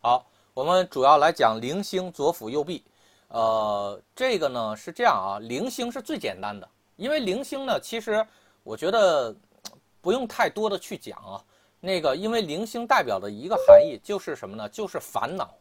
[0.00, 2.84] 好，我们主要来讲零星左辅右弼。
[3.26, 8.24] 呃，这个呢是这样啊，零星是最简单的，因为零星呢，其实
[8.62, 9.34] 我觉得
[10.00, 11.42] 不用太多的去讲啊。
[11.80, 14.68] 那个，因为零星代表的一个含义就是什么呢？
[14.68, 15.52] 就是烦恼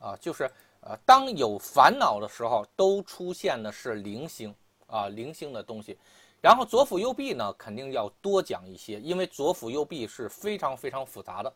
[0.00, 0.50] 啊，就是
[0.80, 4.52] 呃，当有烦恼的时候，都出现的是零星
[4.88, 5.96] 啊，零星的东西。
[6.40, 11.52] 然后左辅右弼呢，肯定要多讲一些，因为左辅右弼是非常非常复杂的。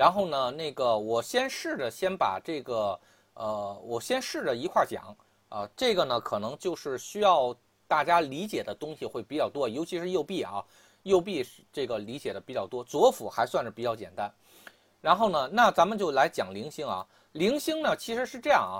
[0.00, 2.98] 然后呢，那个我先试着先把这个。
[3.34, 5.16] 呃，我先试着一块讲
[5.48, 7.56] 啊，这个呢可能就是需要
[7.88, 10.62] 大家理解的东西会比较多，尤其是右臂啊，
[11.04, 14.30] 右臂这个理解的比较多，左辅还算是比较简单。
[15.00, 18.76] 然后呢，那咱们就来讲零星啊，零星呢其实是这样啊，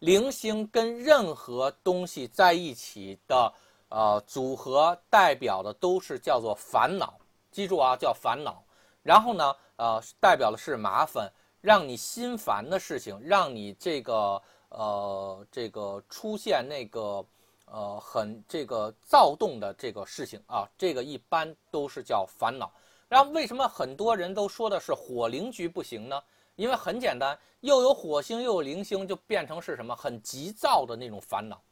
[0.00, 3.52] 零星跟任何东西在一起的
[3.88, 7.14] 呃组合代表的都是叫做烦恼，
[7.52, 8.64] 记住啊，叫烦恼。
[9.02, 11.30] 然后呢，呃，代表的是麻烦。
[11.60, 17.24] 让你心烦的事情，让你这个呃这个出现那个
[17.66, 22.68] 呃很这个躁动的这个事情啊，这个一般都是叫烦恼。
[23.08, 26.20] 然后为什么很多人都说的是火灵局不行呢？
[26.56, 31.62] 因为很简单，又有火星又有零星，就变成是什么很急躁的那种烦恼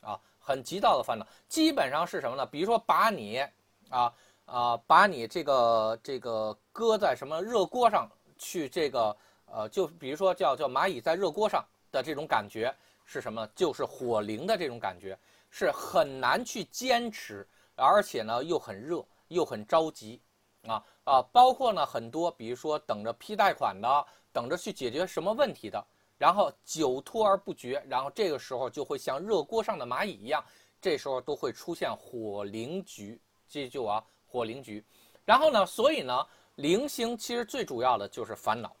[0.00, 1.26] 啊，很急躁的烦恼。
[1.48, 2.46] 基本上是什么呢？
[2.46, 3.46] 比如说把你
[3.90, 4.10] 啊
[4.46, 9.16] 啊把你这个这个搁在什么热锅上去这个。
[9.46, 13.46] 呃，就比如说叫叫蚂蚁在热锅上的这种感觉是什么？
[13.54, 15.16] 就是火灵的这种感觉，
[15.48, 20.20] 是很难去坚持，而且呢又很热又很着急，
[20.66, 25.86] 啊啊，包括呢很多，比如说等着批贷款的，等着去解决什么问题的，
[26.18, 30.42] 然后久拖而不决，然后这个时候就会像热锅上的蚂蚁一样，
[30.80, 34.84] 这时候都会出现火灵局，记住啊，火灵局。
[35.24, 38.74] 然后呢，所以呢，灵星其实最主要的就是烦恼。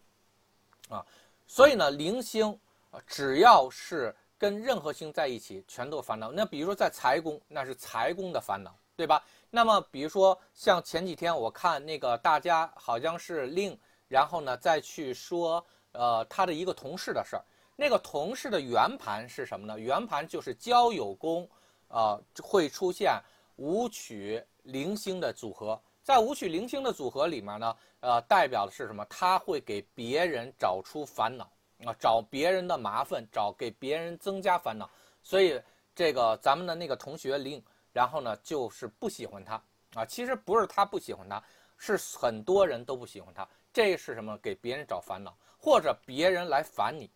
[0.88, 1.06] 啊，
[1.46, 2.58] 所以呢，灵星，
[3.06, 6.32] 只要是跟任何星在一起，全都烦恼。
[6.32, 9.24] 那比如说在财宫，那是财宫的烦恼，对吧？
[9.48, 13.78] 那么比如说像前几天我看那个大家好像是令，
[14.08, 17.44] 然后呢再去说呃他的一个同事的事儿，
[17.76, 19.78] 那个同事的圆盘是什么呢？
[19.78, 21.48] 圆盘就是交友宫，
[21.88, 23.18] 呃会出现
[23.56, 25.80] 武曲零星的组合。
[26.02, 29.02] 在武曲零星的组合里面呢，呃，代表的是什么？
[29.06, 31.50] 他会给别人找出烦恼
[31.86, 34.90] 啊，找别人的麻烦，找给别人增加烦恼。
[35.22, 35.58] 所以
[35.94, 39.62] 这个咱们的那个同学林，然后呢就是不喜欢他
[39.94, 40.04] 啊。
[40.04, 41.42] 其实不是他不喜欢他，
[41.78, 43.48] 是很多人都不喜欢他。
[43.72, 44.36] 这是什么？
[44.38, 47.10] 给别人找烦恼，或者别人来烦你。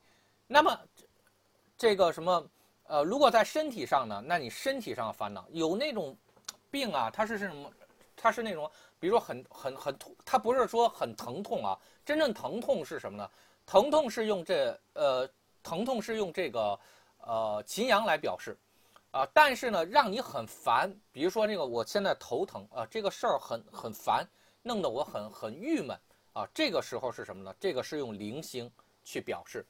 [0.46, 0.74] 那么
[1.76, 2.50] 这个什么？
[2.84, 4.22] 呃，如果在身体上呢？
[4.24, 6.16] 那你身体上的烦恼有那种
[6.70, 7.10] 病啊？
[7.10, 7.70] 它是什么？
[8.16, 11.78] 它是那种，比如说很很很痛，它不是说很疼痛啊。
[12.04, 13.30] 真正疼痛是什么呢？
[13.64, 15.28] 疼痛是用这呃，
[15.62, 16.78] 疼痛是用这个
[17.18, 18.56] 呃秦阳来表示，
[19.10, 24.26] 啊，但是呢，让你很烦，比如说那个我现在头疼啊，这个事儿很很烦，
[24.62, 25.96] 弄得我很很郁闷
[26.32, 26.48] 啊。
[26.52, 27.54] 这个时候是什么呢？
[27.60, 28.70] 这个是用零星
[29.04, 29.64] 去表示。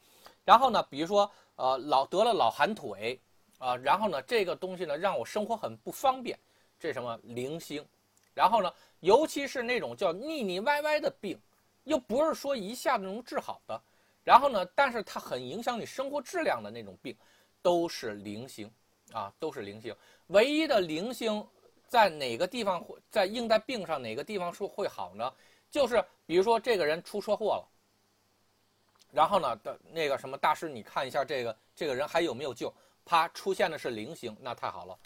[0.45, 3.21] 然后呢，比如说呃老得了老寒腿
[3.59, 6.39] 啊，然后呢这个东西呢让我生活很不方便，
[6.79, 7.85] 这什么零星？
[8.35, 11.41] 然后呢，尤其是那种叫腻腻歪歪的病，
[11.85, 13.81] 又不是说一下子能治好的。
[14.23, 17.17] 然后呢，但是它很影响你生活质量的那种病，
[17.63, 18.71] 都是零星
[19.13, 19.95] 啊，都是零星。
[20.29, 21.45] 唯一的零星
[21.89, 25.33] 在哪个地方会在应在病上哪个地方说会好呢？
[25.71, 27.69] 就是比如说这个人出车祸了，
[29.11, 32.73] 然后呢的那个什么大师，你看一下这个这个人还有没有救？
[33.05, 34.99] 啪，出现的是零星，那太好了，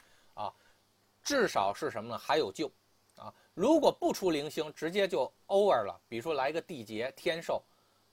[1.23, 2.19] 至少是什么呢？
[2.19, 2.71] 还有救。
[3.17, 6.01] 啊如果不出零星，直接就 over 了。
[6.09, 7.63] 比如说来个地劫天寿，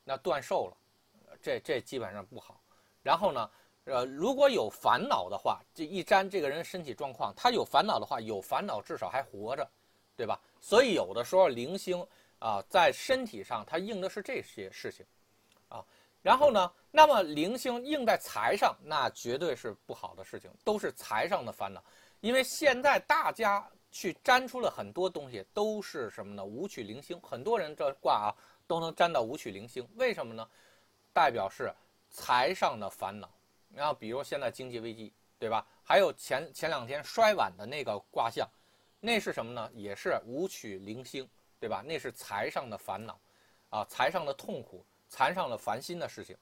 [0.03, 0.77] 那断寿了，
[1.41, 2.61] 这这基本上不好。
[3.01, 3.49] 然后呢，
[3.85, 9.65] 呃，如果有烦恼的话，这一沾这个人身体状况，他有烦恼的话，有烦恼至少还活着，
[10.17, 10.39] 对吧？
[10.59, 12.05] 所以有的时候零星
[12.39, 15.05] 啊，在身体上它应的是这些事情，
[15.69, 15.83] 啊，
[16.21, 21.81] 然后呢，那么零星应在财上，那绝对是不好的事情，都是财上的烦恼，
[22.21, 23.67] 因为现在大家。
[23.91, 26.45] 去粘出了很多东西，都是什么呢？
[26.45, 28.29] 五曲零星，很多人这卦啊
[28.67, 30.47] 都能粘到五曲零星，为什么呢？
[31.11, 31.73] 代表是
[32.07, 33.27] 财上的烦恼。
[33.73, 35.65] 然后比如现在经济危机，对吧？
[35.83, 38.47] 还有前前两天摔碗的那个卦象，
[38.99, 39.67] 那是什么呢？
[39.73, 41.27] 也是五曲零星，
[41.59, 41.81] 对吧？
[41.83, 43.19] 那是财上的烦恼，
[43.71, 46.37] 啊，财上的痛苦，财上的烦心的事情。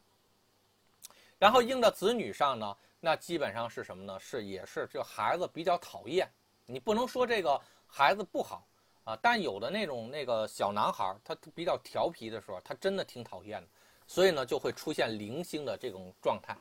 [1.40, 4.20] 然后应到子女上呢，那基本上是什么呢？
[4.20, 6.28] 是也是这孩子比较讨厌。
[6.66, 8.68] 你不能说这个孩子不好
[9.04, 13.68] 啊，但有的那种那个小男孩儿，他比较调皮的时候，他真的挺讨厌的。
[14.08, 16.56] 所以呢就会出现零星的这种状态。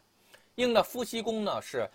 [0.56, 1.88] 应的夫妻宫呢是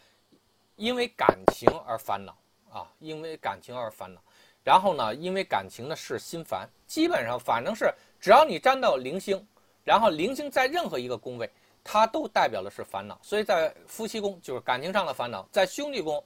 [0.75, 2.35] 因为感情而烦恼
[2.71, 4.21] 啊，因为感情而烦恼。
[4.63, 9.45] 然后呢，因为感情的是心烦，基本上反正是只要你沾到零星，
[9.83, 11.49] 然后零星在任何一个宫位，
[11.83, 13.19] 它都代表的是烦恼。
[13.21, 16.23] 所以在夫妻宫就是感情上的烦恼，在兄弟宫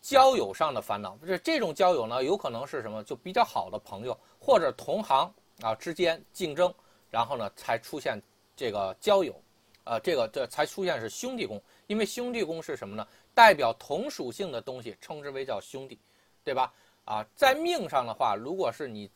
[0.00, 1.16] 交友上的烦恼。
[1.26, 3.02] 这这种交友呢，有可能是什么？
[3.04, 6.74] 就比较好的朋友或者同行啊之间竞争，
[7.10, 8.20] 然后呢才出现
[8.56, 9.34] 这个交友，
[9.84, 11.62] 呃，这个这才出现是兄弟宫。
[11.86, 13.06] 因为兄弟宫是什么呢？
[13.34, 15.98] 代表同属性的东西，称之为叫兄弟，
[16.44, 16.72] 对吧？
[17.04, 19.10] 啊，在命上的话，如果是你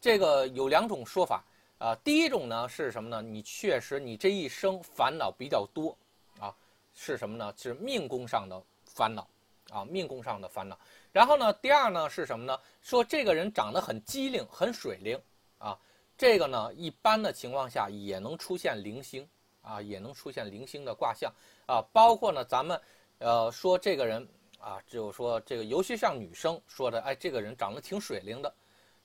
[0.00, 1.44] 这个有两种说法
[1.78, 1.94] 啊。
[2.04, 3.22] 第一种呢是什么呢？
[3.22, 5.96] 你确实你这一生烦恼比较多
[6.38, 6.54] 啊，
[6.94, 7.52] 是什么呢？
[7.56, 9.28] 是命宫上的烦恼
[9.70, 10.78] 啊，命宫上的烦恼。
[11.12, 12.58] 然后呢，第二呢是什么呢？
[12.82, 15.20] 说这个人长得很机灵，很水灵
[15.58, 15.78] 啊。
[16.16, 19.28] 这个呢，一般的情况下也能出现零星
[19.62, 21.32] 啊，也能出现零星的卦象
[21.66, 21.82] 啊。
[21.92, 22.80] 包括呢，咱们
[23.18, 24.26] 呃说这个人。
[24.58, 28.52] 啊，就说这个，尤其像女生说的，哎，这个人长得挺水灵的，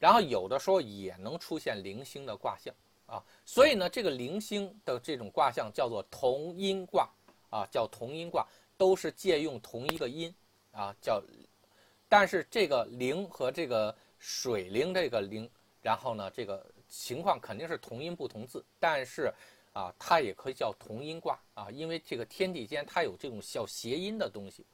[0.01, 2.73] 然后有的时候也能出现零星的卦象
[3.05, 3.23] 啊。
[3.45, 7.07] 所以呢，这个零星的这种卦象叫做同音卦
[7.51, 10.33] 啊，叫同音卦，都是借用同一个音
[10.71, 11.21] 啊，叫。
[12.09, 15.47] 但是这个灵和这个水灵这个灵，
[15.81, 19.31] 然后呢，这个情况肯定是同音不同字，但是
[19.71, 24.65] 啊，它也可以叫同音卦啊，因为这个天地间它有这种小谐音的东西。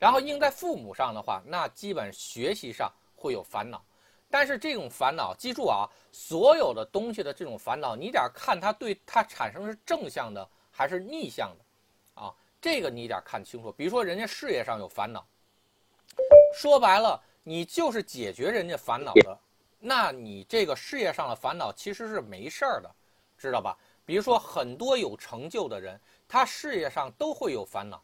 [0.00, 3.80] 然后应在父母上的话，那基本学习上会有烦恼，
[4.30, 13.70] 但是这种烦恼，记住啊，所有的东西的这种烦恼，你得看它对它产生是正向的还是逆向的，啊，这个你得看清楚。
[13.70, 15.24] 比如说人家事业上有烦恼，
[16.54, 19.38] 说白了，你就是解决人家烦恼的，
[19.78, 22.90] 那你这个事业上的烦恼其实是没事儿的，
[23.38, 23.76] 知道吧？
[24.04, 28.02] 比如说很多有成就的人，他事业上都会有烦恼。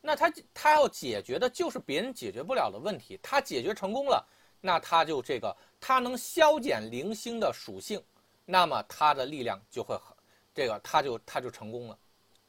[0.00, 4.26] 那他他要解决的就是别人解决不了的问题，他解决成功了，
[4.60, 8.02] 那他就这个他能消减零星的属性，
[8.44, 10.14] 那么他的力量就会很，
[10.54, 11.98] 这个他就他就成功了，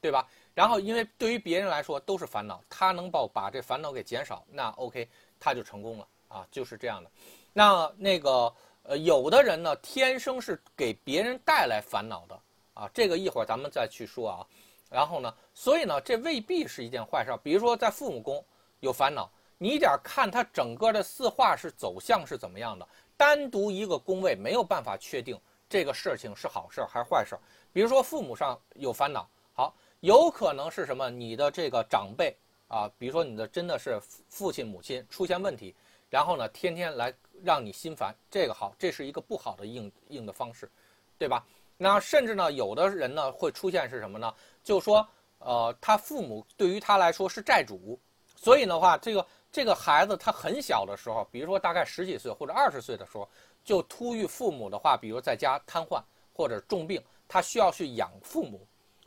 [0.01, 0.27] 对吧？
[0.53, 5.07] 然后因为对于别人来说都是烦恼，他能把把这烦恼给减少，那 OK
[5.39, 7.11] 他就成功了啊，就是这样的。
[7.53, 8.53] 那那个
[8.83, 12.39] 呃有的人呢天生是给别人带来烦恼的
[12.73, 14.47] 啊，这个一会儿咱们再去说啊。
[14.89, 15.31] 然后呢？
[15.53, 17.31] 所以呢，这未必是一件坏事。
[17.43, 18.43] 比如说，在父母宫
[18.79, 22.87] 有烦恼，你得看他整个的四化是走向是怎么样的。
[23.15, 25.39] 单独一个宫位没有办法确定
[25.69, 27.37] 这个事情是好事还是坏事。
[27.71, 31.09] 比如说，父母上有烦恼，好，有可能是什么？
[31.09, 32.35] 你的这个长辈
[32.67, 35.75] 啊，比如说你的真的是父亲母亲出现问题，
[36.09, 37.13] 然后呢，天天来
[37.43, 40.71] 让你心烦，这个好，这是一个不好的应应的方式，
[41.17, 41.45] 对吧？
[41.77, 44.33] 那甚至呢，有的人呢会出现是什么呢？
[44.63, 45.07] 就说，
[45.39, 47.99] 呃，他父母对于他来说是债主，
[48.35, 53.27] 所以的话，这个这个孩子他很小的时候，比如说大概十几岁或者二十岁的时候，
[53.63, 56.01] 就突遇父母的话，比如在家瘫痪
[56.33, 58.65] 或者重病，他需要去养父母，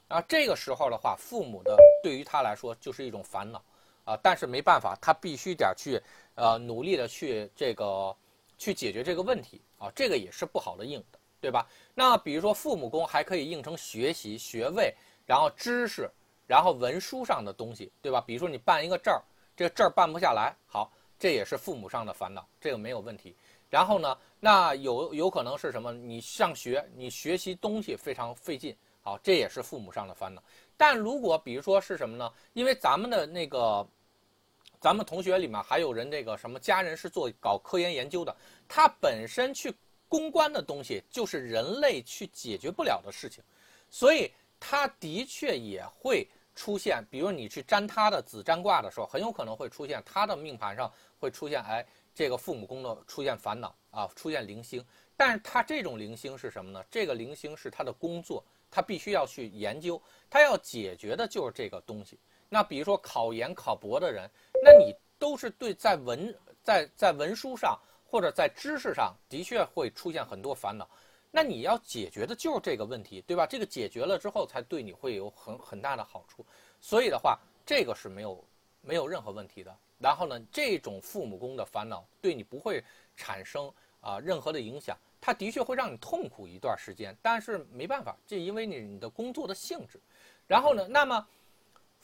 [0.08, 3.62] 啊，这个时候的话，父母的对于他来说就是一种烦恼，
[4.04, 6.02] 啊，但是没办法，他必须得去，
[6.34, 8.14] 呃，努力的去这个
[8.58, 11.18] 去解决这个问题，啊，这个也是不好的应的。
[11.42, 11.66] 对吧？
[11.92, 14.94] 那比如说父母宫还可以应成学习、学位，
[15.26, 16.08] 然后知识，
[16.46, 18.22] 然后文书上的东西，对吧？
[18.25, 19.20] 比如说你办一个证儿，
[19.56, 23.35] 这个证儿办不下来，好，这也是父母上的烦恼，这个没有问题。
[23.68, 25.92] 然后呢，那有有可能是什么？
[25.92, 30.42] 你上学，你学习东西非常费劲，好，这也是父母上的烦恼。
[30.76, 32.32] 但如果比如说是什么呢？
[32.52, 33.87] 因为咱们的那个，
[34.80, 38.37] 咱们同学里面还有人这个什么家人是做搞科研研究的，
[38.68, 39.75] 他本身去。
[40.09, 43.42] 公关的东西就是人类去解决不了的事情，
[43.88, 44.30] 所以
[44.61, 47.04] 他的确也会出现。
[47.11, 54.85] 比如你去占他的子占卦的时候，很有可能会出现他的命盘上会出现，哎，这个父母宫的出现烦恼啊，出现零星。
[55.16, 56.85] 但是他这种零星是什么呢？
[56.90, 62.18] 这个零星是他的工作，他必须要去研究，他要解决的就是这个东西。
[62.49, 64.30] 那比如说考研考博的人，
[64.62, 67.78] 那你都是对在文在在文书上。
[68.04, 70.87] 或者在知识上的确会出现很多烦恼，
[71.32, 73.44] 那你要解决的就是这个问题，对吧？
[73.44, 76.46] 这个解决了之后，才对你会有很很大的好处。
[76.80, 77.36] 所以的话，
[77.66, 78.44] 这个是没有
[78.80, 79.76] 没有任何问题的。
[79.98, 82.84] 然后呢，这种父母宫的烦恼对你不会
[83.16, 89.98] 产生啊任何的影响，它的确会让你痛苦一段时间，但是没办法，这因为你你的工作的性质。
[90.46, 91.26] 然后呢，那么。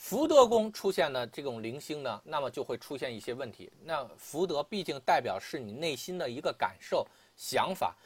[0.00, 3.68] 福德宫出现的这种零星呢，那么就会出现一些问题。
[3.82, 7.04] 那福德毕竟代表是你内心的一个感受、
[7.36, 7.96] 想法，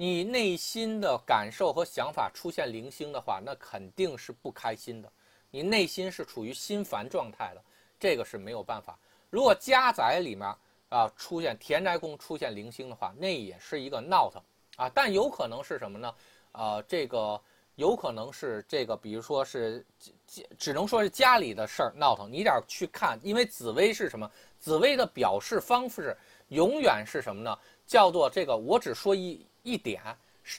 [0.00, 5.12] 你内心的感受和想法出现零星的话，那肯定是不开心的，
[5.50, 7.62] 你内心是处于心烦状态的，
[7.98, 8.98] 这个是没有办法。
[9.28, 10.48] 如果家宅里面
[10.88, 14.42] 啊出现田宅宫出现零星的话，那也是一个闹腾
[14.76, 16.14] 啊，但有可能是什么呢？
[16.52, 17.38] 啊，这个
[17.74, 19.84] 有可能是这个，比如说是，
[20.56, 24.30] 只能说是家里的事儿闹腾，你得去看，因为紫薇是什么？
[24.58, 26.16] 紫薇的表示方式
[26.48, 27.58] 永远是什么呢？
[27.86, 30.02] 叫做这个，我只说一一点，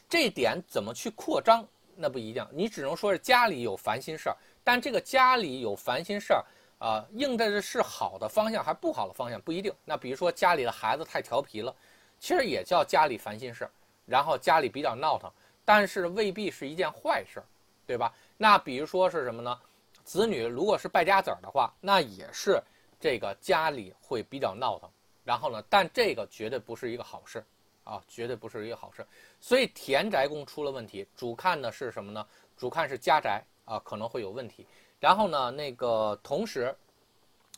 [0.10, 1.66] 这点怎么去扩张，
[1.96, 2.48] 那不一样。
[2.52, 6.46] 你只能说是家里有烦心事儿，但这个家里有烦心事儿
[6.80, 9.74] 啊，应的是好的方向还不好的方向不一定。
[9.86, 11.76] 那比如说家里的孩子太调皮了，
[12.20, 13.72] 其实也叫家里烦心事儿，
[14.06, 15.32] 然后家里比较闹腾。
[15.64, 17.46] 但是未必是一件坏事儿，
[17.86, 18.12] 对吧？
[18.36, 19.60] 那比如说是什么呢？
[20.04, 22.62] 子女如果是败家子儿的话，那也是
[23.00, 24.90] 这个家里会比较闹腾。
[25.24, 27.46] 然后呢，但这个绝对不是一个好事，
[27.84, 29.06] 啊，绝对不是一个好事。
[29.40, 32.26] 所以田宅宫出了问题，主看的是什么呢？
[32.58, 34.66] 主看是家宅啊，可能会有问题。
[35.00, 36.76] 然后呢，那个同时，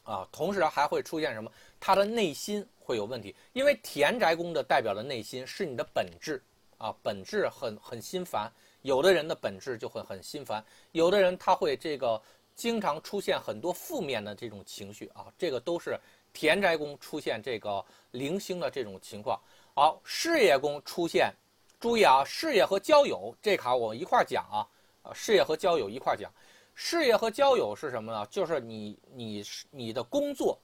[0.04, 1.52] 啊，同时还会出现什么？
[1.80, 6.42] 他的内心会有问题，因为田宅宫的代表的内心是你的本质。
[6.80, 8.52] 啊，本质很很心烦，
[8.82, 10.62] 有的人的本质就会很心烦，
[10.92, 12.22] 有的人他会这个
[12.56, 15.98] 经常出现很多负面的这种情绪啊，这个都是
[16.34, 19.40] 田宅宫出现这个零星的这种情况。
[19.76, 21.34] 好，事业宫出现，
[21.80, 24.68] 注意啊，事业和交友这卡我一块讲啊，
[25.02, 26.32] 啊，事业和交友一块讲，
[26.76, 28.24] 事业和交友是什么呢？
[28.30, 30.60] 就是你你你的工作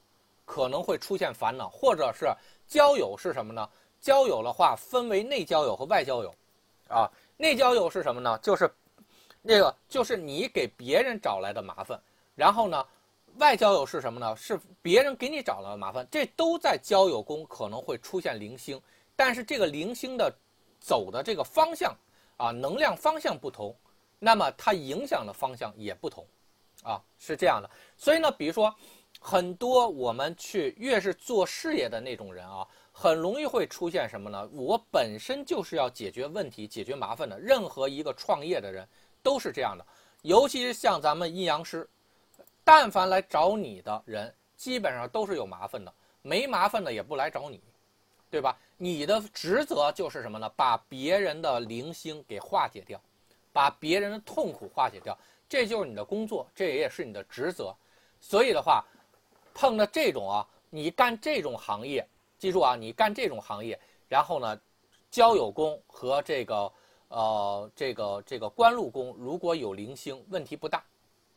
[0.45, 2.31] 可能会出现烦恼，或者是
[2.67, 3.67] 交友是什么呢？
[3.99, 6.31] 交友的话，分为内交友和外交友，
[6.87, 8.37] 啊，内交友是什么呢？
[8.43, 8.71] 就是
[9.41, 11.99] 那个，就是你给别人找来的麻烦。
[12.35, 12.85] 然后呢，
[13.37, 14.35] 外交友是什么呢？
[14.35, 16.07] 是别人给你找来的麻烦。
[16.11, 18.79] 这都在交友宫可能会出现零星，
[19.19, 20.33] 但是这个零星的
[20.79, 21.93] 走的这个方向
[22.37, 23.75] 啊，能量方向不同，
[24.17, 26.25] 那么它影响的方向也不同，
[26.83, 27.69] 啊，是这样的。
[27.97, 28.73] 所以呢，比如说
[29.19, 32.65] 很多我们去越是做事业的那种人啊。
[32.91, 34.45] 很容易会出现什么呢？
[34.51, 37.39] 我本身就是要解决问题、解决麻烦的。
[37.39, 38.85] 任何一个创业的人
[39.23, 39.85] 都是这样的，
[40.23, 41.89] 尤其是像咱们阴阳师，
[42.61, 45.93] 但凡来找你的人，基本上都是有麻烦的。
[46.21, 47.61] 没麻烦的也不来找你，
[48.29, 48.57] 对吧？
[48.77, 50.49] 你的职责就是什么呢？
[50.55, 52.99] 把别人的零星给化解掉，
[53.51, 55.17] 把别人的痛苦化解掉，
[55.47, 57.75] 这就是你的工作，这也是你的职责。
[58.21, 58.85] 所以的话，
[59.53, 62.07] 碰到这种啊，你干这种行业。
[62.37, 64.57] 记住啊，你干这种行业，然后呢，
[65.11, 66.71] 交友工和这个
[67.09, 70.81] 呃这个这个官路工如果有零星，问题不大，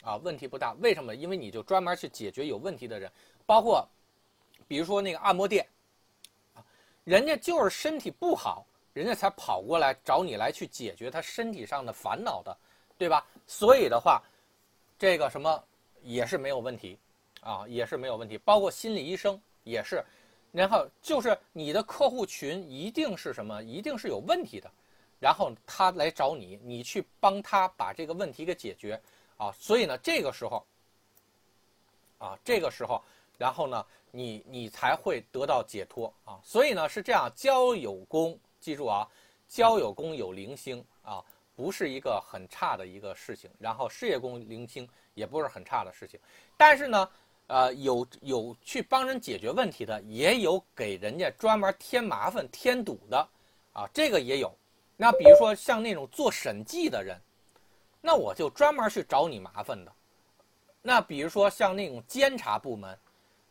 [0.04, 0.74] 啊，问题不大。
[0.74, 1.12] 为什么？
[1.12, 3.10] 因为你就专门去解决有问题的人，
[3.44, 3.84] 包括
[4.68, 5.66] 比如说那个按摩店，
[7.04, 12.56] 人家就是身体不好，人家才跑过来找你来去解决他身体上的烦恼的，
[12.96, 13.26] 对吧？
[13.46, 14.22] 所以的话，
[14.98, 15.64] 这个什么
[16.02, 16.98] 也是没有问题，
[17.40, 18.38] 啊，也是没有问题。
[18.38, 20.04] 包括心理医生也是。
[20.52, 23.62] 然后就是你的客户群一定是什么？
[23.62, 24.70] 一定是有问题的，
[25.18, 29.00] 然后他来找你，你去帮他把这个问题给解决
[29.38, 29.50] 啊。
[29.58, 30.62] 所以呢，这个时候
[32.18, 33.02] 啊，这个时候，
[33.38, 36.38] 然后呢，你你才会得到解脱啊。
[36.42, 39.06] 所以呢，是这样，交友宫，记住啊，
[39.48, 41.24] 交友宫有零星啊，
[41.54, 43.50] 不是一个很差的一个事情。
[43.58, 46.18] 然后事业宫零星也不是很差的事情，
[46.56, 47.08] 但是呢。
[47.48, 53.28] 呃，有有去帮人解决问题的，也有给人家专门添麻烦添堵的，
[53.74, 54.56] 啊，这个也有。
[54.96, 57.20] 那比如说像那种做审计的人，
[58.00, 59.92] 那我就专门去找你麻烦的。
[60.80, 62.98] 那比如说像那种监察部门，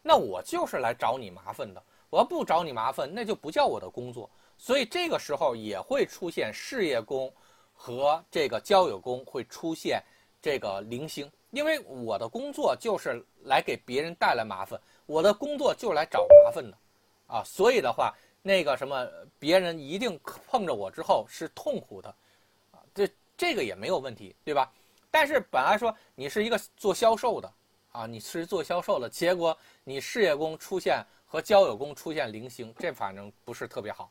[0.01, 1.81] 那我就是来找你麻烦的。
[2.09, 4.29] 我要不找你麻烦，那就不叫我的工作。
[4.57, 7.31] 所以这个时候也会出现事业宫
[7.73, 10.03] 和这个交友宫会出现
[10.41, 11.31] 这个零星。
[11.51, 16.77] 因为我的工作就是来给别人带来麻烦，我的工作就是来找麻烦的，
[17.27, 19.05] 啊，所以的话，那个什么，
[19.37, 20.17] 别人一定
[20.47, 22.07] 碰着我之后是痛苦的，
[22.71, 24.71] 啊，这这个也没有问题，对吧？
[25.09, 27.53] 但是本来说你是一个做销售的，
[27.91, 34.09] 啊，你是做销售的，结果你事业宫出现和交友宫出现零星，这反正不是特别好，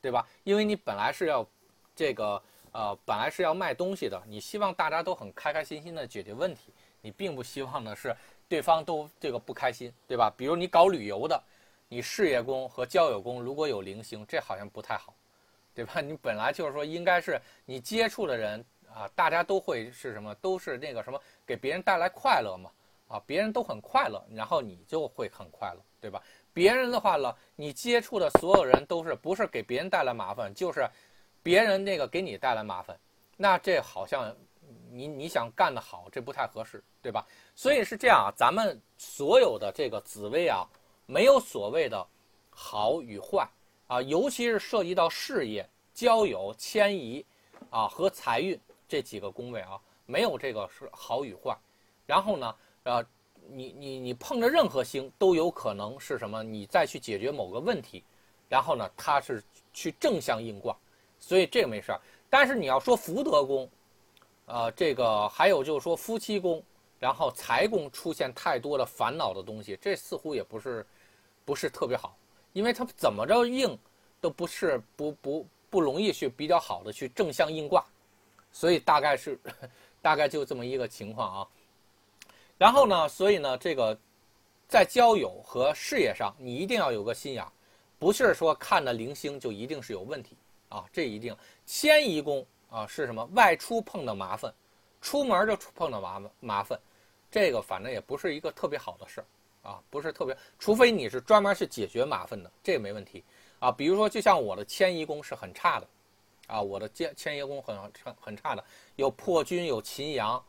[0.00, 0.26] 对吧？
[0.44, 1.46] 因为你本来是要
[1.94, 6.72] 这个呃，本来是要卖东西的，你希望大家都很开开心心的解决问题。
[7.00, 8.14] 你并不希望的是
[8.48, 10.32] 对方都这个不开心，对吧？
[10.36, 11.42] 比如你搞旅游的，
[11.88, 15.14] 你事业宫和交友宫如果有零星，这好像不太好，
[15.74, 16.00] 对吧？
[16.00, 20.34] 你本来就是说应该是你接触的人啊，大家都会是什么？
[20.36, 22.70] 都是那个什么，给别人带来快乐嘛，
[23.12, 26.22] 啊，别人都很快乐，然后你就会很快乐，对吧？
[26.54, 30.88] 别人的话呢，你接触的所有人都是不是给别人带来麻烦，就是
[31.42, 32.98] 别人那个给你带来麻烦，
[33.36, 34.34] 那这好像
[34.90, 37.26] 你你想干得好，这不太合适，对吧？
[37.54, 40.66] 所以是这样啊，咱们所有的这个紫薇啊，
[41.04, 42.06] 没有所谓的
[42.48, 43.46] 好与坏
[43.88, 47.22] 啊，尤其是涉及到事业、交友、迁移
[47.68, 51.54] 啊和财运这几个宫位啊，没有这个是好与坏。
[52.04, 52.54] 然后呢，
[52.84, 53.04] 啊。
[53.54, 56.42] 你你你碰着任何星都有可能是什么？
[56.44, 58.02] 你再去解决某个问题，
[58.48, 59.42] 然后呢，它是
[59.74, 60.74] 去正向应卦，
[61.18, 62.00] 所以这个没事儿。
[62.30, 63.68] 但是你要说福德宫，
[64.46, 66.62] 呃，这个还有就是说夫妻宫，
[67.00, 70.86] 然后财宫出现太多的烦恼的东西，这似乎也不是
[71.44, 72.16] 不是特别好，
[72.52, 73.76] 因为它怎么着应
[74.20, 77.84] 都不是不不不容易去比较好的去正向应卦，
[78.52, 79.38] 所以大概是
[80.00, 81.48] 大概就这么一个情况啊。
[82.62, 83.98] 然后呢，所以呢，这个
[84.68, 87.44] 在交友和事业上，你一定要有个心眼，
[87.98, 90.36] 不是说看的零星就一定是有问题
[90.68, 90.84] 啊。
[90.92, 93.28] 这一定迁移宫啊是什么？
[93.34, 94.54] 外出碰到麻烦，
[95.00, 96.78] 出门就碰到麻烦麻烦，
[97.32, 99.26] 这个反正也不是一个特别好的事儿
[99.68, 103.24] 啊，不是特别，除非你是专门去解决麻烦的，这没问题
[103.58, 103.72] 啊。
[103.72, 105.88] 比如说，就像我的迁移宫是很差的
[106.46, 108.64] 啊，我的迁迁移宫很很很差的，
[108.94, 110.40] 有破军，有秦阳。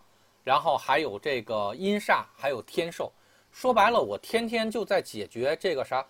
[0.43, 3.11] 然后还有这个阴煞，还有天寿，
[3.51, 6.05] 说白了，我天天就在解决这个啥，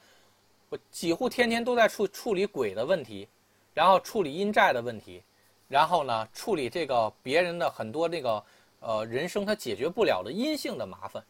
[0.70, 3.28] 我几乎天天都在处处理鬼的问题，
[3.74, 5.22] 然后处理阴债的问题，
[5.68, 8.44] 然后呢，处理这个别人的很多那个
[8.80, 11.24] 呃人生他解决不了的阴性的麻烦，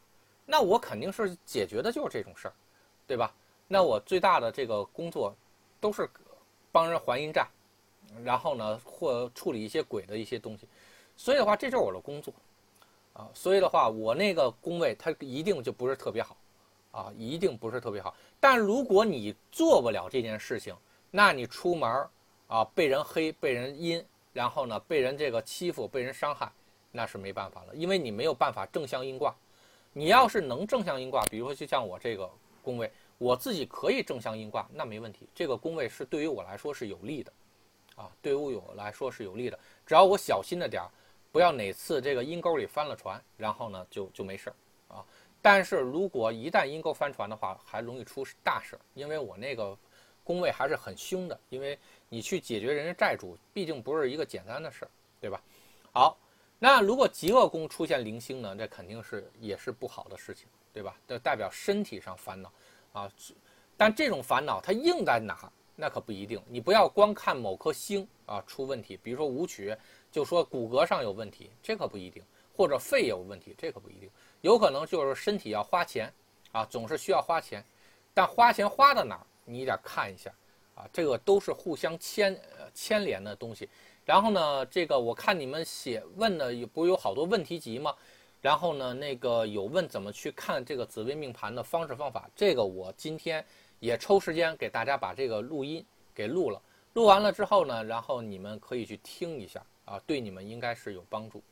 [0.45, 2.53] 那我肯定是解决的就是这种事儿，
[3.05, 3.33] 对吧？
[3.67, 5.35] 那我最大的这个工作
[5.79, 6.09] 都是
[6.71, 7.47] 帮人还阴债，
[8.23, 10.67] 然后呢，或处理一些鬼的一些东西，
[11.17, 12.33] 所以的话，这就是我的工作。
[13.13, 16.35] 啊，所以的话，我那个宫位它一定就不是特别好，
[16.89, 18.15] 啊，一定不是特别好。
[18.39, 20.75] 但如果你做不了这件事情，
[21.11, 22.07] 那你出门
[22.47, 24.03] 啊，被人黑、被人阴，
[24.33, 26.51] 然后呢，被人这个欺负、被人伤害，
[26.91, 29.35] 那是没办法了，因为你没有办法正向应卦。
[29.93, 32.27] 你要是能正向应卦，比如说就像我这个
[32.63, 35.29] 宫位，我自己可以正向应卦，那没问题。
[35.35, 37.31] 这个宫位是对于我来说是有利的，
[37.95, 40.89] 啊，对于我来说是有利的，只要我小心着点儿。
[41.33, 45.03] 不要哪次这个阴沟里翻了船，然后呢就就没事儿啊。
[45.41, 49.75] 但是如果一旦阴沟翻船的话，还容易出大事儿，因为我那个
[50.23, 55.41] 宫位还是很凶的，因为你去解决人家债主，毕竟不是一个简单的事儿，对吧？
[55.91, 56.15] 好，
[56.59, 60.95] 那如果极恶宫出现零星呢，这肯定是也是不好的事情，对吧？
[61.07, 62.53] 这代表身体上烦恼
[62.93, 63.11] 啊。
[63.75, 65.51] 但这种烦恼它应在哪，
[65.83, 66.41] 那可不一定。
[66.47, 69.75] 你不要光看某颗星啊出问题，比如说舞曲。
[70.13, 72.21] 就说骨骼上有问题，这可不一定；
[72.55, 74.07] 或者肺有问题，这可不一定。
[74.41, 76.13] 有可能就是身体要花钱，
[76.51, 77.65] 啊，总是需要花钱，
[78.13, 80.31] 但花钱花到哪儿，你得看一下，
[80.75, 83.67] 啊，这个都是互相牵呃牵连的东西。
[84.05, 87.95] 然后呢，这个我看你们写问的有，不有好多问题集吗？
[88.39, 93.43] 然后呢，那个有问怎么去看这个紫微命盘的方式方法，这个我今天
[93.83, 96.61] 也抽时间给大家把这个录音给录了。
[96.93, 99.61] 录完了之后呢，然后你们可以去听一下。
[99.83, 101.43] 啊，对你们应该是有帮助。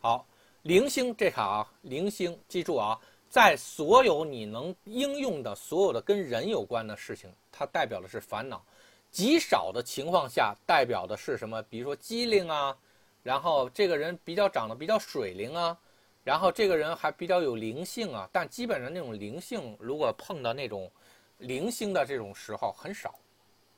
[0.00, 0.24] 好，
[0.62, 2.96] 零星这卡啊，零星记住啊，
[3.28, 8.58] 在所有你能应用的所有的跟人有关的事情，它代表的是烦恼；
[9.10, 11.60] 极少的情况下，代表的是什么？
[11.64, 12.76] 比如说机灵啊，
[13.24, 15.76] 然后这个人比较长得比较水灵啊，
[16.22, 18.30] 然后这个人还比较有灵性啊。
[18.32, 20.88] 但基本上那种灵性，如果碰到那种
[21.38, 23.14] 零星的这种时候，很少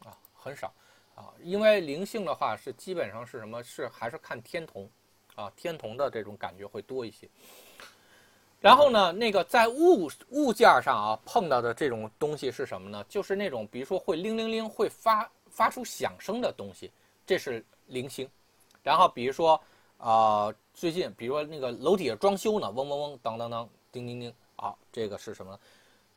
[0.05, 0.73] 啊，很少。
[1.15, 3.63] 啊，因为灵性的话是基本上是什么？
[3.63, 4.89] 是还是看天同，
[5.35, 7.29] 啊，天同的这种感觉会多一些。
[8.59, 13.05] 然后呢，那个在物物件上啊碰到的这种东西是什么呢？
[13.07, 16.91] 就是那种比如说会铃铃铃会发发出响声的东西，
[17.27, 18.27] 这是零星。
[18.83, 19.61] 然后比如说
[19.99, 25.59] 啊，最近比如说那个楼底下装修呢，嗡嗡嗡，当当当，叮叮叮，啊，这个是什么？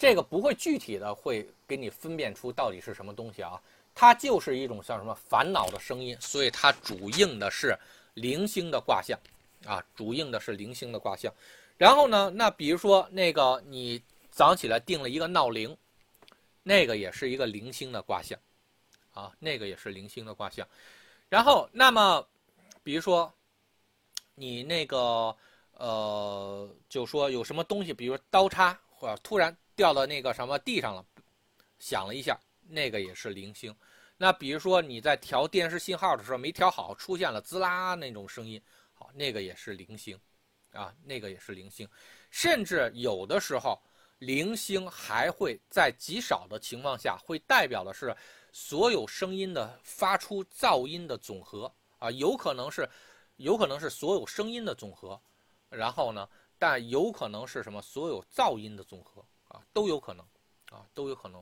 [0.03, 3.57] 这个不会具体的会给你分辨出到底是什么东西啊。
[3.95, 7.73] 它就是一种像什么烦恼的声音，所以它主应的是
[8.15, 9.17] 零星的卦象，
[9.65, 11.33] 啊，主应的是零星的卦象。
[11.77, 15.73] 然后呢，那比如说那个你早上起来定了一个闹铃，
[16.63, 18.37] 那个也是一个零星的卦象，
[19.13, 20.67] 啊，那个也是零星的卦象。
[21.29, 22.27] 然后，那么
[22.83, 23.33] 比如说
[24.35, 25.33] 你那个
[25.77, 31.05] 呃，就说有什么东西，比如刀叉或者突然掉到那个什么地上了，
[31.79, 32.39] 响了一下。
[32.65, 33.75] 那个也是零星，
[34.15, 38.59] 那比如说你在调电视信号的时候没调好，出现了滋啦那种声音，
[38.93, 40.17] 好，那个也是零星，
[40.71, 41.87] 啊，那个也是零星，
[42.31, 43.77] 甚至有的时候
[44.19, 48.15] 零星还会在极少的情况下会代表的是
[48.53, 52.89] 所有声音的发出噪音的总和啊，有可能是，
[53.35, 55.21] 有可能是所有声音的总和，
[55.69, 57.81] 然后呢，但有可能是什么？
[57.81, 60.25] 所有噪音的总和啊，都有可能
[60.69, 61.41] 啊，都有可能。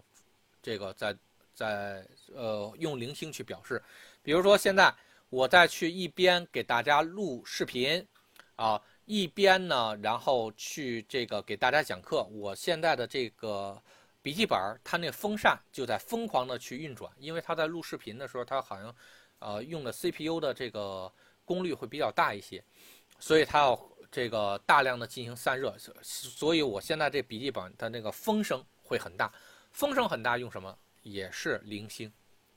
[0.61, 1.17] 这个在
[1.55, 3.81] 在呃用零星去表示，
[4.21, 4.93] 比如说现在
[5.29, 8.07] 我再去一边给大家录视频
[8.55, 8.79] 啊。
[9.05, 12.23] 一边呢，然后去这个给大家讲课。
[12.31, 13.81] 我现在的这个
[14.21, 18.95] 笔记本，它那风扇就在疯狂的去运转，因为它在录视频的时候，它好像，
[19.39, 21.11] 呃，用的 CPU 的这个
[21.43, 22.63] 功率会比较大一些，
[23.19, 23.75] 所以它要
[24.11, 25.73] 这个大量的进行散热。
[26.03, 29.31] 所以我现在这笔记本的那个风声会很大，
[29.71, 30.77] 风声很大用什么？
[31.03, 32.11] 也是零星，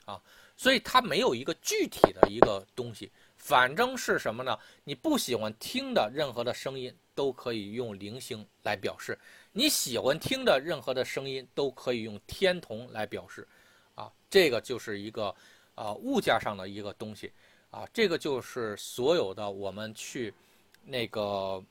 [0.04, 0.20] 啊，
[0.54, 3.10] 所以它没有一个具体的一个东西。
[3.38, 4.58] 反正是什么呢？
[4.84, 9.18] 你不喜欢听的任何的声音都可以用零星来表示，
[9.52, 13.46] 你喜欢听的任何的声音都可以用天同来表示，
[13.94, 15.34] 啊，这个就是一个
[15.74, 17.32] 啊物件上的一个东西，
[17.70, 20.32] 啊，这个就是所有的我们去
[20.84, 21.62] 那个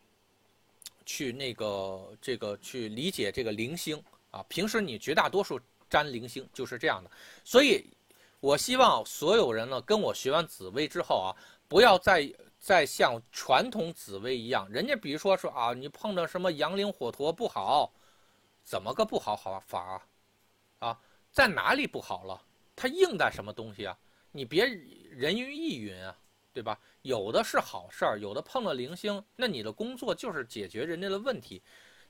[1.05, 7.11] 去那个这个去理解这个零星啊，平时你绝大多数占零星就是这样的，
[7.43, 7.85] 所以
[8.39, 11.35] 我希望所有人呢跟我学完紫薇之后啊。
[11.65, 17.91] 不要再再像传统紫薇一样，人家比如说说啊，你碰到什么阳灵火陀不好，
[18.63, 19.81] 怎么个不好好法
[20.77, 20.89] 啊？
[20.89, 20.99] 啊，
[21.31, 22.39] 在哪里不好了？
[22.75, 23.97] 它应在什么东西啊？
[24.31, 26.15] 你别人云亦云啊，
[26.53, 26.79] 对吧？
[27.01, 31.61] 有的是好事儿，有的碰了零星，那你的工作就是解决人家的问题，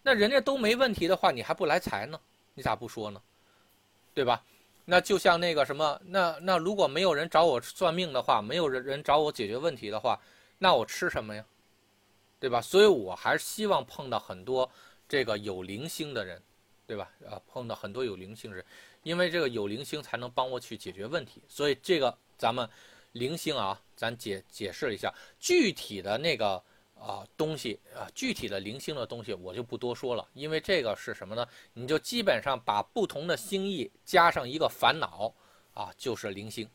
[0.01, 2.19] 那人家都没问题的话，你还不来财呢？
[2.53, 3.21] 你咋不说呢？
[4.13, 4.43] 对吧？
[4.85, 10.19] 那就像那个什么，那那如果没有人找我算命的话，没有人人找我解决问题的话，
[10.59, 11.45] 那我吃什么呀？
[12.37, 12.59] 对吧？
[12.59, 14.69] 所以我还是希望碰到很多
[15.07, 16.41] 这个有灵星的人，
[16.85, 17.09] 对吧？
[17.25, 18.63] 啊，碰到很多有灵星人，
[19.03, 21.41] 因为这个有灵星才能帮我去解决问题。
[21.47, 22.69] 所以这个咱们
[23.13, 26.63] 零星啊，咱解解释一下具体的那个。
[26.95, 31.45] 啊，东西啊，具体的零星的东西我就不多说了，因为这个是什么呢？
[31.73, 35.33] 你就基本上把不同的星意加上一个烦恼
[35.73, 36.65] 啊，就是零星，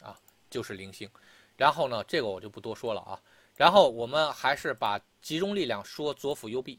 [0.00, 0.16] 啊，
[0.48, 1.10] 就是零星。
[1.56, 3.20] 然后呢，这个我就不多说了啊。
[3.56, 6.78] 然后我们还是把集中力量说左辅右弼。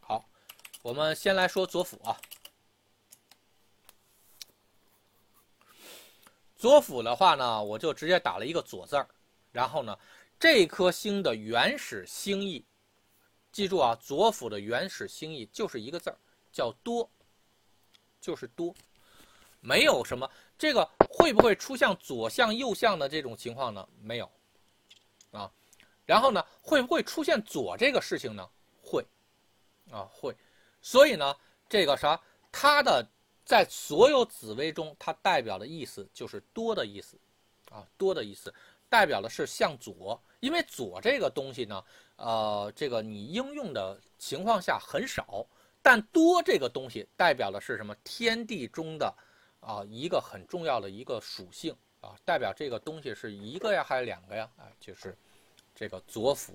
[0.00, 0.28] 好，
[0.82, 2.20] 我们先来说左辅啊。
[6.60, 9.08] 左辅的话呢，我就直接打了一个左字儿，
[9.50, 9.98] 然后呢。
[10.38, 12.64] 这颗星的原始星意，
[13.52, 16.16] 记住啊，左辅的原始星意就是一个字儿，
[16.50, 17.10] 叫多，
[18.22, 18.74] 就是多，
[19.60, 20.30] 没有什么。
[20.56, 23.86] 这个会不会出现左向右向的这种情况呢？
[24.00, 24.30] 没有，
[25.30, 25.52] 啊，
[26.06, 28.48] 然后呢，会不会出现左这个事情呢？
[28.82, 29.06] 会，
[29.90, 30.34] 啊会。
[30.80, 31.36] 所以呢，
[31.68, 32.18] 这个啥，
[32.50, 33.06] 它的
[33.50, 37.18] 在所有紫薇中，它代表的意思就是多的意思，
[37.68, 38.54] 啊多的意思。
[38.88, 41.84] 代表的是向左，因为左这个东西呢，
[42.14, 45.44] 呃，这个你应用的情况下很少，
[45.82, 47.92] 但多这个东西代表的是什么？
[48.04, 49.12] 天地中的
[49.58, 54.48] 啊一个很重要的一个属性啊，代表这个东西是一个呀还是两个呀？
[54.56, 55.18] 啊，就是
[55.74, 56.54] 这个左辅，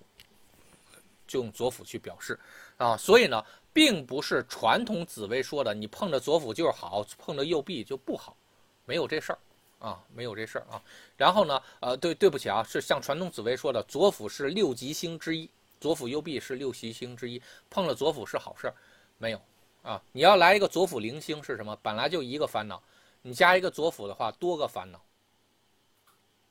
[1.28, 2.40] 就用左辅去表示
[2.78, 3.44] 啊，所以呢，
[3.76, 8.38] 并不是传统紫薇说的你碰着左辅就是好，碰着右弼就不好，
[8.86, 9.40] 没有这事儿。
[9.80, 10.82] 啊，没有这事儿啊。
[11.18, 15.48] 然后呢，呃，对，对不起啊，是像传统紫薇说的，左辅是六吉星之一，
[15.82, 18.76] 左辅右弼是六吉星之一，碰了左辅是好事儿，
[19.18, 19.42] 没有
[19.84, 20.02] 啊。
[20.14, 21.78] 你要来一个左辅零星是什么？
[21.84, 22.82] 本来就一个烦恼，
[23.22, 25.00] 你加一个左辅的话，多个烦恼，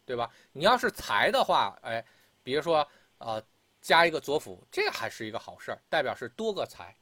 [0.04, 0.30] 对吧？
[0.52, 2.04] 你要是财的话，哎，
[2.42, 3.42] 比如说呃，
[3.80, 6.94] 加一个左辅，这还是一个好事儿，代表是多个财，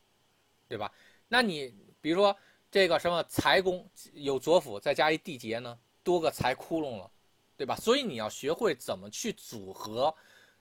[0.73, 0.91] 对吧？
[1.29, 2.35] 那你比如说
[2.71, 5.79] 这个什么财宫有左辅，再加一地劫呢？
[6.03, 7.11] 多个财窟窿了，
[7.59, 7.77] 对吧？
[7.77, 10.15] 所以你要学会怎么去组合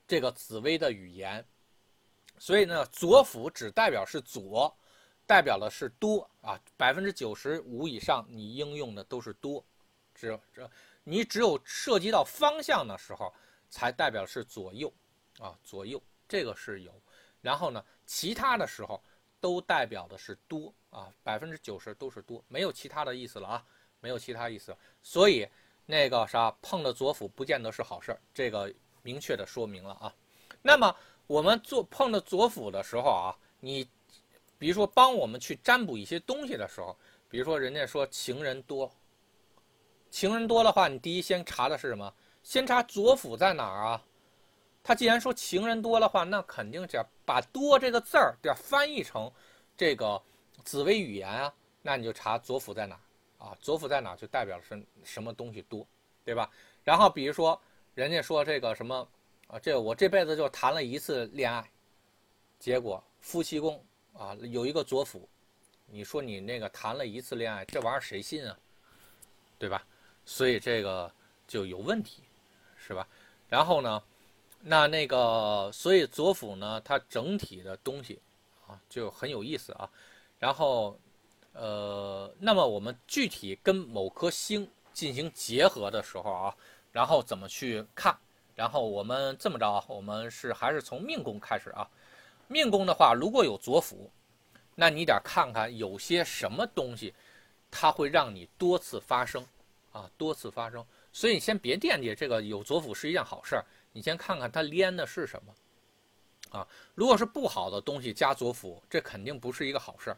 [0.05, 1.45] 这个紫薇的语言。
[2.37, 4.75] 所以呢，左辅只代表是左，
[5.25, 9.63] 代表的是多啊，百分之九十五以上你应用的都是多，
[10.13, 10.69] 只有这
[11.05, 13.33] 你只有涉及到方向的时候
[13.69, 14.93] 才代表是左右
[15.39, 16.91] 啊，左右这个是有。
[17.39, 19.01] 然后呢，其他的时候
[19.41, 23.65] 都代表的是多啊，百分之九十都是多，没有其他的意思了啊。
[24.03, 25.47] 没有其他意思，所以
[25.85, 28.73] 那个啥碰了左辅不见得是好事儿，这个
[29.03, 30.11] 明确的说明了啊。
[30.63, 30.95] 那么
[31.27, 33.87] 我们做碰了左辅的时候啊，你
[34.57, 36.97] 比如说帮我们去占卜一些东西的时候，
[37.29, 38.91] 比如说人家说情人多，
[40.09, 42.11] 情人多的话，你第一先查的是什么？
[42.41, 44.03] 先查左辅在哪儿啊？
[44.83, 49.31] 他既然说情人多的话，那肯定得把多这个字儿要翻译成
[49.77, 50.21] 这个
[50.63, 52.99] 紫薇语言啊，那你就查左辅在哪。
[53.37, 55.83] 啊，左辅在哪就代表是什么东西多，
[56.23, 56.47] 对吧？
[56.83, 57.59] 然后比如说
[57.95, 58.95] 人家说这个什么
[59.47, 61.67] 啊，这我这辈子就谈了一次恋爱，
[62.59, 65.27] 结果夫妻宫啊有一个左辅，
[65.87, 68.55] 你说你那个谈了一次恋爱，这玩意儿谁信啊？
[69.57, 69.83] 对吧？
[70.23, 71.11] 所以这个
[71.47, 72.21] 就有问题，
[72.77, 73.07] 是吧？
[73.49, 74.03] 然后呢，
[74.63, 78.19] 那那个所以左辅呢，它整体的东西
[78.67, 79.89] 啊就很有意思啊。
[80.37, 80.97] 然后，
[81.53, 86.55] 呃，那么我们具体跟某颗星进行结合的时候啊，
[86.91, 88.15] 然后怎么去看？
[88.55, 91.89] 然后我们这么着啊，我们是还是从命宫开始啊。
[92.47, 94.11] 命宫的话，如果有左辅，
[94.75, 97.13] 那你得看看有些什么东西，
[97.71, 99.45] 它会让你多次发生
[99.91, 100.85] 啊，多次发生。
[101.13, 106.67] 所以你先别惦记这个有左辅是一件好事儿，你先看看它连的是什么啊。
[106.95, 110.17] 如果是不好的东西加左辅，这肯定不是一个好事儿。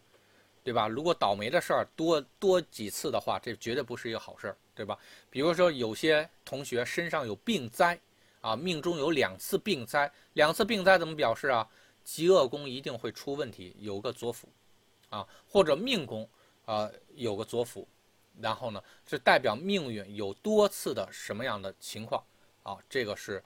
[0.66, 0.88] 对吧？
[0.88, 4.98] 如果倒霉的事儿多多几次的话，这绝对不是一个好事儿，对吧？
[5.30, 8.00] 比如说有些同学身上有病灾，
[8.40, 11.70] 啊，命中有两次病灾，两次病灾怎么表示啊？
[12.06, 14.48] 极恶宫一定会出问题，有个左辅，
[15.10, 16.26] 啊，或者命宫
[16.64, 17.86] 啊有个左辅，
[18.40, 22.24] 然后呢，是代表命运有多次的什么样的情况
[22.64, 22.78] 啊？
[22.90, 23.44] 这个是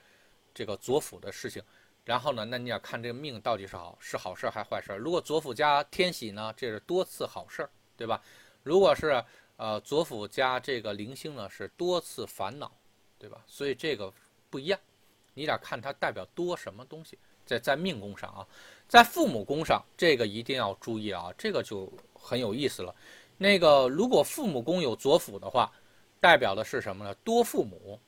[0.58, 1.62] 这个左辅的事情。
[2.04, 4.93] 然后呢，那你要看这个命到底是好是好事还是坏事。
[4.93, 8.20] 如果左辅加天喜呢，这是多次好事，对吧？
[8.63, 9.24] 如果是
[9.58, 12.72] 呃左辅加这个零星呢，是多次烦恼，
[13.20, 13.43] 对吧？
[13.46, 14.12] 所以这个
[14.50, 14.80] 不一样，
[15.34, 17.20] 你得看它代表多什么东西。
[17.46, 18.48] 在在命宫上啊，
[18.88, 22.96] 在父母宫上，这个一定要注意啊，这个就很有意思了。
[23.38, 25.70] 那个如果父母宫有左辅的话，
[26.22, 27.13] 代表的是什么呢？
[27.24, 28.00] 多父母。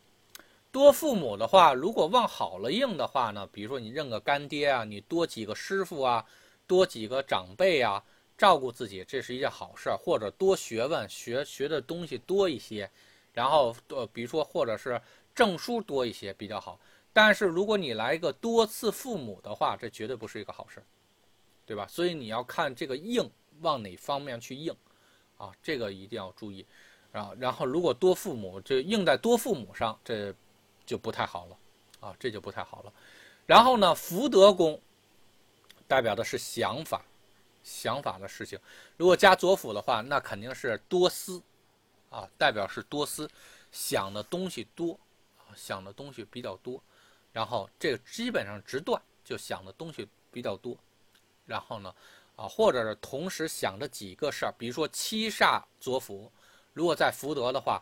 [0.72, 6.24] 多父母的话，如果往好了应的话呢，比如说你认个干爹啊，你多几个师傅啊，
[6.68, 8.04] 多几个长辈啊，
[8.38, 9.98] 照顾自己，这是一件好事儿。
[9.98, 12.88] 或者多学问，学学的东西多一些，
[13.34, 15.02] 然后呃，比如说或者是
[15.34, 16.80] 证书多一些比较好。
[17.12, 20.84] 但是如果你来一个多次父母的话，这绝对不是一个好事儿，
[21.66, 21.88] 对吧？
[21.88, 23.28] 所以你要看这个应
[23.62, 24.72] 往哪方面去应，
[25.38, 26.64] 啊，这个一定要注意
[27.12, 27.32] 啊。
[27.40, 30.32] 然后如果多父母，这应在多父母上，这。
[30.90, 31.58] 就不太好了，
[32.00, 32.92] 啊，这就不太好了。
[33.46, 34.82] 然后呢，福德宫
[35.88, 37.06] 代表的是想法，
[37.64, 38.60] 想法的事情。
[38.98, 41.40] 如果加左辅的话，那肯定是多思，
[42.10, 43.30] 啊，代表是多思，
[43.72, 45.00] 想的东西多，
[45.56, 46.82] 想的东西比较多。
[47.32, 50.76] 然后这个基本上直断，就想的东西比较多。
[51.46, 51.94] 然后呢，
[52.36, 56.32] 啊，或者是同时想着几个事儿，比如说七煞左辅，
[56.74, 57.80] 如果在福德的话，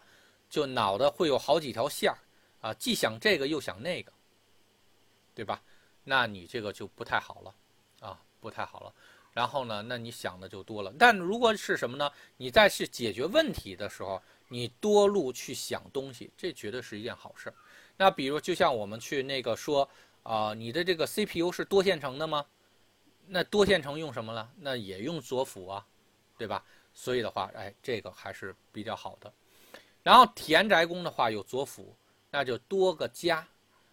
[0.49, 2.17] 就脑袋会有好几条线儿。
[2.61, 4.11] 啊，既想这个又想那个，
[5.35, 5.61] 对吧？
[6.03, 7.55] 那你这个就不太好了，
[7.99, 8.93] 啊，不太好了。
[9.33, 10.91] 然后呢，那你想的就多了。
[10.97, 12.11] 但如果是什么呢？
[12.37, 17.53] 你在去解决问题的时候，你多路去想东西，这绝对是一件好事儿。
[17.97, 19.87] 那比如，就像我们去那个说，
[20.23, 22.45] 啊，你的这个 CPU 是多线程的吗？
[23.27, 24.49] 那多线程用什么了？
[24.59, 25.85] 那也用左辅啊，
[26.37, 26.63] 对吧？
[26.93, 29.31] 所以的话，哎，这个还是比较好的。
[30.01, 31.93] 然后田宅宫的话有左辅。
[32.29, 33.47] 那就多个家，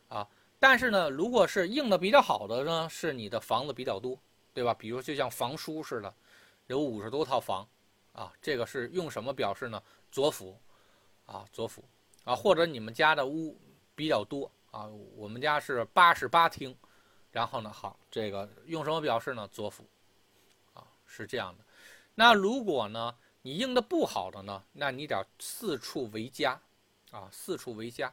[0.09, 4.19] 啊，但是呢，如果是硬的比较好的呢，是你的房子比较多，
[4.53, 4.75] 对吧？
[4.75, 6.13] 比如就像房叔似的，
[6.67, 7.67] 有五十多套房，
[8.13, 9.83] 啊，这个是用什么表示呢？
[10.11, 10.59] 左辅，
[11.27, 11.85] 啊，左辅，
[12.25, 13.57] 啊，或者你们家的屋
[13.95, 16.77] 比较多，啊，我们家是八十八厅，
[17.31, 19.49] 然后呢，好，这个用什么表示呢？
[19.53, 19.87] 左辅，
[20.73, 21.65] 啊，是这样的。
[22.17, 26.61] 那如果呢，你硬的不好的呢，那你得四处为家，
[27.11, 28.13] 啊，四处为家。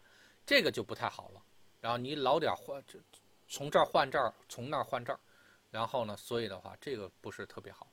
[0.52, 1.42] 这个就不太好了，
[1.80, 2.84] 然后你老点换，
[3.48, 5.20] 从这儿换这儿，从那儿换这儿，
[5.70, 7.88] 然后呢，所以的话，这个不是特别好。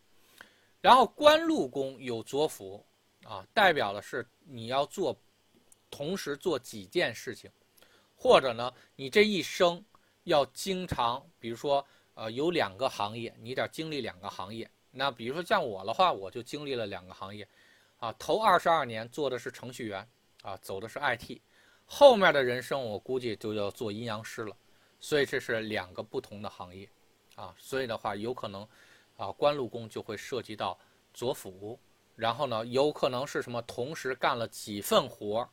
[0.81, 2.85] 然后官禄宫有左辅
[3.23, 5.17] 啊，代表的是你要做，
[5.89, 7.49] 同时做几件事情，
[8.17, 9.81] 或者呢，你这一生
[10.25, 14.69] 要经常，比如说呃有两个行业，你得经历两个行业。
[14.91, 17.49] 那比如说像我的话，我就经历了两个行业，
[17.99, 20.05] 啊，头二十二年做的是程序员，
[20.43, 21.41] 啊，走的是 IT。
[21.91, 24.55] 后面的人生，我估计就要做阴阳师了，
[25.01, 26.87] 所以这是两个不同的行业，
[27.35, 28.69] 啊，所以的话有可能，
[29.17, 30.79] 啊，官禄宫就会涉及到
[31.15, 31.81] 左辅，
[32.15, 35.49] 然后呢，有可能是什么同时干了几份活儿，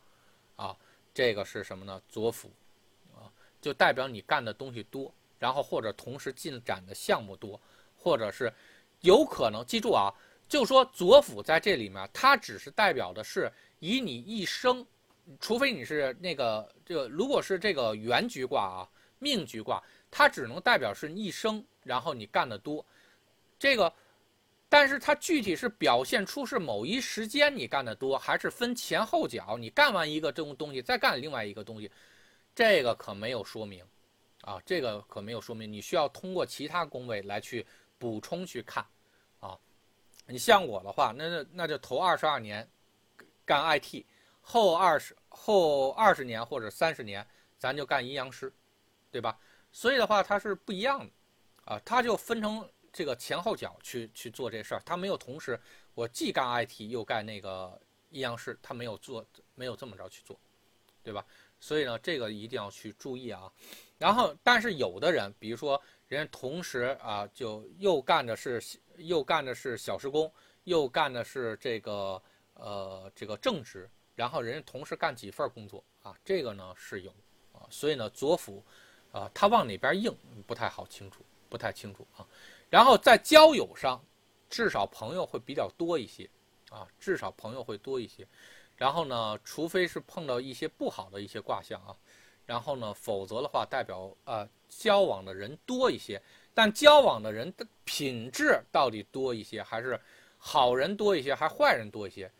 [0.56, 0.76] 啊，
[1.14, 2.00] 这个是什么呢？
[2.06, 2.52] 左辅，
[3.14, 7.58] 啊，就代表你干的东西多，然后或者同时进展的项目多，
[7.96, 8.52] 或者是
[9.00, 10.12] 有可能，记住啊，
[10.46, 14.86] 就说左辅在这里面，它只是代表的是以你一生。
[15.40, 22.84] 除非你是那个这，如果是这个原局卦啊，命局卦，它只能代表是一生，然后你干的多。
[23.58, 23.92] 这个
[24.68, 29.56] 但是它具体是表现出是某一时间你干的多，还是分前后脚？
[29.56, 31.90] 你干完一个这种东西，再干另外一个东西，
[32.54, 33.84] 这个可没有说明，
[34.42, 35.72] 啊，这个可没有说明。
[35.72, 37.64] 你需要通过其他宫位来去
[37.98, 38.84] 补充去看，
[39.40, 39.56] 啊，
[40.26, 42.68] 你像我的话，那那那就头二十二年
[43.44, 44.04] 干 IT，
[44.46, 47.26] 后二十后二十年或者三十年
[47.58, 48.52] 咱就干阴阳师，
[49.10, 49.38] 对吧？
[49.72, 51.10] 所以的话它是不一样的，
[51.64, 52.66] 啊，它就分成。
[52.92, 55.60] 这个前后脚去去做这事儿，他没有同时，
[55.92, 57.78] 我既干 IT 又干那个
[58.08, 59.22] 阴阳师，他没有做，
[59.54, 60.40] 没有这么着去做，
[61.02, 61.22] 对吧？
[61.60, 63.52] 所以呢，这个一定要去注意啊。
[63.98, 65.78] 然后，但是有的人，比如说
[66.08, 68.62] 人家同时啊，就又干的是
[68.96, 70.32] 又干的是小时工，
[70.64, 72.22] 又干的是这个
[72.54, 77.14] 呃这个正职，然后人家同时干几份工作啊，这个呢是有
[77.52, 77.62] 啊。
[77.70, 78.60] 所以呢，左辅
[79.12, 80.12] 啊，他往哪边硬
[80.44, 82.26] 不太好清楚，不太清楚啊。
[82.68, 84.04] 然后在交友上，
[84.50, 86.28] 至少朋友会比较多一些，
[86.70, 88.26] 啊，至少朋友会多一些。
[88.74, 91.96] 然后呢，除非是碰到一些不好的一些卦象啊，
[92.44, 96.20] 然后呢，否则的话，代表呃交往的人多一些。
[96.52, 100.00] 但交往的人的品质到底多一些，还是
[100.38, 102.32] 好人多一些，还坏人多一些，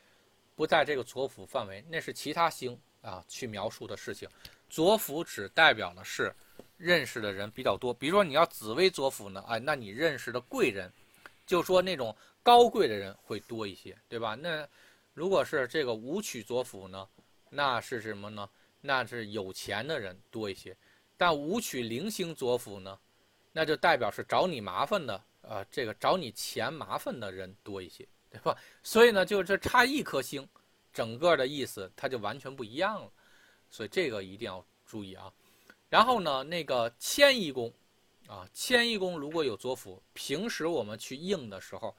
[0.56, 4.28] 不在这个左辅范围，那是其他星啊去描述的事情。
[4.68, 6.34] 左辅只代表的是。
[6.78, 10.92] 认识的人比较多，比如说你要紫微左辅呢，哎，那你认识的贵人，
[11.46, 14.34] 就说那种高贵的人会多一些，对吧？
[14.34, 14.68] 那
[15.14, 17.08] 如果是这个武曲左辅呢，
[17.48, 18.46] 那是什么呢？
[18.82, 20.76] 那是有钱的人多一些。
[21.16, 22.98] 但武曲零星左辅呢，
[23.52, 28.58] 那就代表是找你麻烦的，呃，这个找你钱麻烦的人多一些，对吧？
[28.82, 30.46] 所以呢，就这差一颗星，
[30.92, 33.10] 整个的意思它就完全不一样了。
[33.70, 35.32] 所以这个一定要注意啊。
[35.88, 37.72] 然后呢，那个迁移宫，
[38.26, 41.96] 啊，迁移宫如果有左辅，平时我们去应的时候，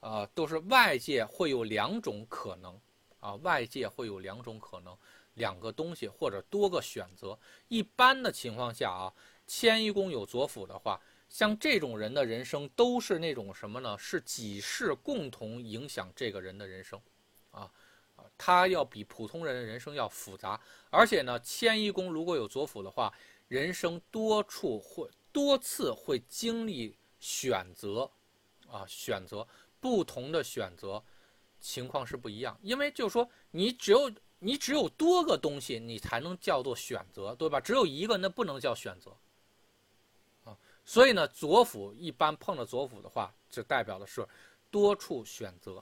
[0.00, 2.78] 呃，都是外界会有两种可能，
[3.18, 4.96] 啊，外界会有两种可能，
[5.34, 7.38] 两个东西或者多个选择。
[7.68, 9.12] 一般的情况下啊，
[9.46, 11.00] 迁移宫有左辅的话，
[11.30, 13.96] 像这种人的人生都是那种什么呢？
[13.96, 17.00] 是几世共同影响这个人的人生，
[17.52, 17.72] 啊。
[18.36, 23.12] 他要比普通人的人生要复杂，而且呢，迁移宫如果有左辅的话，
[23.48, 28.10] 人生多处会多次会经历选择，
[28.68, 29.46] 啊，选择
[29.78, 31.02] 不同的选择，
[31.60, 32.58] 情况是不一样。
[32.62, 37.58] 因为就是说，你只有你只有多个东西，你才能叫做选择，对吧？
[37.58, 39.16] 只有一个，那不能叫选择，
[40.90, 44.26] 所以呢，左辅一般碰到左辅的话，就代表的是
[44.72, 45.80] 多处选择，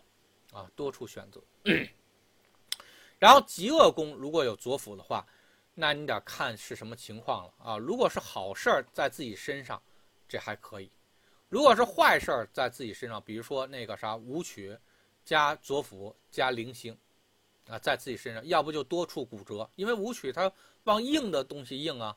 [0.52, 1.40] 啊，多处选择。
[3.18, 5.26] 然后极恶宫如果有左辅的话，
[5.72, 7.78] 那你得看是什么情况了啊。
[7.78, 9.82] 如果是好事儿在自己身上，
[10.28, 10.90] 这还可以；
[11.48, 14.76] 如果是坏事儿在自己身上，比如说那个啥武曲
[15.24, 16.94] 加左辅加零星
[17.66, 20.52] 啊，在自己身上，要不就多处骨折，因为武曲它
[20.84, 22.14] 往硬的东西硬啊，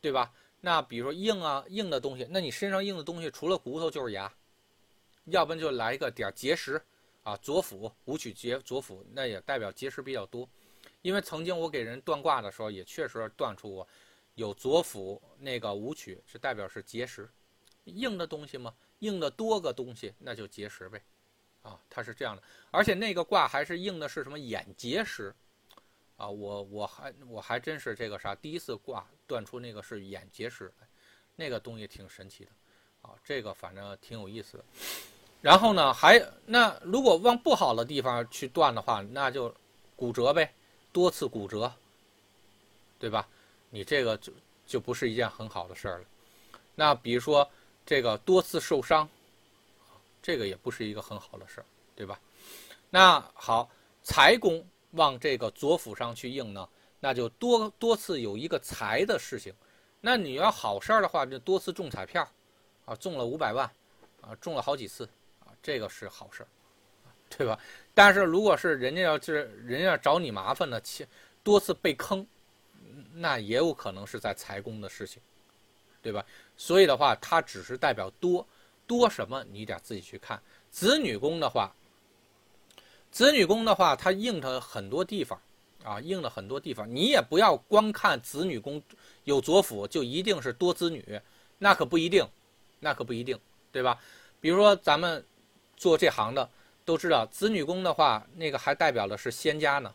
[0.00, 0.32] 对吧？
[0.60, 4.32] 那比如说硬啊硬的东西，那你身上硬的东西除了骨头就是牙，
[5.26, 6.80] 要不然就来一个点结石。
[7.24, 10.48] 啊，左辅武曲结左辅，那也代表结石比较多，
[11.02, 13.86] 因为曾经我给人断卦的时候，也确实断出过
[14.34, 17.28] 有左辅那个武曲，是代表是结石，
[17.84, 21.02] 硬的东西嘛，硬的多个东西，那就结石呗，
[21.60, 25.34] 啊，它是这样的，而且那个卦还是硬的是什么眼结石，
[26.18, 30.70] 啊，我我还我还真是这个啥，第一次挂断出那个是眼结石，
[31.36, 32.50] 那个东西挺神奇的，
[33.00, 34.64] 啊，这个反正挺有意思的。
[35.40, 39.54] 然后呢，还那如果往不好的地方去断的话，那就
[39.94, 40.52] 骨折呗，
[40.92, 41.72] 多次骨折，
[42.98, 43.28] 对吧？
[43.70, 44.32] 你这个就
[44.66, 46.04] 就不是一件很好的事儿了。
[46.74, 47.48] 那比如说
[47.86, 49.08] 这个多次受伤，
[50.20, 52.20] 这个也不是一个很好的事儿，对吧？
[52.90, 53.70] 那好，
[54.02, 56.68] 财宫往这个左辅上去应呢，
[57.00, 59.54] 那就多多次有一个财的事情。
[60.00, 62.26] 那你要好事儿的话，就多次中彩票，
[62.84, 63.70] 啊，中了五百万，
[64.20, 65.08] 啊，中了好几次。
[65.60, 66.48] 这个是好事儿，
[67.28, 67.58] 对吧？
[67.92, 71.06] 但是如果是人家要是人家要找你麻烦呢，且
[71.42, 72.24] 多次被坑，
[73.12, 75.20] 那也有可能是在财宫的事情，
[76.00, 76.24] 对吧？
[76.56, 78.46] 所以的话，它只是代表多
[78.86, 80.40] 多什么，你得自己去看。
[80.70, 81.74] 子女宫的话，
[83.10, 85.40] 子女宫的话，它应的很多地方
[85.84, 88.82] 啊，应的很多地方，你也不要光看子女宫
[89.24, 91.20] 有左辅就一定是多子女，
[91.58, 92.26] 那可不一定，
[92.80, 93.38] 那可不一定，
[93.72, 93.98] 对吧？
[94.40, 95.24] 比如说咱们。
[95.80, 96.50] 做这行的
[96.84, 99.94] 都知道，子女宫的话，那个还代表的是仙家呢，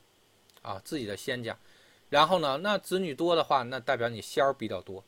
[0.62, 1.58] 啊，自己的仙家。
[2.10, 5.04] 然后呢，那子女多的话，那代表你仙儿比较多。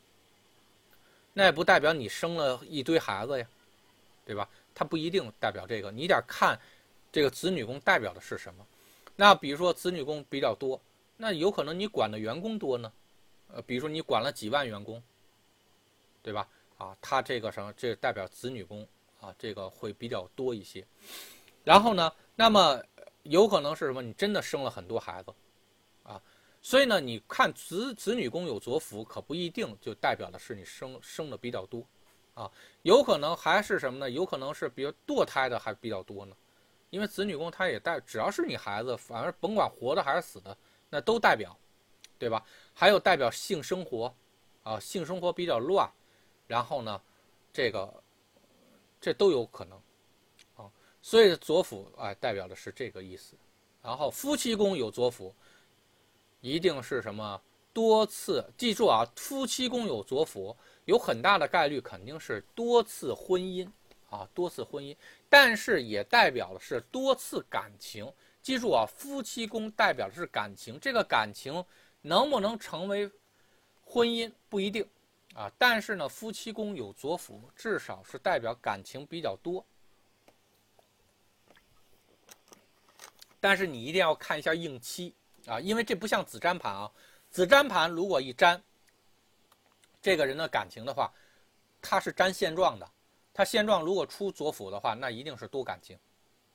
[1.32, 3.48] 那也不代表你生了一堆孩子呀，
[4.26, 4.50] 对吧？
[4.74, 6.60] 它不一定代表这个，你得看
[7.16, 8.68] 这个子女宫代表的是什么。
[9.16, 10.78] 那比如说子女宫比较多，
[11.16, 12.92] 那有可能你管的员工多呢，
[13.54, 15.02] 呃，比如说你管了几万员工，
[16.22, 16.46] 对吧？
[16.78, 18.86] 啊，他这个什么，这代表子女宫
[19.22, 20.86] 啊，这个会比较多一些。
[21.64, 22.84] 然后呢，那么
[23.24, 24.02] 有可能是什么？
[24.02, 25.34] 你真的生了很多孩子，
[26.04, 26.22] 啊，
[26.62, 31.82] 所以呢，你看子子女宫有左辅，可不一定就代表的是你生生的比较多，
[32.34, 32.52] 啊，
[32.82, 34.10] 有可能还是什么呢？
[34.10, 36.36] 有可能是比如堕胎的还比较多呢。
[36.90, 40.56] 因为子女宫它也代，只要是你孩子，反正甭管活的还是死的，
[40.90, 41.58] 那都代表，
[42.18, 42.46] 对吧？
[42.74, 44.16] 还有代表性生活，
[44.64, 45.90] 啊，性生活比较乱，
[46.48, 47.02] 然后呢，
[47.52, 48.04] 这个，
[49.02, 49.78] 这都有可能，
[50.56, 50.72] 啊，
[51.02, 53.36] 所以左辅啊代表的是这个意思。
[53.82, 55.36] 然后夫妻宫有左辅，
[56.42, 57.40] 一定是什么
[57.74, 58.44] 多次？
[58.58, 60.56] 记住啊，夫妻宫有左辅，
[60.86, 63.70] 有很大的概率肯定是多次婚姻。
[64.10, 64.96] 啊，多次婚姻，
[65.30, 68.12] 但是也代表的是多次感情。
[68.42, 71.66] 记住啊，夫妻宫代表的是感情，这个感情
[72.02, 73.10] 能不能成为
[73.84, 74.88] 婚姻不一定
[75.34, 75.52] 啊。
[75.58, 79.66] 但是呢，夫妻宫有左辅，至少是代表感情比较多。
[83.40, 85.14] 但是你一定要看一下应期
[85.48, 86.92] 啊，因为这不像子占盘啊。
[87.32, 88.64] 子占盘如果一占
[90.02, 91.12] 这个人的感情的话，
[91.82, 92.90] 他是占现状的。
[93.38, 96.00] 他现状如果出左辅的话，那一定是多感情，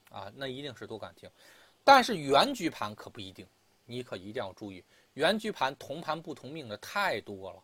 [0.08, 1.28] 啊，那一定是多感情。
[1.84, 3.46] 但是原局盘可不一定，
[3.84, 7.62] 你可一定要注意，原局盘同盘不同命的太多了，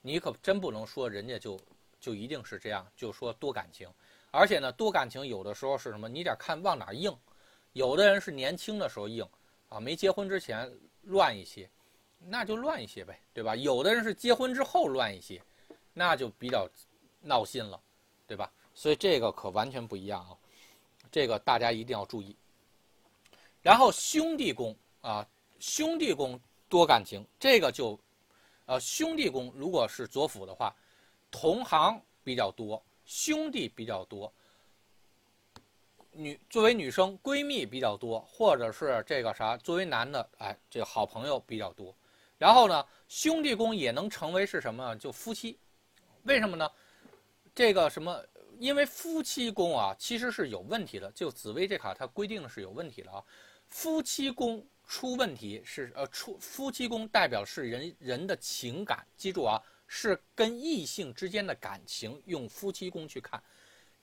[0.00, 1.60] 你可真不能说人家就
[2.00, 3.86] 就一定是这样，就说多感情。
[4.30, 6.08] 而且呢，多感情有的时候是什么？
[6.08, 7.14] 你得看往哪硬。
[7.74, 9.28] 有的人是年轻的时候硬，
[9.68, 11.68] 啊，没结婚之前乱一些，
[12.18, 13.54] 那就乱一些呗，对吧？
[13.54, 15.38] 有的人是结婚之后乱一些，
[15.92, 16.66] 那就比较
[17.20, 17.78] 闹心了。
[18.28, 18.52] 对吧？
[18.74, 20.36] 所以这个可完全不一样啊，
[21.10, 22.36] 这个大家一定要注意。
[23.62, 25.26] 然后兄弟宫啊，
[25.58, 27.98] 兄弟宫多感情，这个就，
[28.66, 30.72] 呃，兄弟宫如果是左辅的话，
[31.30, 34.32] 同行比较多，兄弟比较多，
[36.12, 41.94] 女作为女生闺蜜比较多，或者是这个啥，作为男的，哎，这个好朋友比较多。
[42.36, 44.94] 然后呢，兄弟宫也能成为是什么？
[44.96, 45.58] 就夫妻，
[46.24, 46.70] 为什么呢？
[47.58, 48.24] 这个什么？
[48.60, 51.10] 因为夫妻宫啊，其实是有问题的。
[51.10, 53.20] 就紫薇这卡，它规定的是有问题的啊。
[53.66, 62.22] 夫妻宫出问题是呃出夫妻宫代表是人人的情感，记住啊，是跟异性之间的感情。
[62.26, 63.42] 用夫妻宫去看，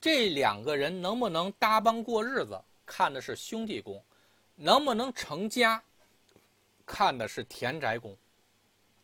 [0.02, 3.98] 这两个人能不能搭帮过日子，看的是兄弟宫；
[4.56, 5.82] 能不能成家，
[6.86, 8.18] 看的是田宅宫。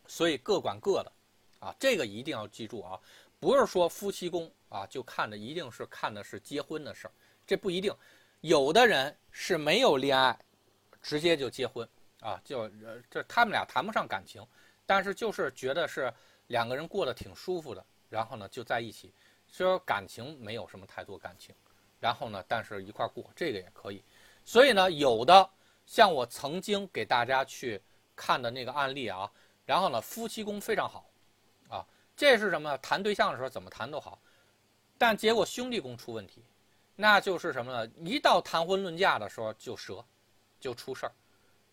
[0.08, 1.12] 所以各管各的，
[1.62, 3.00] 啊，这个一定要记住啊。
[3.42, 7.12] 不是说夫妻宫啊，就看的一定是看的是结婚的事儿，
[7.46, 7.92] 这不一定。
[8.42, 10.40] 有的人是没有恋爱，
[11.02, 11.88] 直接就结婚
[12.20, 12.70] 啊，就
[13.10, 14.46] 这他们俩谈不上感情，
[14.86, 16.14] 但是就是觉得是
[16.48, 19.12] 两个人过得挺舒服的，然后呢就在一起，
[19.52, 21.56] 说感情没有什么太多感情，
[22.00, 24.04] 然后呢但是一块过这个也可以。
[24.46, 25.50] 所以呢有的
[25.88, 27.82] 像我曾经给大家去
[28.16, 29.32] 看的那个案例啊，
[29.66, 31.11] 然后呢夫妻宫非常好。
[32.22, 32.78] 这是什么？
[32.78, 34.22] 谈对象的时候怎么谈都好，
[34.96, 36.44] 但结果兄弟宫出问题，
[36.96, 37.92] 那就是什么呢？
[37.98, 40.06] 一到谈婚论嫁的时候就折，
[40.60, 41.12] 就出事儿，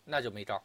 [0.03, 0.59] 那就没招。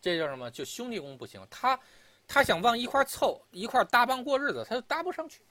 [0.00, 0.50] 这叫什么？
[0.50, 1.78] 就兄弟宫不行，他
[2.26, 5.42] 他想往一块凑，一块搭帮过日子，他就搭不上去，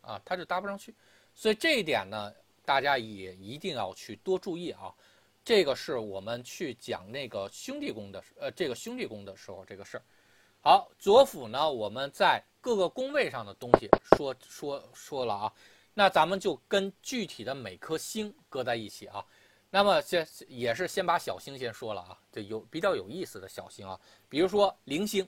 [0.00, 0.94] 啊，他就搭不上去。
[1.34, 2.32] 所以这一点呢，
[2.64, 4.94] 大家也一定要去多注意啊。
[5.44, 10.02] 这个是我们去讲那个兄弟宫的，呃，这个兄弟宫的时候这个事儿。
[10.62, 12.42] 好，左辅呢，我们在。
[12.60, 15.52] 各个宫位上的东西说说说了啊，
[15.94, 19.24] 那咱们就跟具体的每颗星搁在一起啊。
[19.70, 23.98] 那么先也是先把小星先说了啊，这有比较有意思的小星啊，
[24.28, 25.26] 比如说零星，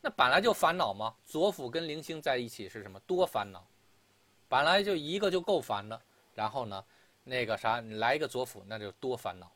[0.00, 1.14] 那本来就烦恼嘛。
[1.24, 2.98] 左辅跟零星在一起是什么？
[3.06, 3.64] 多烦恼，
[4.48, 6.02] 本来就一个就够烦的，
[6.34, 6.84] 然后呢，
[7.22, 9.50] 那个啥，你来一个左辅，那就多烦恼，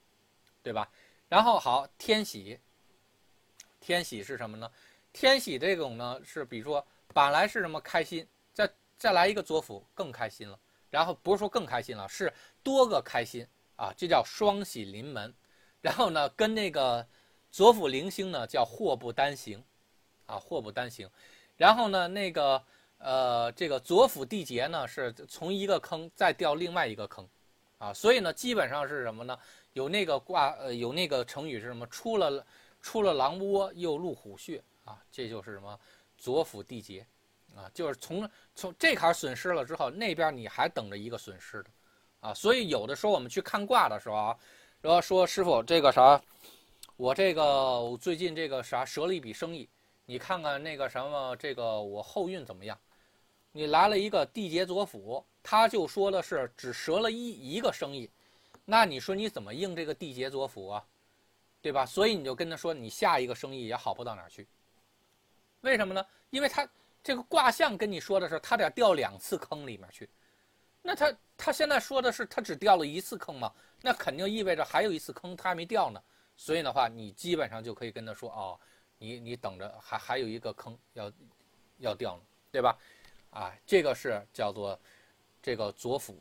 [0.62, 0.88] 对吧？
[1.28, 2.60] 然后好，天喜，
[3.80, 4.70] 天喜是什么呢？
[5.14, 6.84] 天喜这种呢，是比如说
[7.14, 10.58] 本来是什么开心，再再来一个左辅更开心了，
[10.90, 12.30] 然后不是说更开心了，是
[12.64, 13.46] 多个开心
[13.76, 15.32] 啊，这叫双喜临门。
[15.80, 17.06] 然后呢，跟那个
[17.52, 19.62] 左辅零星呢叫祸不单行，
[20.26, 21.08] 啊祸不单行。
[21.56, 22.60] 然后呢，那个
[22.98, 27.28] 呃这个左辅地劫呢是从一个坑再掉另外一个坑，
[27.78, 29.38] 啊，所以呢基本上是什么呢？
[29.74, 31.86] 有那个卦呃有那个成语是什么？
[31.86, 32.44] 出了
[32.82, 34.60] 出了狼窝又入虎穴。
[34.84, 35.78] 啊，这就是什么
[36.16, 37.06] 左辅地劫，
[37.54, 41.70] 啊，就是从从这坎损失了之后，那边你还等着一个损失的，
[42.20, 44.38] 啊，所以有的时候我们去看卦的时候啊，
[44.80, 46.20] 然后说师傅这个啥，
[46.96, 47.44] 我这个
[47.80, 49.68] 我最近这个啥折了一笔生意，
[50.04, 52.78] 你看看那个什么这个我后运怎么样？
[53.52, 58.10] 你来了一个地劫左辅，他就说的是只折了一一个生意，
[58.64, 60.84] 那你说你怎么应这个地劫左辅啊？
[61.62, 61.86] 对吧？
[61.86, 64.46] 所以你就跟他说，你下一个生意也好不到哪儿去。
[65.64, 66.06] 为什么呢？
[66.30, 66.68] 因为他
[67.02, 70.08] 这个卦象跟你说的是，他得掉两次坑里面去。
[70.82, 73.52] 那他他现在说的是，他只掉了一次坑嘛？
[73.80, 76.00] 那肯定意味着还有一次坑他还没掉呢。
[76.36, 78.60] 所以的话，你基本上就可以跟他说，哦，
[78.98, 81.10] 你你等着，还还有一个坑要
[81.78, 82.76] 要掉呢，对吧？
[83.30, 84.78] 啊，这个是叫做
[85.42, 86.20] 这个左辅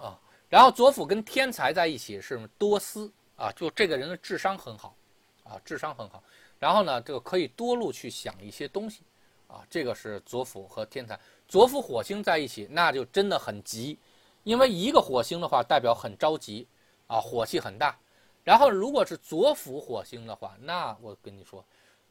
[0.00, 0.18] 啊。
[0.48, 4.96] 然后左辅跟天才在一起是多思啊，就这个人的智商很好
[5.42, 6.22] 啊，智商很好。
[6.64, 9.02] 然后呢，这个可以多路去想一些东西，
[9.48, 11.20] 啊，这个是左辅和天才。
[11.46, 13.98] 左辅火星在一起，那就真的很急，
[14.44, 16.66] 因为一个火星的话代表很着急，
[17.06, 17.94] 啊，火气很大。
[18.42, 21.62] 然后如果是左辅火星的话，那我跟你说，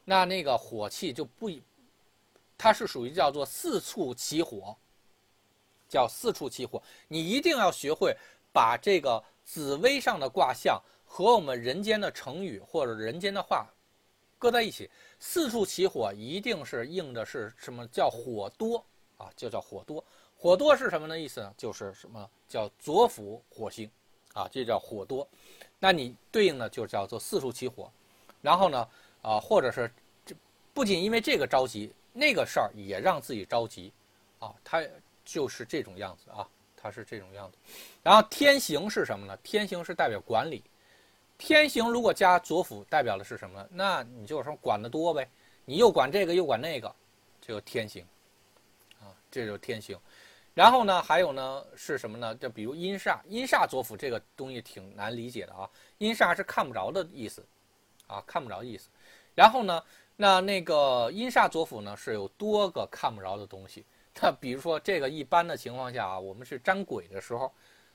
[0.05, 1.49] 那那个火气就不，
[2.55, 4.77] 它是属于叫做四处起火，
[5.89, 6.79] 叫四处起火。
[7.07, 8.15] 你一定要学会
[8.51, 13.67] 把这个紫薇上的卦象和我们人间的成语或者人间的话。
[14.43, 14.89] 搁在一起，
[15.21, 18.83] 四处起火，一定是应的是什么叫火多
[19.15, 19.31] 啊？
[19.37, 20.03] 就叫火多。
[20.37, 21.53] 火多是什么的意思呢？
[21.57, 23.89] 就是什么叫左辅火星
[24.33, 24.45] 啊？
[24.51, 25.25] 这叫火多。
[25.79, 27.89] 那你对应的就叫做四处起火。
[28.41, 28.85] 然后呢，
[29.21, 29.89] 啊，或者是
[30.25, 30.35] 这
[30.73, 33.93] 不仅因为这个着急，那个事儿也让自己着急
[34.39, 34.53] 啊。
[34.61, 34.85] 它
[35.23, 37.57] 就是这种样子啊，它是这种样子。
[38.03, 39.37] 然后天行是什么呢？
[39.41, 40.61] 天行是代表管理。
[41.37, 43.67] 天行如果加左辅，代表的是什么？
[43.71, 45.27] 那你就是说管得多呗，
[45.65, 46.93] 你又管这个又管那个，
[47.41, 48.05] 这就天行，
[49.01, 49.97] 啊，这就天行。
[50.53, 52.35] 然后呢，还有呢是什么呢？
[52.35, 55.69] 就比如阴煞，阴煞左辅这个东西挺难理解的啊。
[55.97, 57.43] 阴煞是看不着的意思，
[58.07, 58.87] 啊，看不着意思。
[59.35, 59.83] 然后呢，
[60.15, 63.83] 那那个阴煞左辅呢是有多个看不着的东西。
[64.21, 67.51] 那比如说这个一般的情况下啊，我们是占鬼的时候，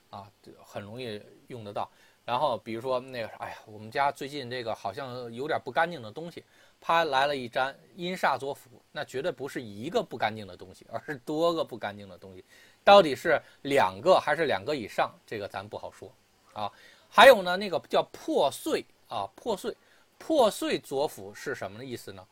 [0.09, 0.29] 啊，
[0.65, 1.89] 很容易用得到。
[2.29, 6.45] 然后比如说那个，哎呀，我们家最近这个好像有点不干净的东西，
[6.79, 12.45] 啪来了一粘阴煞左辅，那绝对不是一个不干净的东西，而是多个不干净的东西，
[12.83, 16.07] 到底是两个还是两个以上，这个咱不好说
[16.53, 16.71] 啊。
[17.09, 19.75] 还有呢，那个叫破碎啊，破碎，
[20.19, 22.23] 破碎左辅是什么意思呢？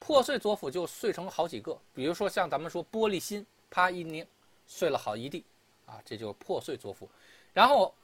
[0.00, 4.26] 破碎左辅就碎成好几个，比如说像咱们说玻璃心，啪一拧，
[4.66, 5.44] 碎了好一地，
[5.86, 7.08] 啊，这就是破碎左辅，
[7.52, 7.94] 然后。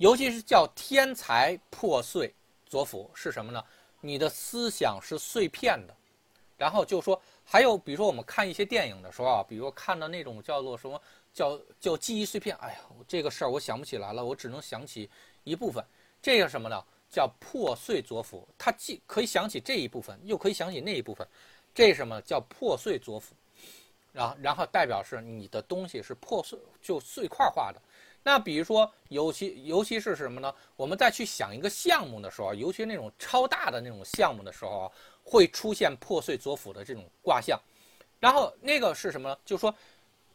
[0.00, 2.32] 尤其是叫天才破碎
[2.64, 3.62] 左辅是什么呢？
[4.00, 5.94] 你的思想是碎片的，
[6.56, 10.98] 然后就说还有，比如说我们看一些电影的时候啊，比如看到那种叫做什么
[11.34, 15.10] 叫叫记忆碎片，哎呀，这个事儿我想不起来了，我只能想起
[15.44, 15.84] 一部分，
[16.22, 16.82] 这个什么呢？
[17.10, 21.28] 叫破碎左辅，它既可以想起这一部分，又可以想起那一部分，
[21.74, 23.34] 这什么叫破碎左辅？
[24.14, 27.82] 然后然后代表是你的东西是破碎就碎块化的。
[28.22, 30.54] 那比如说，尤其尤其是什么呢？
[30.76, 34.92] 我们再去想一个项目的时候，尤其那种超大的那种项目的时候啊，
[35.24, 37.58] 会出现破碎左辅的这种卦象。
[38.18, 39.38] 然后那个是什么呢？
[39.44, 39.74] 就是说，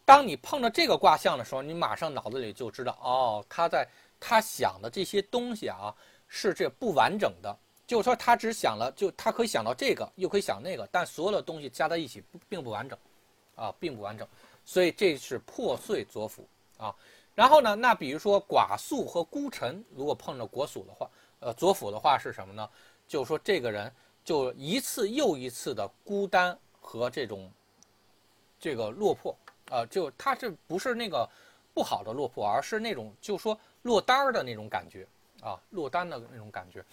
[0.04, 3.88] 当你碰到这个卦象的时候，你马上脑子里就知道，哦，他在
[4.20, 5.94] 他想的这些东西啊，
[6.28, 7.56] 是这不完整的。
[7.86, 12.98] 就是说，他只想了，就他可以想到这个，又可以想那个，但所有的东西加在一起并不完整，
[13.54, 14.28] 啊，并不完整。
[14.66, 16.48] 所以这是破碎左辅
[16.80, 16.96] 啊。
[17.36, 17.76] 然后呢？
[17.76, 21.10] 那比如说寡宿和孤臣，如果碰着国属的话，
[21.42, 22.68] 呃，左辅的话是什么呢？
[23.08, 23.92] 就是说这个人
[24.24, 27.52] 就一次又一次的孤单和这种
[28.58, 29.36] 这个落魄
[29.70, 31.30] 啊，就他这不是那个
[31.74, 35.06] 不好的落魄，而是那种就说落单儿的那种感觉
[35.42, 36.84] 啊，落单的那种感觉，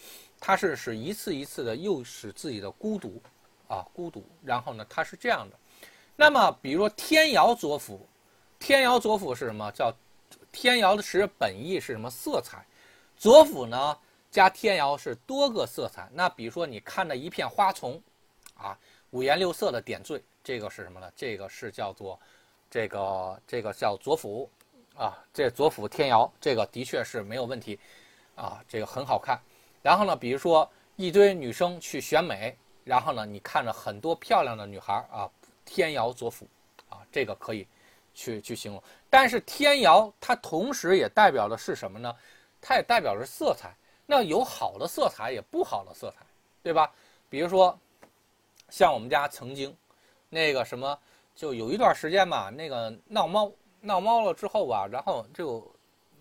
[0.41, 3.23] 他是使一次一次的又使自己的孤独
[3.69, 4.25] 啊孤独。
[4.45, 5.57] 然后呢，他是这样的。
[6.17, 8.05] 那么比如说天姚左辅，
[8.59, 9.71] 天姚左辅是什么？
[9.71, 9.95] 叫
[10.53, 12.09] 天姚的石本意是什么？
[12.11, 12.65] 色彩，
[13.17, 13.99] 左辅呢
[14.31, 16.09] 加天姚是多个色彩。
[16.13, 18.01] 那比如说你看到一片花丛，
[18.55, 18.79] 啊，
[19.11, 21.11] 五颜六色的点缀，这个是什么呢？
[21.17, 22.21] 这个是叫做，
[22.71, 24.49] 这个这个叫左辅，
[24.95, 27.79] 啊，这左辅天姚，这个的确是没有问题，
[28.37, 29.41] 啊，这个很好看。
[29.83, 35.29] 然后呢，比如说一堆女生去选美，然后呢，你看着很多漂亮的女孩啊，
[35.65, 36.47] 天姚左辅，
[36.89, 37.67] 啊，这个可以。
[38.15, 42.15] 去去形容，但是天姚它同时也代表的是什么呢？
[42.61, 43.75] 它也代表着色彩。
[44.05, 46.27] 那有好的色彩，也不好的色彩，
[46.63, 46.93] 对吧？
[47.31, 47.79] 比如说，
[48.69, 49.75] 像我们家曾经
[50.29, 50.99] 那个什么
[51.35, 53.51] 就有一段时间吧，那个闹猫，
[53.81, 55.65] 闹猫了之后吧，然后就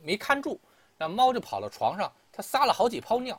[0.01, 0.57] 没看住，
[0.97, 3.37] 那猫就跑到床上，它撒了好几泡尿。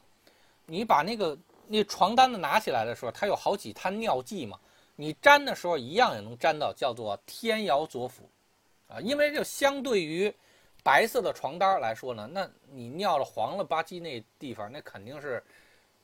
[0.67, 4.59] 你把那个那床单子拿起来的时候，它有好几滩尿迹嘛，
[4.97, 8.29] 你粘的时候一样也能粘到，叫做天姚左府，
[8.93, 10.33] 啊，因为就相对于
[10.83, 15.43] 白色的床单来说呢，那你尿了黄了吧唧那地方，那肯定是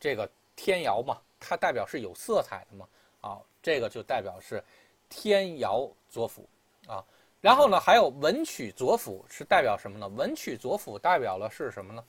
[0.01, 2.89] 这个天窑嘛，它代表是有色彩的嘛，
[3.21, 4.63] 啊，这个就代表是。
[5.11, 6.47] 天窑左辅
[6.87, 7.03] 啊，
[7.41, 10.07] 然后呢，还有文曲左辅是代表什么呢？
[10.07, 12.05] 文曲左辅代表了是什么呢？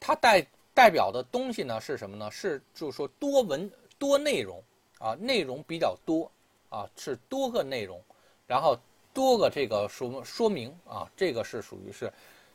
[0.00, 2.28] 它代代表的东西呢是什么呢？
[2.32, 4.60] 是就是说多文多内容
[4.98, 6.28] 啊，内容比较多
[6.68, 8.02] 啊，是多个内容，
[8.46, 8.76] 然后
[9.12, 12.12] 多个这个说说明啊，这个是属于是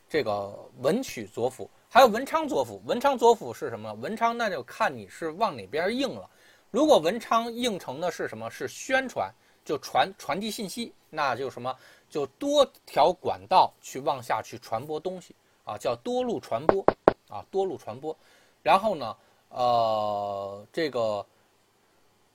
[0.08, 2.82] 这个文曲左辅，还有文昌左辅。
[2.86, 3.94] 文昌左辅是什么？
[3.94, 6.30] 文昌那就看你是往哪边应了。
[6.72, 8.50] 如果文昌应承的是什么？
[8.50, 9.34] 是宣传，
[9.66, 11.76] 就传传递信息，那就什么？
[12.10, 16.84] 就多条管道去往下去传播东西啊，叫多路传播
[17.28, 18.16] 啊，多路传播。
[18.62, 19.16] 然后呢，
[19.50, 21.26] 呃，这个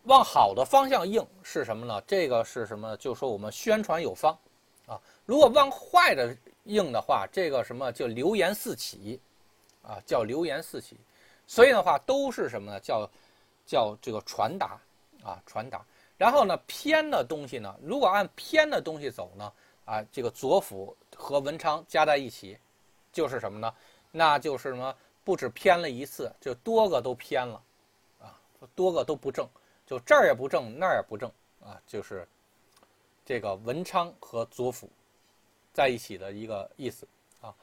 [0.05, 2.03] 往好的方向应是什么呢？
[2.07, 2.97] 这个是什么？
[2.97, 4.37] 就说我们宣传有方
[4.87, 5.01] 啊。
[5.27, 9.21] 如果往坏的应的话，这个什么叫流言四起
[9.83, 10.01] 啊？
[10.07, 10.97] 叫流言四起。
[11.47, 12.81] 所以的话，都是什么呢？
[12.81, 13.09] 叫。
[13.67, 14.79] 叫这个传达
[15.23, 15.83] 啊，传达。
[16.19, 19.51] 然后呢，偏的东西呢，如果按偏的东西走呢，
[19.87, 22.59] 啊，这个左辅和文昌加在一起，
[23.11, 23.73] 就是什么呢？
[24.11, 24.95] 那就是什么？
[25.25, 27.63] 不止偏了一次，就多个都偏了，
[28.21, 28.37] 啊，
[28.75, 29.49] 多个都不正，
[29.99, 31.31] 就这儿也不正，那儿也不正
[31.63, 32.27] 啊，就是
[33.25, 34.91] 这个文昌和左辅
[35.73, 37.07] 在一起的一个意思
[37.41, 37.55] 啊。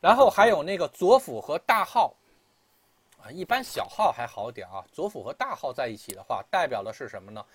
[0.00, 2.14] 然后还有那个左辅和大号。
[3.24, 7.46] 啊，一般小号还好点啊，左辅和大号在一起的话，代表的是什么呢？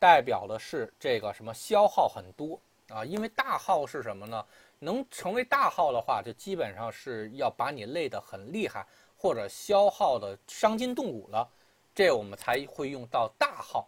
[0.00, 2.58] 代表的是这个什么消耗很多
[2.88, 4.44] 啊，因为大号是什么呢？
[4.80, 8.84] 能成为大号的话，就基本上是要把你累得很厉害，
[9.16, 11.48] 或者消耗的伤筋动骨了，
[11.94, 13.86] 这我们才会用到大号。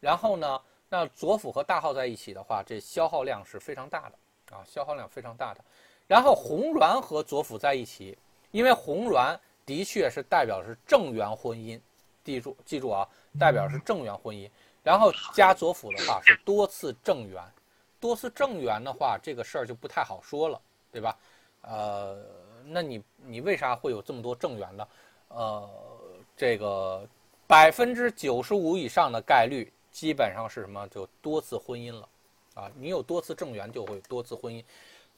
[0.00, 5.60] 然后呢，那左辅和大号在一起的话，这消耗量是非常大的啊，消耗量非常大的。
[6.06, 8.16] 然后红鸾和左辅在一起，
[8.50, 9.38] 因为红鸾。
[9.66, 11.80] 的确是代表是正缘婚姻，
[12.24, 14.50] 记住记住啊，代表是正缘婚姻。
[14.82, 17.40] 然后加左辅的话是多次正缘，
[18.00, 21.16] 多次正缘的话，这个事儿就不太好说了，对吧？
[21.60, 22.20] 呃，
[22.64, 24.88] 那你你为啥会有这么多正缘呢？
[25.28, 25.70] 呃，
[26.36, 27.06] 这个
[27.50, 30.86] 百分之九十五以上的概率，基本上是什么？
[30.86, 32.08] 就多次婚姻了，
[32.54, 34.62] 啊，你有多次正缘就会多次婚姻，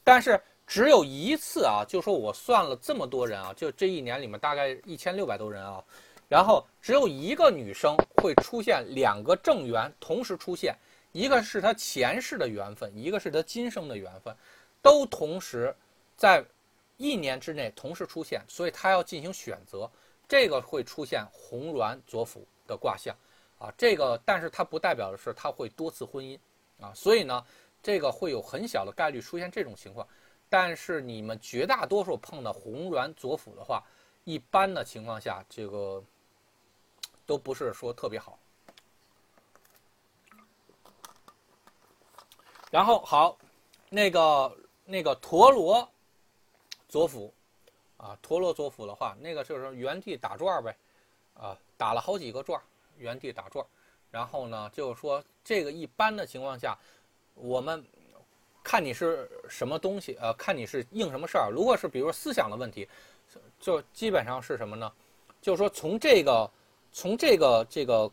[0.03, 0.41] 但是。
[0.64, 5.85] 只有一次啊，就说我算了这么多人啊，就这一年里面大概一千六百多人啊，
[6.28, 10.74] 然后只有一个女生会出现两个正缘同时出现，
[11.11, 14.35] 一个是她前世的缘分，一个是她今生的缘分，
[14.80, 15.74] 都同时
[16.16, 16.43] 在
[16.97, 19.91] 一年之内同时出现，所以她要进行选择，
[20.33, 23.14] 这个会出现红鸾左辅的卦象
[23.59, 26.39] 啊，这个但是它不代表的是她会多次婚姻
[26.80, 27.45] 啊，所以呢，
[27.83, 30.09] 这个会有很小的概率出现这种情况。
[30.49, 33.85] 但是你们绝大多数碰到红鸾左辅的话，
[34.24, 36.03] 一般的情况下，这个
[37.26, 38.39] 都不是说特别好。
[42.70, 43.37] 然后好，
[43.91, 44.57] 那个
[44.87, 45.87] 那个陀螺
[46.89, 47.35] 左辅
[48.03, 50.76] 啊，陀螺左辅的话，那个就是原地打转呗，
[51.32, 52.61] 啊，打了好几个转，
[52.98, 53.64] 原地打转。
[54.11, 56.76] 然后呢，就是说这个一般的情况下，
[57.34, 57.82] 我们。
[58.64, 61.50] 看你是什么东西，呃，看你是应什么事儿。
[61.50, 62.88] 如果是比如说思想的问题，
[63.59, 64.92] 就基本上是什么呢？
[65.40, 66.48] 就是说从这个
[66.92, 68.09] 从这个这个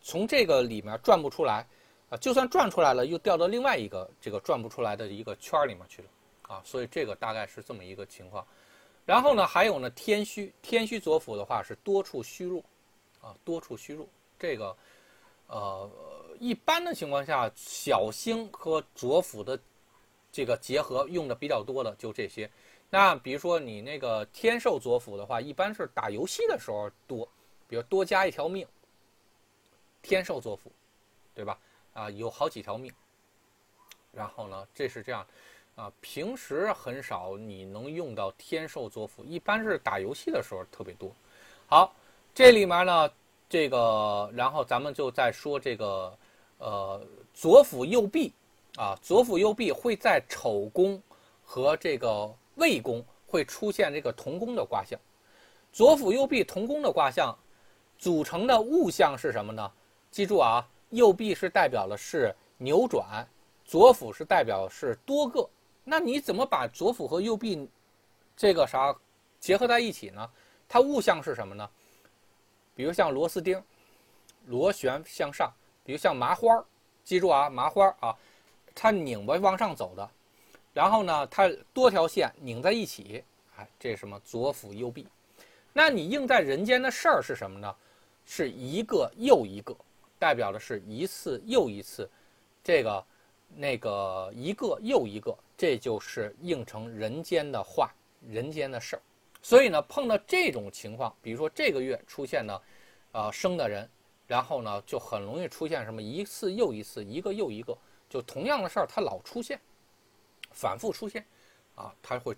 [0.00, 1.66] 从这个里面转不出来，
[2.10, 6.08] 啊，就算转出来了，又掉到另外一个这个转不出来的一个圈儿里面去了，
[6.42, 8.46] 啊，所以这个大概是这么一个情况。
[9.04, 12.62] 然后呢，还有呢，天虚天虚左辅的话是多处虚弱，
[13.20, 14.06] 啊，多处虚弱，
[14.38, 14.76] 这个
[15.46, 15.90] 呃，
[16.38, 19.58] 一般的情况下，小星和左辅的。
[20.34, 22.50] 这个结合用的比较多的就这些，
[22.88, 27.28] 那比如说你那个天寿左辅的话，一般是打游戏的时候多，
[27.68, 28.66] 比如多加一条命。
[30.00, 30.72] 天寿左辅，
[31.34, 31.58] 对吧？
[31.92, 32.90] 啊，有好几条命。
[34.10, 35.26] 然后呢，这是这样，
[35.74, 41.10] 啊，平时很少你能用到天寿左辅，一般是打游戏的时候特别多。
[41.66, 41.94] 好，
[42.34, 43.10] 这里面呢，
[43.48, 46.18] 这个然后咱们就再说这个，
[46.58, 47.00] 呃，
[47.32, 48.32] 左辅右弼。
[48.76, 50.98] 啊，左辅右弼会在丑宫
[51.44, 54.98] 和这个未宫会出现这个同宫的卦象。
[55.74, 57.36] 左辅右弼同宫的卦象
[57.98, 59.70] 组成的物象是什么呢？
[60.10, 63.28] 记住啊，右弼是代表的是扭转，
[63.62, 65.46] 左辅是代表是多个。
[65.84, 67.68] 那你怎么把左辅和右弼
[68.36, 68.94] 这个啥
[69.40, 70.30] 结合在一起呢？
[70.68, 71.68] 它物象是什么呢？
[72.74, 73.62] 比如像螺丝钉，
[74.46, 75.48] 螺旋向上；
[75.84, 76.64] 比如像麻花
[77.04, 78.16] 记住啊，麻花啊，
[78.74, 80.10] 它拧巴往上走的。
[80.72, 83.22] 然后呢，它多条线拧在一起，
[83.56, 84.18] 哎，这是什么？
[84.24, 85.06] 左辅右弼。
[85.72, 87.74] 那你应在人间的事儿是什么呢？
[88.24, 89.76] 是一个又一个，
[90.18, 92.08] 代表的是一次又一次，
[92.62, 93.04] 这个
[93.56, 97.88] 那个一个又一个，这就是应成人间的话，
[98.28, 99.02] 人间的事儿。
[99.40, 102.60] 所以呢，碰到这种情况，比如说这个月出现呢，
[103.12, 103.88] 啊生的人，
[104.26, 107.78] 然后呢就很容易出现什么一次又一次，一个又一个，
[108.10, 109.56] 就同样的事儿它老出现。
[110.50, 111.24] 反复出现，
[111.76, 112.36] 啊，它会，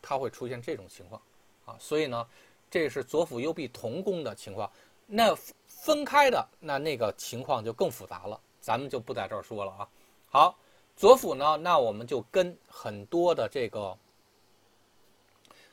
[0.00, 1.20] 它会出现这种情况，
[1.64, 2.24] 啊，所以呢，
[2.70, 4.70] 这是左辅右弼同宫的情况。
[5.08, 9.88] 那分开的那那个情况就更复杂了，咱们就不在这儿说了啊。
[10.28, 10.58] 好，
[11.00, 13.96] 左辅呢，那我们就跟很多的这个，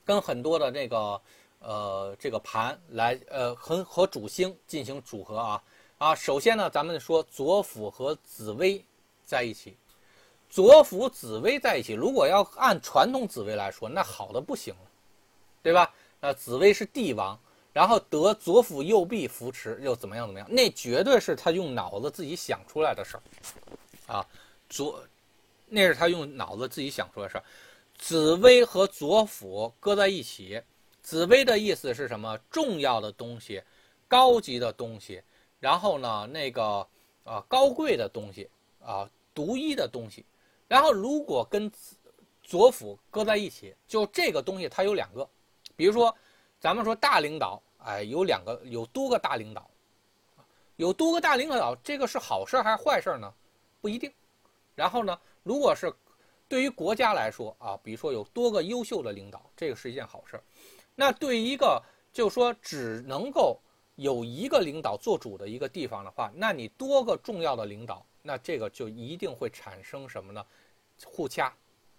[0.05, 1.21] 跟很多的这个
[1.59, 5.61] 呃这个盘来呃和和主星进行组合啊
[5.97, 6.15] 啊。
[6.15, 8.81] 首先呢，咱们说左辅和紫薇
[9.25, 9.75] 在一起。
[10.49, 14.89] 左辅紫薇在一起，如果要按传统紫薇来说，那好的不行了，
[15.61, 15.93] 对吧？
[16.21, 17.37] 那紫薇是帝王，
[17.73, 20.47] 然后得左辅右弼扶持，又怎么样怎么样？
[20.49, 24.25] 那绝对是他用脑子自己想出来的事儿，啊，
[24.69, 25.03] 左，
[25.67, 27.43] 那是他用脑子自己想出来的事儿。
[27.97, 30.61] 紫薇和左辅搁在一起，
[31.01, 32.37] 紫薇的意思是什么？
[32.49, 33.61] 重要的东西，
[34.07, 35.21] 高级的东西，
[35.59, 36.87] 然后呢，那个
[37.23, 38.49] 啊，高贵的东西
[38.79, 40.25] 啊，独一的东西。
[40.67, 41.71] 然后，如果跟
[42.43, 45.27] 左辅搁在一起，就这个东西它有两个，
[45.75, 46.15] 比如说，
[46.59, 49.69] 咱们说大领导，哎，有两个，有多个大领导，
[50.75, 53.33] 有多个大领导，这个是好事还是坏事呢？
[53.81, 54.11] 不一定。
[54.75, 55.93] 然后呢，如果是
[56.49, 60.37] 对于国家来说啊，比如说有多个优秀的领导，这个是一件好事。
[60.93, 61.81] 那对于一个
[62.11, 63.57] 就说只能够
[63.95, 68.05] 有一个领导做主的一个地方的话，那你多个重要的领导。
[68.21, 70.45] 那这个就一定会产生什么呢？
[71.05, 71.53] 互掐，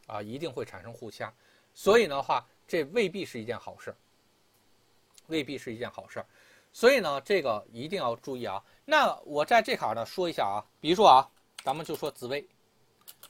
[0.07, 1.33] 啊，一定会产生互掐。
[1.73, 3.95] 所以的话，这未必是一件好事，
[5.29, 6.23] 未必是一件好事。
[6.71, 8.63] 所以呢，这个一定要注意啊。
[8.85, 11.27] 那我在这坎儿呢说一下啊，比如说啊，
[11.65, 12.47] 咱们就说紫薇，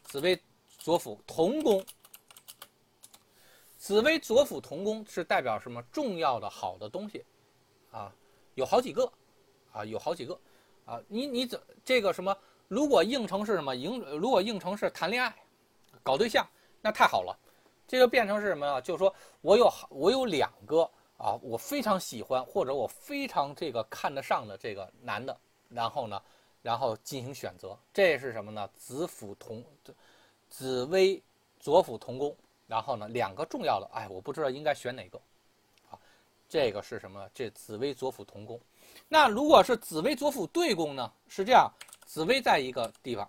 [0.08, 0.42] 紫薇
[0.78, 1.84] 左辅同宫，
[3.76, 7.22] 紫薇左辅同宫是代表什么重要的好的东西
[7.90, 8.10] 啊？
[8.54, 9.12] 有好几个
[9.70, 10.40] 啊，有好几个
[10.86, 10.98] 啊。
[11.08, 12.34] 你你怎这个什么？
[12.68, 13.76] 如果应成是什么？
[13.76, 15.36] 应如果应成是谈恋爱、
[16.02, 16.48] 搞对象，
[16.80, 17.38] 那太好了。
[17.86, 18.80] 这个变成是什么呢？
[18.80, 25.38] 就是说我有我有两个啊，我非常喜欢或者我非常这个看得上的这个男的，
[25.68, 26.22] 然后呢，
[26.62, 27.78] 然后进行选择。
[27.92, 28.68] 这是什么呢？
[28.76, 29.64] 子辅同
[30.48, 31.22] 紫薇
[31.60, 32.36] 左辅同宫，
[32.66, 35.20] 然后呢，两个重要的，哎，我不知道应该选哪个。
[35.90, 35.98] 啊，
[36.48, 37.28] 这个是什么？
[37.34, 38.60] 这紫薇左辅同宫。
[39.08, 41.12] 那如果是紫薇左辅对宫呢？
[41.28, 41.70] 是这样。
[42.06, 43.28] 紫薇在一个地方，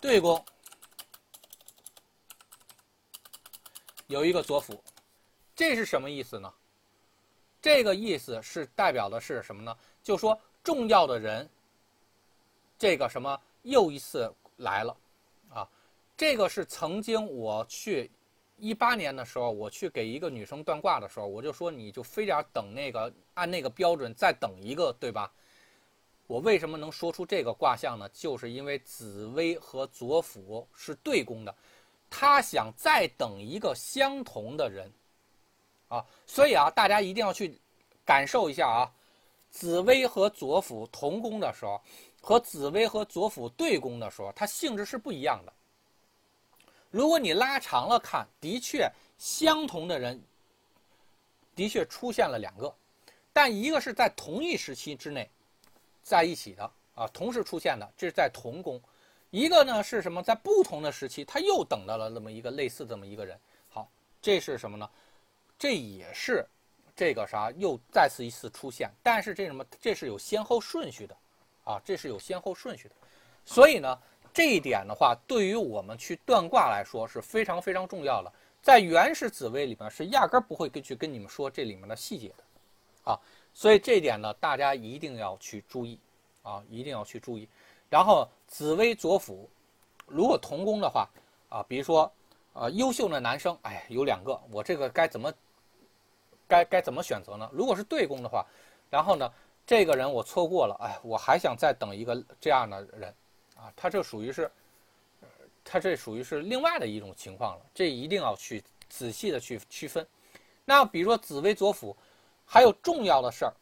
[0.00, 0.42] 对宫
[4.06, 4.80] 有一个左辅，
[5.56, 6.54] 这是什么意思呢？
[7.60, 9.76] 这个意思是代表的是什么呢？
[10.04, 11.48] 就说重要的人，
[12.76, 14.96] 这个什么又一次来了，
[15.50, 15.68] 啊，
[16.16, 18.10] 这个是曾经我去
[18.56, 25.30] 一八年的时候，我去给一个女生断卦的时候，我就说你就非得等那个按那个标准再等一个，对吧？
[26.26, 28.08] 我为什么能说出这个卦象呢？
[28.08, 31.54] 就是因为紫薇和左辅是对宫的，
[32.08, 34.90] 他想再等一个相同的人，
[35.88, 37.60] 啊，所以啊，大家一定要去
[38.06, 38.90] 感受一下啊，
[39.54, 41.80] 紫薇和左辅同宫的时候，
[42.20, 45.52] 和紫薇和左辅对宫的时候，它性质是不一样的。
[46.90, 50.20] 如果你拉长了看，的确相同的人，
[51.54, 52.74] 的确出现了两个，
[53.32, 55.30] 但一个是在同一时期之内。
[56.02, 58.78] 在一起的啊，同时出现的，这是在同宫。
[59.30, 60.20] 一个呢是什么？
[60.20, 63.38] 在不同的时期，他又等到了那么一个类似这么一个人。
[63.68, 63.88] 好，
[64.20, 64.90] 这是什么呢？
[65.56, 66.44] 这也是
[66.96, 69.64] 这个啥又再次一次出现，但是这什么？
[69.80, 71.16] 这是有先后顺序的
[71.64, 72.94] 啊，这是有先后顺序的。
[73.44, 73.98] 所以呢，
[74.32, 78.32] 这一点的话，对于我们去断卦来说是非常非常重要的。
[78.62, 83.20] 在原始紫薇里面是压根不会跟去跟你们说这里面的细节的啊。
[83.52, 85.98] 所以这一点呢，大家一定要去注意，
[86.42, 87.48] 啊，一定要去注意。
[87.90, 89.48] 然后紫薇左辅，
[90.06, 91.08] 如果同宫的话，
[91.48, 92.10] 啊，比如说，
[92.54, 95.32] 呃，优秀的男生，哎，有两个，我这个该怎么，
[96.48, 97.48] 该该怎么选择呢？
[97.52, 98.44] 如果是对宫的话，
[98.90, 99.32] 然后呢，
[99.66, 103.14] 这个人我错过了，哎，我还想再等一个这样的人，
[103.56, 104.50] 啊，他这属于是，
[105.64, 110.06] 他这属于是另外的一种情况了，这一定要去仔细的去区分。
[110.64, 111.96] 那比如说紫薇左辅，
[112.46, 113.52] 还有重要的事儿，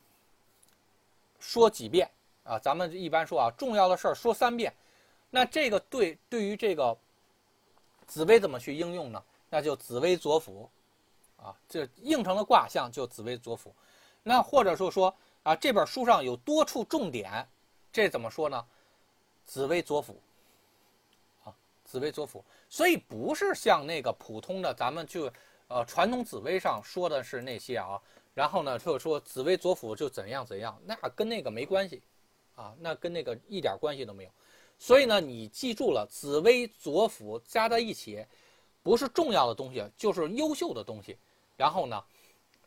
[1.41, 2.09] 说几遍
[2.45, 2.59] 啊？
[2.59, 4.72] 咱们一般说啊，重要的事儿说三遍。
[5.30, 6.97] 那这个对对于这个
[8.07, 9.22] 紫薇怎么去应用呢？
[9.49, 10.68] 那就紫微左辅，
[11.43, 13.74] 啊，这应成的卦象就紫微左辅。
[14.22, 15.12] 那或者说说
[15.43, 17.45] 啊，这本书上有多处重点，
[17.93, 18.64] 这怎么说呢？
[19.45, 20.20] 紫微左辅，
[21.45, 21.53] 啊，
[21.84, 22.45] 紫微左辅。
[22.68, 25.28] 所以不是像那个普通的咱们就
[25.66, 28.01] 呃传统紫微上说的是那些啊，
[28.34, 32.01] 然后呢就说紫微左辅就怎样怎样，那跟那个没关系，
[32.55, 34.30] 啊，那跟那个一点关系都没有。
[34.78, 38.24] 所以呢，你记住了，紫微左辅加在一起，
[38.82, 41.18] 不是重要的东西，就是优秀的东西。
[41.57, 42.03] 然后呢，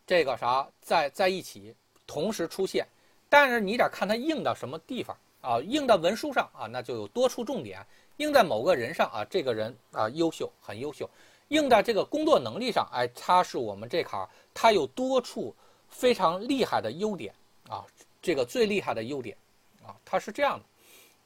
[0.06, 1.76] 这个啥在在一起
[2.06, 2.88] 同时出现，
[3.30, 7.80] 但是你得看它印到什么地方啊，印到文书上啊，那就有多处重点；
[8.18, 11.06] 印在某个人上啊，这个人啊优秀，很优秀；
[11.50, 15.56] 印在这个工作能力上，哎，他是我们这卡他有多处
[15.90, 17.34] 非常厉害的优点
[17.68, 17.86] 啊，
[18.22, 19.36] 这个最厉害的优点
[19.84, 20.66] 啊，他是这样的。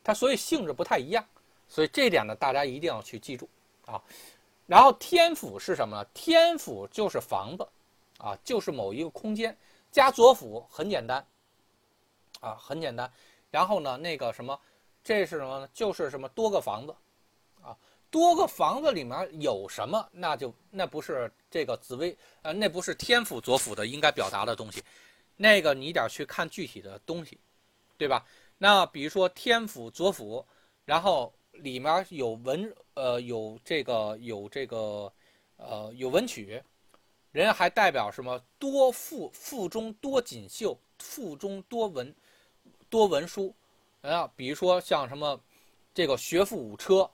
[0.02, 1.24] 它所以性质不太一样，
[1.68, 3.48] 所以这点呢，大家一定要去记住
[3.86, 4.02] 啊。
[4.70, 6.06] 然后天府是什么呢？
[6.14, 7.68] 天府就是房子，
[8.20, 9.58] 啊，就是某一个空间。
[9.92, 11.26] 加左辅很简单，
[12.40, 13.12] 啊，很简单。
[13.50, 14.60] 然后呢，那个什么，
[15.04, 15.70] 这是什么呢？
[15.74, 16.96] 就是什么多个房子，
[17.64, 17.76] 啊，
[18.12, 20.08] 多个房子里面有什么？
[20.12, 24.84] 那就那不是这个紫薇，呃，那不是天府左辅的应该表达的东西，
[25.36, 27.40] 那个你得去看具体的东西，
[27.98, 28.24] 对吧？
[28.60, 30.46] 那比如说天府左辅，
[30.86, 35.12] 然后里面有文，呃，有这个有这个，
[35.58, 36.62] 呃，有文曲，
[37.32, 38.42] 人还代表什么？
[38.58, 42.14] 多富富中多锦绣，富中多文，
[42.90, 43.54] 多文书，
[44.02, 45.40] 啊，比如说像什么，
[45.94, 47.10] 这个学富五车，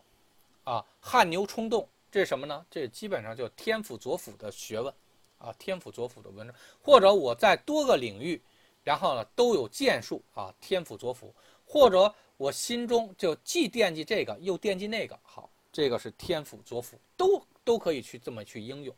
[0.63, 2.65] 啊，汗牛充栋，这是什么呢？
[2.71, 4.93] 这基本上就天府左辅的学问，
[5.37, 8.41] 啊，天府左辅的文章，或者我在多个领域。
[8.83, 11.33] 然后呢，都有建树啊，天府左辅，
[11.65, 18.95] 或者我心中就既惦记这个，又惦记那个，好，这个是天府左辅，都都可以去这么去应用。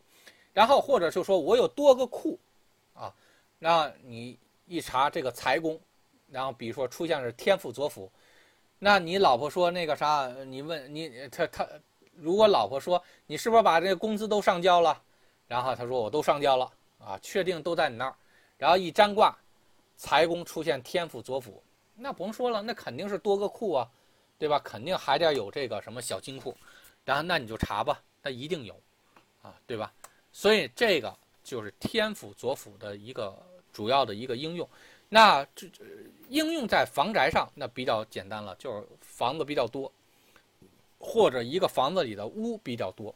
[0.54, 2.40] 然后或者就说我有多个库，
[2.94, 3.14] 啊，
[3.60, 5.80] 那你一查这个财宫，
[6.32, 8.12] 然后比如说出现是天府左辅，
[8.80, 11.68] 那你老婆说那个啥，你问你他他，
[12.16, 15.02] 如果老婆说你是不是把这个工资都上交了，
[15.48, 18.16] 然后他说我都上交了啊，确定都在你那儿，
[18.58, 19.38] 然后一占卦。
[20.00, 21.60] 财宫出现天府左辅，
[22.00, 23.90] 那甭说了，那肯定是多个库啊，
[24.38, 24.60] 对吧？
[24.60, 26.56] 肯定还得有这个什么小金库，
[27.04, 28.80] 然后那你就查吧，那一定有，
[29.42, 29.92] 啊，对吧？
[30.32, 33.36] 所以这个就是天府左辅的一个
[33.74, 34.70] 主要的一个应用。
[35.10, 35.68] 那这
[36.30, 39.92] 应用在房宅上，那比较简单了，就是房子比较多，
[41.00, 43.16] 或者一个房子里的屋比较多，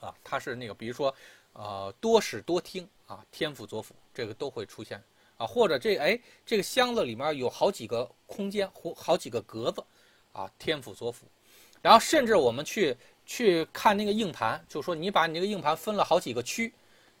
[0.00, 1.14] 啊，它是那个，比如说，
[1.52, 5.02] 呃，多室多厅啊，天府左辅这个都会出现。
[5.38, 9.82] 啊，或者这哎，这个箱子里面有好几个空间或好几个格子，
[10.32, 11.24] 啊，天府左辅，
[11.80, 16.72] 然后甚至我们去去看那个硬盘，就说你把你这个硬盘分了好几个区，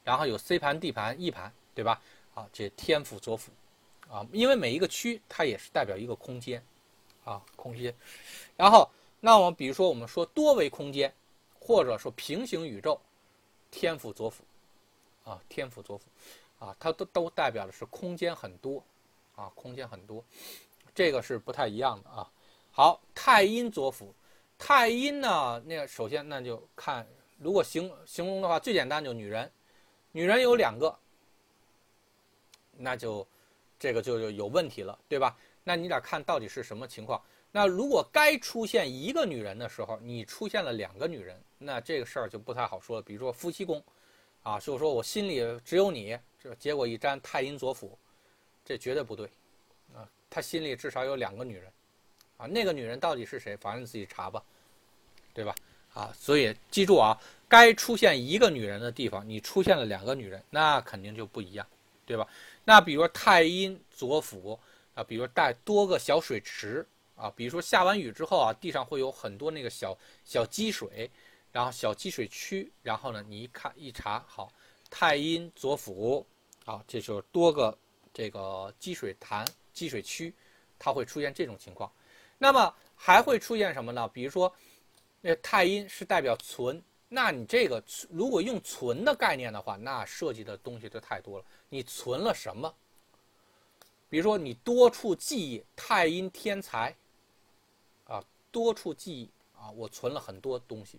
[0.04, 2.02] 然后有 C 盘、D 盘、E 盘，对吧？
[2.34, 3.50] 啊，这天府左辅，
[4.08, 6.62] 啊，因为每一个区它也是代表一个空间，
[7.24, 7.94] 啊，空间。
[8.56, 8.90] 然后，
[9.20, 11.12] 那我们比如说我们说多维空间，
[11.60, 13.00] 或者说平行宇宙，
[13.70, 14.42] 天府左辅，
[15.24, 16.04] 啊，天府左辅。
[16.58, 18.82] 啊，它都都代表的是空间很多，
[19.36, 20.24] 啊，空间很多，
[20.94, 22.28] 这个是不太一样的啊。
[22.72, 24.12] 好，太阴左辅，
[24.58, 27.06] 太阴呢，那首先那就看，
[27.38, 29.50] 如果形形容的话，最简单就女人，
[30.10, 30.92] 女人有两个，
[32.76, 33.26] 那就
[33.78, 35.36] 这个就有问题了，对吧？
[35.62, 37.22] 那你得看到底是什么情况。
[37.52, 43.02] 那如果该出现一个女人的时候，你出现了两个女人，那这个事儿就不太好说了。
[43.02, 43.82] 比如说夫妻宫，
[44.42, 46.18] 啊，就是说我心里只有你。
[46.40, 47.98] 这结果一沾太阴左辅，
[48.64, 49.26] 这绝对不对，
[49.92, 51.72] 啊，他心里至少有两个女人，
[52.36, 53.56] 啊，那个女人到底是谁？
[53.56, 54.42] 反正你自己查吧，
[55.34, 55.54] 对吧？
[55.94, 57.18] 啊，所以记住啊，
[57.48, 61.66] 该出现一个女人的地方，你出现了两个女人，那肯定就不一样，
[62.06, 62.28] 对吧？
[62.64, 64.58] 那比如太阴左辅
[64.94, 66.86] 啊，比如带多个小水池
[67.16, 71.10] 啊，比如说下完雨之后啊，地上会有很多那个小小积水，
[71.50, 74.52] 然后小积水区，然后呢，你一看一查，好。
[74.90, 76.26] 太阴左辅，
[76.64, 77.76] 啊，这就是多个
[78.12, 80.34] 这个积水潭、积水区，
[80.78, 81.90] 它会出现这种情况。
[82.38, 84.08] 那么还会出现什么呢？
[84.08, 84.52] 比如说，
[85.20, 91.44] 那太阴是代表存，那你这个如果用存的概念的话，那涉及的东西就太多了。
[91.68, 92.72] 你存了什么？
[94.08, 96.96] 比如说你多处记忆，太阴天才，
[98.06, 100.98] 啊，多处记忆啊，我存了很多东西，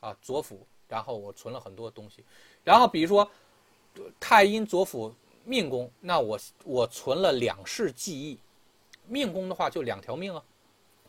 [0.00, 2.24] 啊，左辅，然后我存了很多东西，
[2.62, 3.28] 然后比如说
[4.20, 5.12] 太阴左辅
[5.44, 8.38] 命宫，那我我存了两世记忆，
[9.08, 10.40] 命宫的话就两条命啊，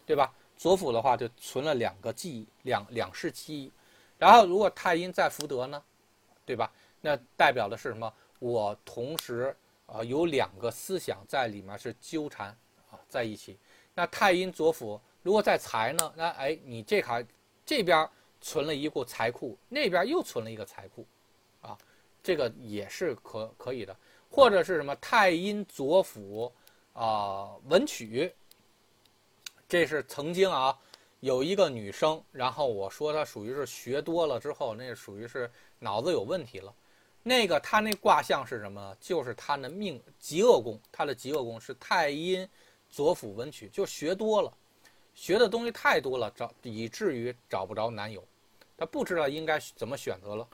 [0.04, 0.34] 对吧？
[0.58, 3.72] 左辅的话就存了两个记忆，两两世记忆，
[4.18, 5.84] 然后如果太阴在福德呢，
[6.44, 6.72] 对吧？
[7.02, 8.12] 那代表的是什么？
[8.40, 9.56] 我同时。
[9.88, 12.48] 啊，有两个思想在里面是纠缠
[12.90, 13.56] 啊在一起。
[13.94, 16.14] 那太阴左辅如果在财呢？
[16.16, 17.24] 那哎，你这卡
[17.64, 18.10] 这边
[18.46, 21.04] 存了一个财库，那边又存了一个财库，
[21.62, 21.76] 啊，
[22.22, 23.98] 这个也是可可以的。
[24.30, 26.54] 或者是什么太阴左辅
[26.94, 28.32] 啊文曲，
[29.68, 30.78] 这是曾经啊
[31.22, 36.72] 有一个女生，然后我说她属于是学多了之后，那属于是脑子有问题了。
[37.24, 38.96] 那个她那卦象是什么？
[39.02, 42.48] 就是她的命极恶宫，她的极恶宫是太阴
[42.92, 44.54] 左辅文曲，就学多了，
[45.16, 48.24] 学的东西太多了，找以至于找不着男友，
[48.78, 50.48] 他不知道应该怎么选择了，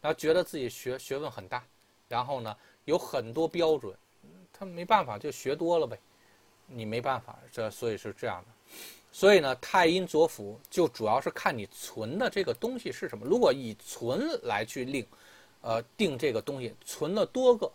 [0.00, 1.64] 然后觉得自己学学问很大，
[2.08, 3.94] 然后呢有很多标准，
[4.52, 5.98] 他没办法就学多了呗，
[6.66, 8.74] 你没办法，这所以是这样的，
[9.12, 15.06] 所以呢太阴左辅就主要是看你存的这个东西是什么，如果以存来去令。
[15.60, 17.68] 呃，定这个东西存了多个，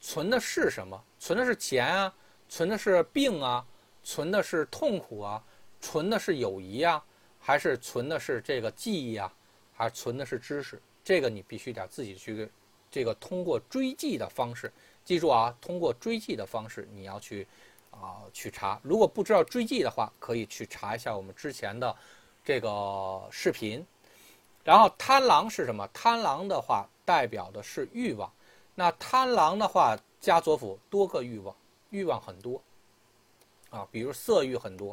[0.00, 1.00] 存的是什么？
[1.20, 2.12] 存的是钱啊，
[2.48, 3.64] 存的是病啊，
[4.02, 5.40] 存的是痛苦啊，
[5.80, 7.02] 存的是友谊啊，
[7.40, 9.32] 还是存的是这个记忆啊，
[9.74, 10.80] 还是存的是知识？
[11.02, 12.48] 这个你必须得自己去，
[12.90, 14.72] 这个通过追记的方式，
[15.04, 17.46] 记住啊，通过追记的方式你要去
[17.90, 18.78] 啊去查。
[18.82, 21.96] 如果不知道追记的话，可以去查一下我们之前的
[22.44, 23.84] 这个视频。
[24.62, 25.88] 然后贪狼是什么？
[25.92, 26.86] 贪狼的话。
[27.02, 28.32] 代表的是欲望，
[28.76, 31.52] 那贪狼的话加左辅多个欲望，
[31.88, 32.62] 欲望很多，
[33.68, 34.92] 啊，比如色欲很多，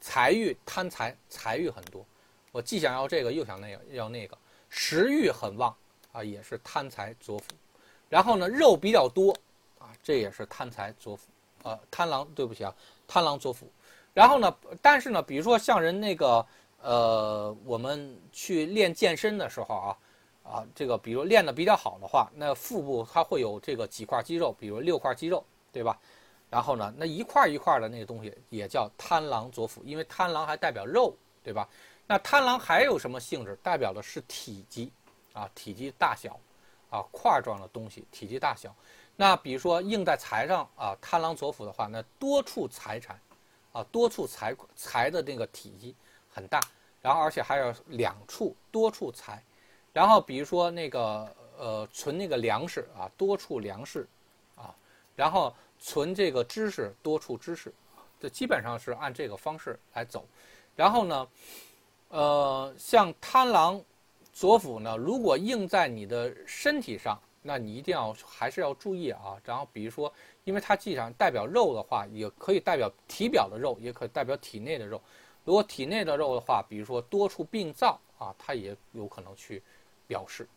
[0.00, 2.04] 财欲贪财，财欲很多，
[2.52, 4.36] 我既想要这个又想那个要那个，
[4.68, 5.74] 食欲很旺
[6.12, 7.44] 啊，也是贪财作福，
[8.08, 9.32] 然后呢肉比较多
[9.78, 11.28] 啊，这也是贪财作福
[11.62, 12.74] 啊贪狼对不起啊，
[13.06, 13.70] 贪狼作福，
[14.14, 16.44] 然后呢，但是呢，比如说像人那个
[16.80, 19.98] 呃，我们去练健身的时候啊。
[20.50, 26.00] 啊，这个比如练得比较好的话，那腹部它会有这个几块肌肉，比如六块肌肉，对吧？
[26.50, 31.68] 然后呢，那一块一块的那个东西也叫贪狼左腹，因为贪狼还代表肉，对吧？
[32.06, 33.54] 那贪狼还有什么性质？
[33.62, 34.90] 代表的是体积
[35.34, 36.40] 啊，体积大小
[36.88, 38.74] 啊，块状的东西，体积大小。
[39.14, 43.20] 那比如说硬在财上啊，贪狼左辅的话，那多处财产
[43.72, 45.94] 啊，多处财财的那个体积
[46.32, 46.60] 很大，
[47.02, 49.42] 然后而且还有两处多处财。
[49.92, 54.06] 然后比如说那个呃存那个粮食啊，多处粮食，
[54.54, 54.74] 啊，
[55.16, 57.72] 然后存这个知识，多处知识，
[58.20, 60.26] 这基本上是按这个方式来走。
[60.76, 61.28] 然后呢，
[62.08, 63.82] 呃，像贪狼
[64.32, 69.36] 左辅呢，如果印在你的身体上，那你一定要还是要注意啊。
[69.44, 70.12] 然后比如说，
[70.44, 75.00] 因为它既然代表肉的话，也可以代表体表的肉，也可以代表体内的肉。
[75.44, 79.62] 如果体内的肉的话，比如说多处病灶啊，它也有可能去。
[80.08, 80.48] 表示，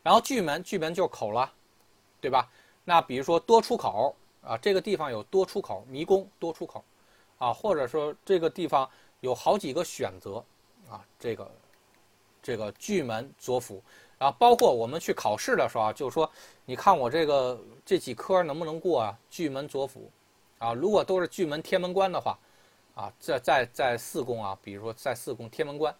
[0.00, 1.52] 然后巨门，巨门就是口了，
[2.20, 2.48] 对吧？
[2.84, 6.84] 那比如说多出口啊，这个地方有多出口，迷宫多出口，
[7.38, 8.88] 啊，或者说这个地方
[9.20, 10.44] 有好几个选择
[10.90, 11.50] 啊，这个
[12.42, 13.82] 这个巨门左辅，
[14.18, 16.30] 然后包括我们去考试的时候啊，就是说，
[16.64, 19.18] 你看我这个这几科能不能过啊？
[19.30, 20.10] 巨门左辅，
[20.58, 22.38] 啊，如果都是巨门天门关的话，
[22.94, 25.94] 啊，在在在四宫啊，比如说在四宫天门关。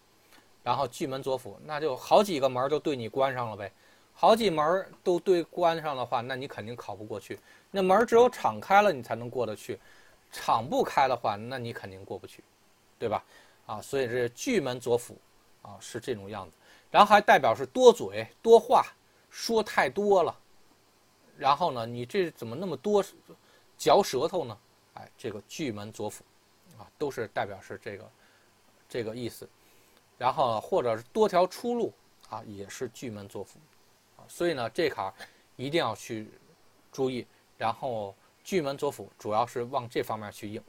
[0.65, 3.73] 然后巨门左辅，那就好几个门都对你关上了呗，
[4.15, 7.39] 好几门都对关上的话，那你肯定考不过去。
[7.71, 9.79] 那门只有敞开了，你才能过得去，
[10.31, 12.45] 敞不开的话，那你肯定过不去，
[12.99, 13.25] 对吧？
[13.67, 15.17] 啊，所以这巨门左辅，
[15.63, 16.57] 啊是这种样子。
[16.91, 18.85] 然后还代表是多嘴多话，
[19.31, 20.39] 说太多了。
[21.39, 23.03] 然后呢，你这怎么那么多
[23.79, 24.57] 嚼舌头呢？
[24.95, 26.23] 哎，这个巨门左辅，
[26.79, 28.11] 啊，都是代表是这个
[28.89, 29.49] 这个意思。
[30.19, 31.93] 然后或者是多条出路
[32.29, 33.59] 啊，也是巨门左辅，
[34.29, 35.13] 所以呢这坎
[35.57, 36.31] 一定要去
[36.91, 37.27] 注意。
[37.59, 40.63] 然后巨门左辅主要是往这方面去应。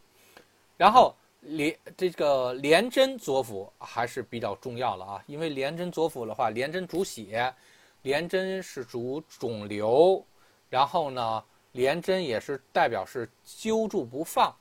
[0.77, 7.53] 然后连这个连贞左辅还是比较重要了啊，因为连贞左辅的话，连贞主血，
[8.03, 10.23] 连贞是主肿瘤，
[10.69, 14.55] 然后呢连贞也是代表是揪住不放，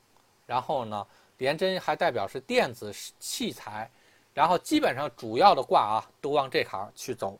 [0.47, 1.07] 然后呢
[1.39, 3.91] 连贞还代表是电子器材。
[4.35, 7.39] 然后基本上主要的卦啊，都往这坎去走。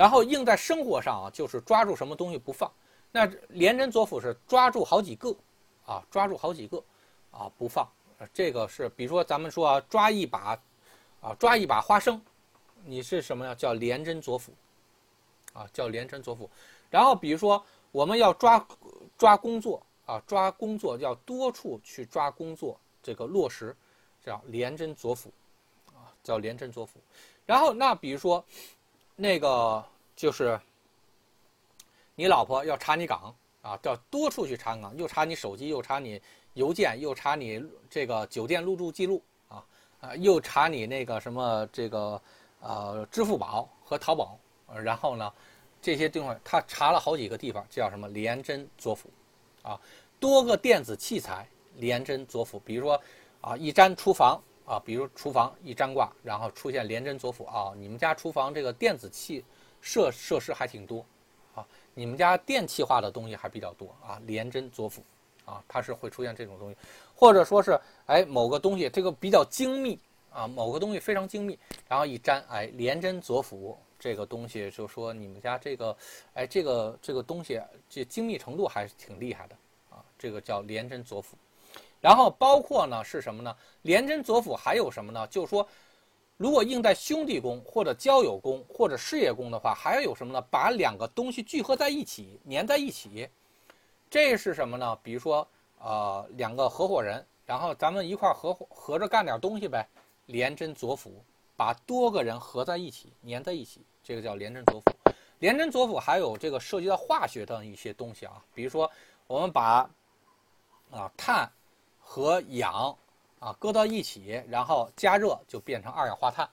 [0.00, 2.72] 然后应在生活上啊，就是抓住什么东西不放。
[3.12, 5.36] 那廉贞左辅是抓住好几个，
[5.84, 6.82] 啊，抓住好几个，
[7.30, 7.86] 啊，不放。
[8.32, 10.58] 这个是，比如说咱们说啊，抓一把，
[11.20, 12.18] 啊，抓一把花生，
[12.86, 13.54] 你是什么呀？
[13.54, 14.54] 叫廉贞左辅，
[15.52, 16.48] 啊，叫廉贞左辅。
[16.88, 18.66] 然后比如说我们要抓
[19.18, 23.76] 抓工作，啊，抓工作要多处去抓工作，这个落实
[24.24, 25.30] 叫廉贞左辅，
[25.88, 26.98] 啊，叫廉贞左辅。
[27.44, 28.42] 然后那比如说
[29.20, 29.84] 那个
[30.16, 30.58] 就是
[32.14, 36.20] 你老婆要查你岗，啊，要多处去查岗，又查你手机，又查你。
[36.54, 39.64] 邮件又查你这个酒店入住记录啊
[40.00, 42.20] 啊，又查你那个什么这个
[42.60, 44.36] 呃支付宝和淘宝，
[44.74, 45.32] 然后呢
[45.80, 49.08] 这些地方他查了好几个地方，叫什么连针左辅
[49.62, 49.80] 啊，
[50.18, 51.46] 多个电子器材
[51.76, 53.00] 连针左辅，比如说
[53.40, 59.44] 啊一粘厨房啊，比如厨房一粘挂，然后出现连针左辅啊，你们家厨房这个电子器
[59.80, 61.04] 设设施还挺多
[61.56, 65.02] 啊，你们家电气化的东西还比较多啊，连针左辅。
[65.46, 66.76] 啊，它是会出现这种东西，
[67.12, 69.98] 或者说是哎某个东西这个比较精密
[70.32, 71.58] 啊，某个东西非常精密，
[71.88, 75.96] 然后一粘哎连针左辅这个东西就说你们家这个
[76.34, 79.56] 哎这个这个东西这精密程度还是挺厉害的
[79.88, 81.36] 啊，这个叫连针左辅。
[82.00, 83.54] 然后包括呢是什么呢？
[83.82, 85.26] 连针左辅还有什么呢？
[85.26, 85.66] 就是说
[86.36, 90.40] 如果应在兄弟宫或者交友宫或者事业宫的话，还要有什么呢？
[90.50, 93.28] 把两个东西聚合在一起，粘在一起。
[94.08, 94.98] 这是什么呢？
[95.02, 95.46] 比如说，
[95.78, 99.86] 呃，两个合伙人，然后咱们一块合伙合着干点东西呗，
[100.26, 101.22] 连针左辅，
[101.56, 104.90] 把多个人合在一起，粘在一起，这个叫连针左辅。
[105.38, 108.90] 连针左辅还有这个涉及到化学的一些东西啊，比如说
[109.26, 109.88] 我们把
[110.90, 111.50] 啊碳
[112.12, 112.96] 和氧
[113.38, 116.48] 啊搁到一起，然后加热就变成二氧化碳，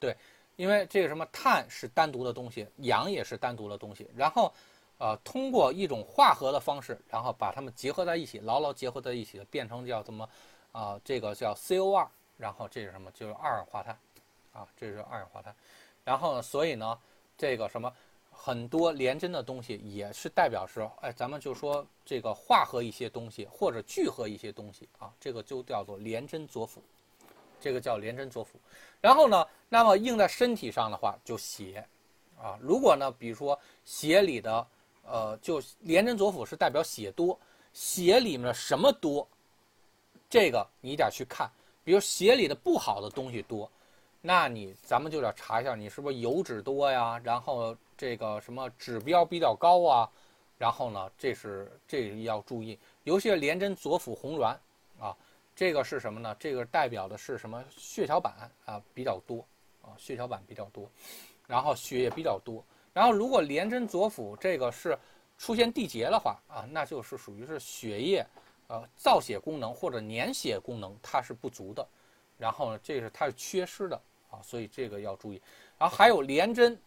[0.00, 0.16] 对，
[0.56, 4.50] 因为这个什么碳是单独的东西，氧也是单独的东西，然后。
[5.00, 10.28] 呃，通过一种化合的方式，然后把它们结合在一起，牢牢结合在一起，变成叫什么？
[10.72, 12.04] 啊，这个叫 CO2，
[12.36, 13.08] 然后这是什么？
[13.12, 13.96] 就是二氧化碳，
[14.52, 15.54] 啊，这是二氧化碳。
[16.02, 16.98] 然后，所以呢，
[17.36, 17.94] 这个什么，
[18.40, 26.80] 很多连针的东西也是代表是，哎，咱们就说这个化合一些东西或者聚合一些东西啊，这个就叫做连针左辅，
[27.60, 28.58] 这个叫连针左辅。
[29.00, 31.84] 然后呢，那么印在身体上的话就血，
[32.38, 34.66] 啊，如果呢，比如说血里的。
[35.10, 37.40] 呃，就连针左辅是代表血多，
[37.72, 39.26] 血里面什么多，
[40.28, 41.50] 这个你得去看。
[41.82, 43.70] 比如血里的不好的东西多，
[44.20, 47.20] 那你咱们就得查一下，你是不是油脂多呀？
[47.22, 50.10] 然后这个什么指标比较高啊？
[50.58, 52.78] 然后呢，这是这要注意。
[53.04, 54.56] 尤其是廉贞左辅红鸾
[54.98, 55.16] 啊，
[55.54, 56.34] 这个是什么呢？
[56.38, 57.64] 这个代表的是什么？
[57.70, 59.46] 血小板啊比较多
[59.82, 60.90] 啊，血小板比较多，
[61.46, 62.62] 然后血也比较多。
[62.92, 64.98] 然后，如果廉贞左辅这个是
[65.38, 68.26] 出现缔结的话啊，那就是属于是血液，
[68.66, 71.86] 呃，造血功能或者粘血功能它是不足的，
[72.36, 74.00] 然后呢，这是它是缺失的
[74.30, 75.40] 啊，所以这个要注意。
[75.78, 76.78] 然后还有廉贞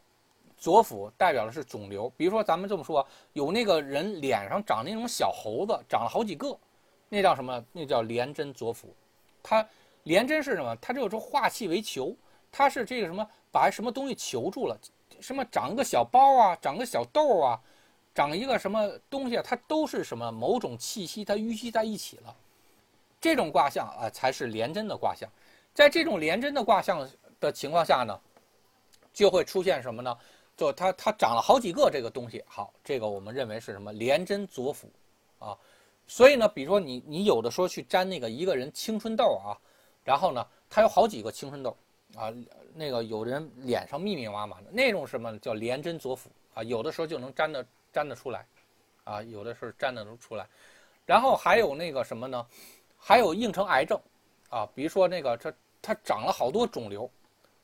[0.58, 6.58] 左辅代表的是肿瘤，比如说咱们这么说，有那个人脸上长那种小猴子，长了好几个，
[7.10, 7.64] 那叫什么？
[7.72, 8.94] 那叫廉贞左辅。
[9.42, 9.68] 它
[10.04, 10.76] 廉贞是什么？
[10.82, 12.16] 它就是化气为球，
[12.52, 14.78] 它是这个什么把什么东西求住了。
[15.20, 17.60] 什么长个小包啊，长个小豆啊，
[18.14, 22.36] 长一个什么东西啊，它都是什么某种气息，它淤积在一起了。
[23.20, 25.30] 这种卦象啊，才是连针的卦象。
[25.74, 27.08] 在这种连针的卦象
[27.42, 28.18] 的情况下呢，
[29.12, 30.18] 就会出现什么呢？
[30.56, 32.42] 就它它长了好几个这个东西。
[32.48, 33.92] 好，这个我们认为是什么？
[33.92, 34.90] 连针左辅
[35.40, 35.58] 啊。
[36.08, 39.58] 所以呢，比如说你你有的时候去粘那个一个人青春痘啊，
[40.06, 41.76] 然后呢，他有好几个青春痘
[42.16, 42.32] 啊。
[42.74, 46.64] 那个有人脸上密密麻麻的那种什么叫连针左辅啊？
[46.64, 48.46] 有的时候就能粘的粘得出来，
[49.04, 50.48] 啊，有的时候粘的能出来。
[51.06, 52.46] 然后还有那个什么呢？
[52.98, 54.00] 还有硬成癌症，
[54.50, 57.10] 啊，比如说那个它它长了好多肿瘤，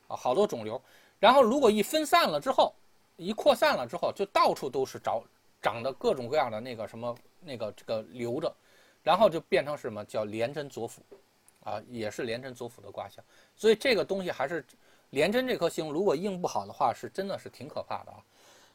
[0.08, 0.82] 啊，好多肿瘤。
[1.20, 2.74] 然后如果一分散了之后，
[3.16, 5.22] 一扩散了之后，就到处都是长
[5.62, 8.54] 长的各种各样的那个什么那个这个瘤着，
[9.04, 11.02] 然后就变成什么叫连针左辅，
[11.64, 13.24] 啊，也是连针左辅的卦象。
[13.56, 14.66] 所以这个东西还是。
[15.12, 18.20] 廉贞这颗星如果应不好的话，是真的是挺可怕的啊。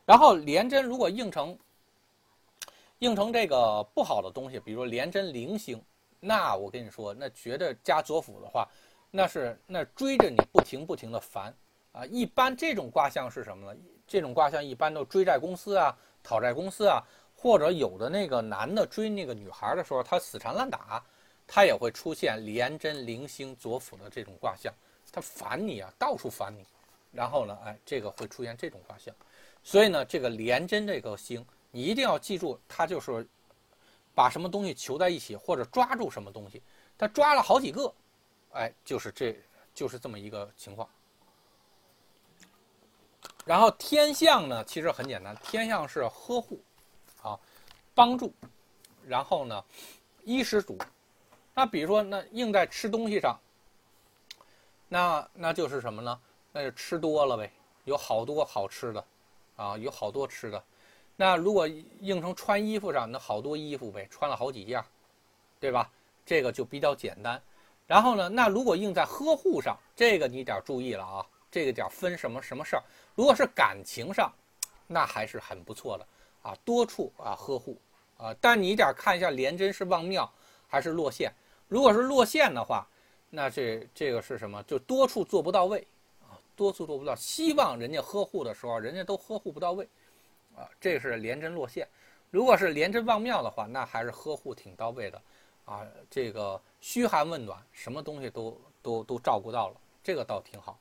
[0.06, 1.54] 然后廉贞如果应成
[3.00, 5.78] 应成这个不好的东西，比如说廉贞零星，
[6.20, 8.66] 那我跟你说，那绝对加左辅的话，
[9.12, 11.54] 那是那追着你不停不停的烦
[11.92, 12.04] 啊。
[12.06, 13.80] 一般这种卦象是什么呢？
[14.08, 17.00] 这种卦象一般都追债公司啊、讨债公司啊，
[17.36, 21.04] 或者有的那个男的追那个女孩的时候，他死缠烂打，
[21.46, 24.72] 他也会出现廉贞零星左辅的这种卦象。
[25.12, 26.64] 他烦你啊，到处烦你，
[27.10, 29.14] 然后呢，哎，这个会出现这种卦象，
[29.62, 33.26] 所以呢，这个廉贞这个星你一定要记住，他就是
[34.14, 36.62] 把什么东西求在一起，或者抓住什么东西，
[36.96, 37.92] 他抓了好几个，
[38.52, 39.36] 哎，就是这
[39.74, 40.88] 就是这么一个情况。
[43.44, 46.62] 然后天象呢，其实很简单，天象是呵护，
[47.22, 47.38] 啊，
[47.94, 48.32] 帮助，
[49.06, 49.64] 然后呢，
[50.24, 50.78] 衣食足。
[51.54, 53.38] 那比如说，那用在吃东西上，
[54.88, 56.20] 那那就是什么呢？
[56.52, 57.50] 那就吃多了呗，
[57.84, 59.04] 有好多好吃的，
[59.56, 60.62] 啊，有好多吃的。
[61.16, 61.66] 那如果
[62.00, 64.82] 应成穿衣服上，那好多衣服呗，穿了好几件，
[65.58, 65.90] 对吧？
[66.24, 67.42] 这个就比较简单。
[67.86, 72.82] 然后呢，那如果用在呵护上，这个你得注意了啊，这个点分什么什么事儿。
[73.14, 74.32] 如果是感情上，
[74.86, 76.06] 那还是很不错的
[76.42, 77.78] 啊，多处啊呵护
[78.16, 78.34] 啊。
[78.40, 80.30] 但你得看一下廉贞是旺庙
[80.66, 81.32] 还是落陷。
[81.68, 82.86] 如果是落陷的话，
[83.30, 84.62] 那这这个是什么？
[84.62, 85.86] 就多处做不到位
[86.20, 87.14] 啊，多处做不到。
[87.14, 89.86] 希望人家呵护的时候，人家都呵护不到位
[90.56, 91.86] 啊，这是廉贞落陷。
[92.30, 95.20] 如果是廉贞旺庙的话，那还是呵护挺到位的
[95.64, 95.86] 啊。
[96.08, 100.78] 这个嘘寒问暖，什么东西都都都照顾到了，这个倒挺好。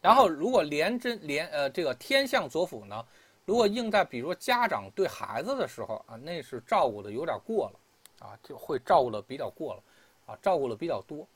[0.00, 3.04] 然后如果廉贞廉呃这个天相左辅呢，
[3.44, 9.82] 如果应在比如说家长对孩子的时候啊，那是照顾的有点过了啊，就会照顾的比较过了。
[10.24, 11.26] 啊，照顾的比较多，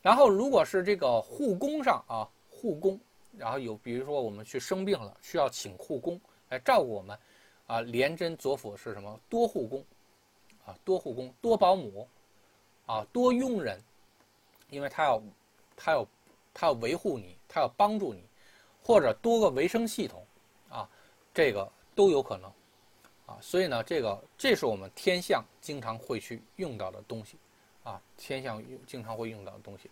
[0.00, 2.98] 然后如果是这个护工上啊，护工，
[3.36, 7.18] 然后有比如说我们去生病了，需要请护工来照顾我们，
[7.66, 9.18] 啊，廉贞左辅是什么？
[9.28, 9.84] 多护工，
[10.64, 12.08] 啊，多护工，多保姆，
[12.88, 13.80] 啊，多佣人，
[14.70, 15.22] 因为他要，
[15.76, 16.06] 他要，
[16.52, 18.24] 他要维护你，他要帮助你，
[18.82, 20.26] 或者多个维生系统，
[20.68, 20.88] 啊，
[21.32, 22.50] 这个都有可能，
[23.26, 27.36] 啊，所以呢，这个这是我们天象经常会去用到的东西。
[27.84, 29.88] 啊，天象经常会用到的东西，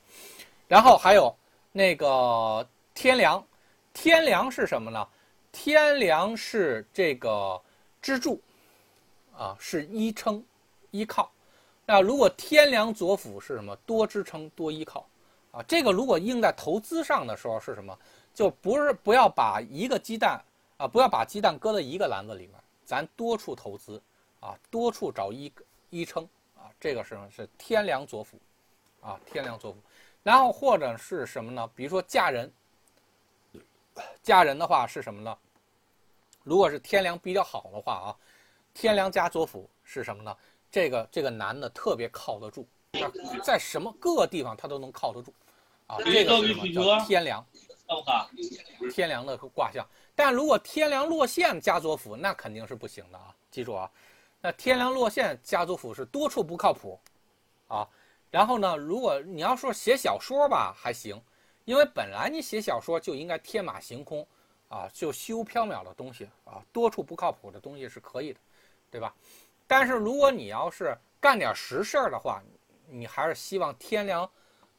[0.68, 1.34] 然后还有
[1.72, 3.42] 那个天梁，
[3.94, 5.08] 天梁是什么呢？
[5.50, 7.58] 天梁是这个
[8.02, 8.38] 支柱，
[9.34, 10.44] 啊，是依撑、
[10.90, 11.32] 依靠。
[11.86, 13.74] 那如果天梁左辅是什么？
[13.86, 15.06] 多支撑、多依靠。
[15.52, 17.98] 啊，这个如果用在投资上的时候是什么？
[18.34, 20.38] 就不是不要把一个鸡蛋
[20.76, 22.54] 啊，不要把鸡蛋搁在一个篮子里面，
[22.84, 24.02] 咱多处投资，
[24.40, 25.50] 啊，多处找依
[25.88, 26.22] 依撑。
[26.56, 28.38] 啊这个是是天梁左辅，
[29.00, 29.78] 啊，天梁左辅，
[30.22, 31.70] 然后或者是什么呢？
[31.74, 32.52] 比如说嫁人，
[34.22, 35.38] 嫁人的话是什么呢？
[36.42, 38.16] 如果是天梁比较好的话啊，
[38.74, 40.36] 天梁加左辅是什么呢？
[40.76, 42.68] 这个这个男的特别靠得住，
[43.42, 45.32] 在什么各个地方他都能靠得住，
[45.86, 47.42] 啊，这个是什么叫天梁？
[48.92, 49.86] 天梁的卦象。
[50.14, 53.90] 但如果天梁落陷家族府，那肯定是不行的啊，记住啊。
[54.42, 57.00] 那天梁落陷，家族府是多处不靠谱，
[57.68, 57.88] 啊，
[58.30, 61.18] 然后呢，如果你要说写小说吧，还行，
[61.64, 64.26] 因为本来你写小说就应该天马行空，
[64.68, 68.40] 啊，就虚无缥缈的东西啊，多处不靠谱的东西是可以的，
[68.90, 69.14] 对吧？
[69.66, 72.42] 但是如果你要是干点实事儿的话，
[72.88, 74.28] 你还是希望天梁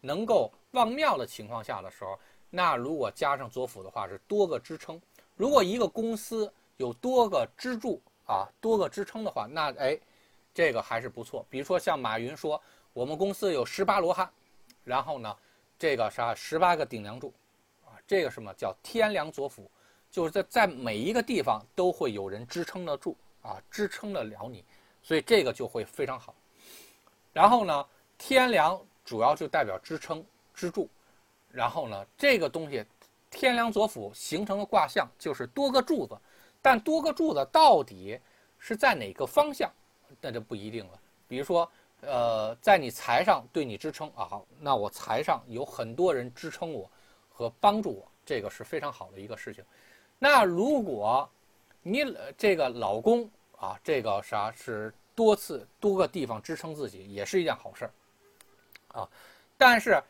[0.02, 2.20] 能够旺庙的情况下的时候，
[2.50, 5.02] 那如果加上左辅的话，是多个支撑。
[5.36, 8.02] 如果一个公司有多个支柱。
[8.30, 9.98] 啊，多个支撑的话，那哎，
[10.54, 11.46] 这个还是不错。
[11.50, 12.62] 比如说像马云说，
[12.92, 14.30] 我们公司有十八罗汉，
[14.84, 15.34] 然后呢，
[15.80, 17.34] 这个啥十八个顶梁柱，
[17.86, 19.72] 啊，这个什么叫天梁左辅，
[20.12, 24.66] 就是在在每一个地方都会有人支撑得住啊，支撑得了你，
[25.08, 26.36] 所以这个就会非常好。
[27.32, 27.86] 然后呢，
[28.18, 30.22] 天梁主要就代表支撑
[30.54, 30.90] 支柱，
[31.50, 32.84] 然后呢，这个东西
[33.32, 36.14] 天梁左辅形成的卦象就是多个柱子。
[36.62, 38.20] 但多个柱子到底
[38.60, 39.72] 是在哪个方向，
[40.20, 41.00] 那就不一定了。
[41.26, 41.72] 比如说，
[42.02, 46.92] 呃，在你财上对你支撑啊，好，那我财上有很多人支撑我
[47.30, 49.64] 和帮助我，这个是非常好的一个事情。
[50.20, 51.30] 那如果
[51.82, 52.04] 你
[52.38, 57.92] 这个老公啊，这个啥是多次多个地方支撑自己，也是一件好事儿
[59.00, 59.10] 啊。
[59.58, 60.02] 但是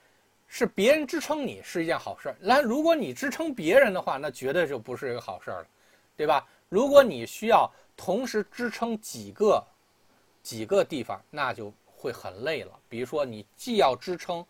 [0.47, 5.67] 是别人支撑你是一件好事儿，那如果你支撑别人的话，那绝对就不是一个好事儿了。
[6.15, 6.47] 对吧？
[6.67, 9.63] 如果你需要同时支撑几个
[10.41, 12.71] 几个地方，那就会很累了。
[12.89, 14.43] 比如说，你既要支撑，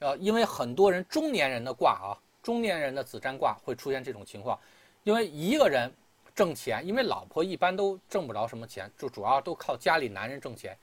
[0.00, 4.58] 呃，因为很多人中年人的卦啊，中年人的子占卦会出现这种情况，
[5.04, 5.88] 因为一个人
[6.34, 10.76] 挣钱，因为老婆一般都挣不着什么钱，就主要都靠家里男人挣钱。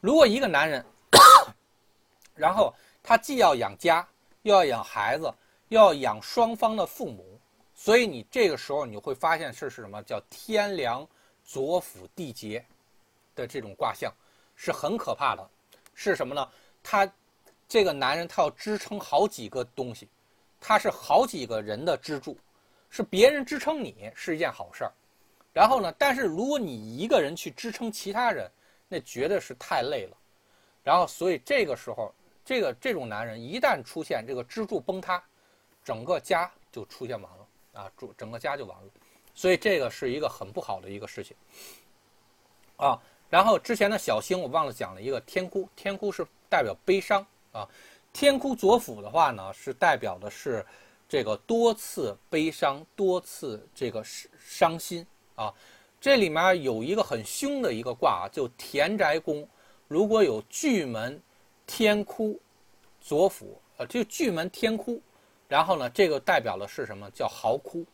[0.00, 0.84] 如果一个男人，
[2.34, 2.72] 然后
[3.02, 4.06] 他既要养家，
[4.42, 5.32] 又要养孩子，
[5.68, 7.38] 又要养双方的父母。
[7.74, 11.06] 所以你这个时候你会发现是是什么叫天梁
[11.44, 12.64] 左辅地劫
[13.34, 14.12] 的这种卦象，
[14.54, 15.50] 是很可怕的。
[15.94, 16.48] 是什么呢？
[16.82, 17.10] 他
[17.68, 20.08] 这个男人他要支撑好几个东西，
[20.58, 22.36] 他是好几个人的支柱，
[22.90, 24.92] 是别人支撑你是一件好事儿，
[25.52, 28.50] 然后呢，但是如果你一个人去支撑其他人，
[28.88, 30.16] 那绝对是太累了。
[30.82, 32.12] 然后，所以这个时候，
[32.44, 35.22] 这个这种男人一旦出现这个支柱崩塌，
[35.84, 38.88] 整个家就出现完了啊，主整个家就完了。
[39.34, 41.36] 所以这个是一个很不好的一个事情
[42.76, 43.00] 啊。
[43.28, 47.68] 然后之前的小星我忘了讲了一个天哭，天哭是代表悲伤啊。
[48.12, 50.66] 天哭左辅的话呢，是代表的是
[51.10, 55.04] 这个多次悲伤、多次这个伤伤心
[55.34, 55.52] 啊。
[56.00, 59.46] 这里面有一个很凶的一个卦啊，就田宅宫，
[59.88, 61.20] 如果有巨门
[61.66, 62.40] 天哭
[63.00, 65.02] 左辅，呃，就巨门天哭，
[65.48, 67.10] 然后呢，这个代表的是什么？
[67.10, 67.84] 叫嚎哭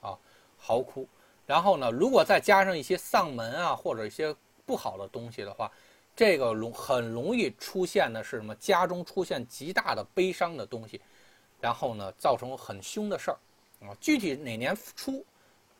[0.00, 0.18] 啊，
[0.56, 1.06] 嚎哭。
[1.44, 4.34] 然后呢，如果再加上一些丧门啊，或者一些
[4.64, 5.70] 不好的东西的话。
[6.16, 8.54] 这个容很容易出现的是什么？
[8.54, 11.00] 家中出现极大的悲伤的东西，
[11.64, 13.38] 然后呢，造成很凶的事儿
[13.86, 13.88] 啊。
[14.00, 15.24] 具体哪年出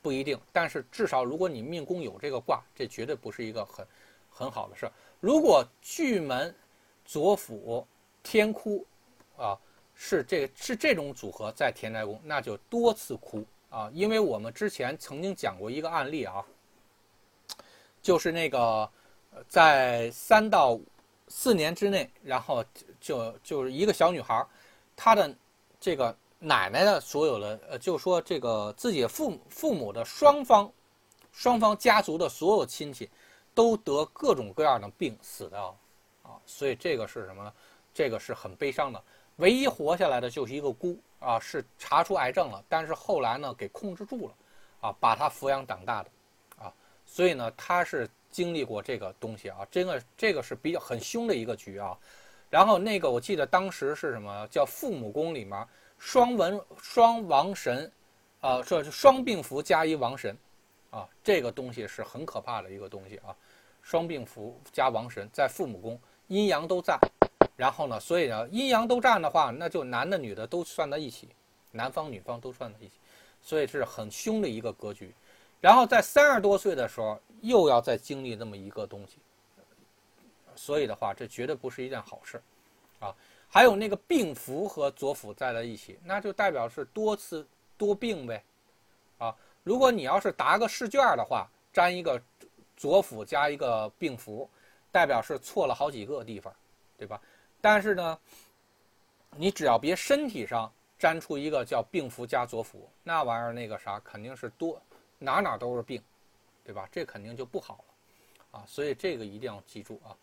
[0.00, 3.86] 不一定，但是至少如果你命宫有这个卦，这绝对不是一个很
[4.30, 4.92] 很好的事儿。
[5.20, 6.54] 如果巨门
[7.04, 7.86] 左辅
[8.22, 8.86] 天哭
[9.36, 9.58] 啊，
[9.94, 13.90] 是这是这种组合在田宅宫，那就多次哭啊。
[13.92, 16.42] 因为我们之前曾经讲过一个案例啊，
[18.00, 18.90] 就是那个。
[19.48, 20.78] 在三到
[21.26, 22.64] 四年之内，然后
[23.00, 24.46] 就就是一个小女孩，
[24.94, 25.36] 她的
[25.84, 30.72] 这个奶奶的所有的呃，就说这个自己父母父母的双方，
[31.30, 33.10] 双方家族的所有亲戚，
[33.54, 35.76] 都得各种各样的病死掉，
[36.22, 37.52] 啊，所以这个是什么呢？
[37.92, 39.02] 这个是很悲伤的。
[39.36, 44.34] 唯一活下来的就是一个姑啊，是查出癌症了，但是后来呢给控制住了，
[44.80, 46.10] 啊，把她抚养长大的，
[46.64, 46.72] 啊，
[47.04, 48.08] 所以呢她是。
[48.30, 51.96] 经历过这个东西啊，这个这个是比较很凶的一个局啊。
[52.54, 55.66] 然后那个我记得当时是什么叫父母宫里面
[55.98, 57.90] 双文双王神，
[58.40, 60.38] 啊，说是双病符加一王神，
[60.90, 63.34] 啊，这个东西是很可怕的一个东西啊。
[63.82, 66.96] 双病符加王神在父母宫，阴阳都占。
[67.56, 71.30] 然后呢，所以呢，阴阳都占的话，那就男的女的都算在一起，
[71.72, 73.00] 男方女方都算在一起，
[73.40, 75.12] 所以是很凶的一个格局。
[75.60, 77.20] 然后在三十多岁的时候。
[77.40, 79.18] 又要再经历那么一个东西，
[80.56, 82.40] 所以的话，这绝对不是一件好事，
[83.00, 83.14] 啊，
[83.48, 88.42] 还有那个病符和左辅在在一起，那就代表是多次多病呗，
[89.18, 92.20] 啊，如果你要是答个试卷的话，粘一个
[92.76, 94.48] 左辅加一个病符，
[94.90, 96.54] 代表是错了好几个地方，
[96.96, 97.20] 对吧？
[97.60, 98.18] 但是呢，
[99.36, 104.80] 你只要别身体上粘出一个叫病符加左辅，那玩意儿那个啥肯定是多
[105.18, 106.02] 哪哪都是病。
[106.66, 106.88] 对吧？
[106.90, 110.16] 这肯定就不好了，啊，所以这个一定要记住啊。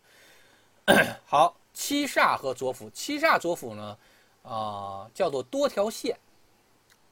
[1.24, 3.98] 好，七煞和左辅，七煞左辅呢，
[4.42, 6.18] 啊，叫做多条线，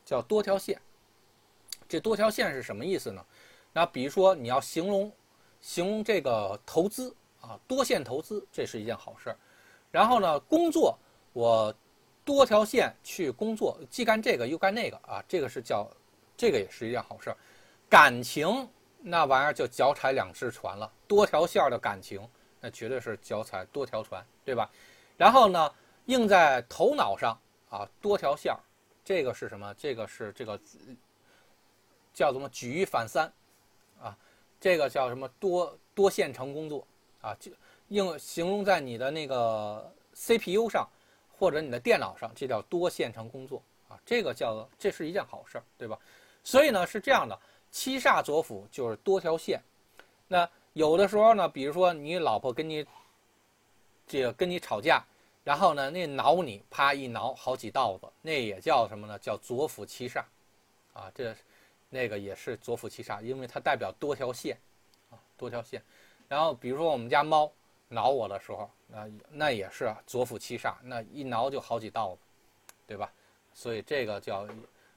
[0.05, 0.81] 叫多条线。
[1.89, 3.25] 这多条线是什么意思呢？
[3.73, 5.13] 那比如说你要形容
[5.61, 9.37] 形容这个投资啊，多线投资，这是一件好事儿。
[9.91, 10.99] 然后呢，工作
[11.33, 11.73] 我
[12.25, 15.89] 多条线去工作，既干这个又干那个啊，这个是叫
[16.37, 17.37] 这个也是一件好事儿。
[17.89, 18.69] 感情。
[19.03, 22.21] 那玩意儿就脚踩两只船了，多条线儿的感情，
[22.61, 24.71] 那绝对是脚踩多条船，对吧？
[25.17, 25.75] 然后呢，
[26.07, 27.39] 印在头脑上
[27.71, 28.61] 啊，多条线儿，
[29.05, 29.75] 这个是什么？
[29.75, 30.61] 这个是这个
[32.13, 32.49] 叫什么？
[32.51, 33.33] 举一反三，
[34.01, 34.17] 啊，
[34.61, 35.29] 这个叫什么？
[35.39, 36.87] 多多线程工作
[37.21, 37.51] 啊，就
[37.89, 40.89] 应形容在你的那个 CPU 上
[41.39, 45.99] 或者你的电脑上，这叫多线程工作啊，这个叫这是一件好事儿，对吧？
[46.45, 47.39] 所以呢，是这样的。
[47.71, 49.63] 七煞左辅就是多条线，
[50.27, 52.87] 那有的时候呢，比如说你老婆跟你
[54.07, 55.05] 这个跟你吵架，
[55.43, 59.19] 然后呢，那挠你，啪一挠好几道子，那也叫什么呢？
[59.19, 60.23] 叫左辅七煞，
[60.93, 61.35] 啊，这
[61.89, 64.57] 那个也是左辅七煞，因为它代表多条线，
[65.11, 65.83] 啊，多条线。
[66.29, 67.51] 然后比如说我们家猫
[67.89, 72.21] 挠我的时候，那那也是左辅七煞，那一挠就好几道子，
[72.87, 73.13] 对吧？
[73.53, 74.47] 所以这个叫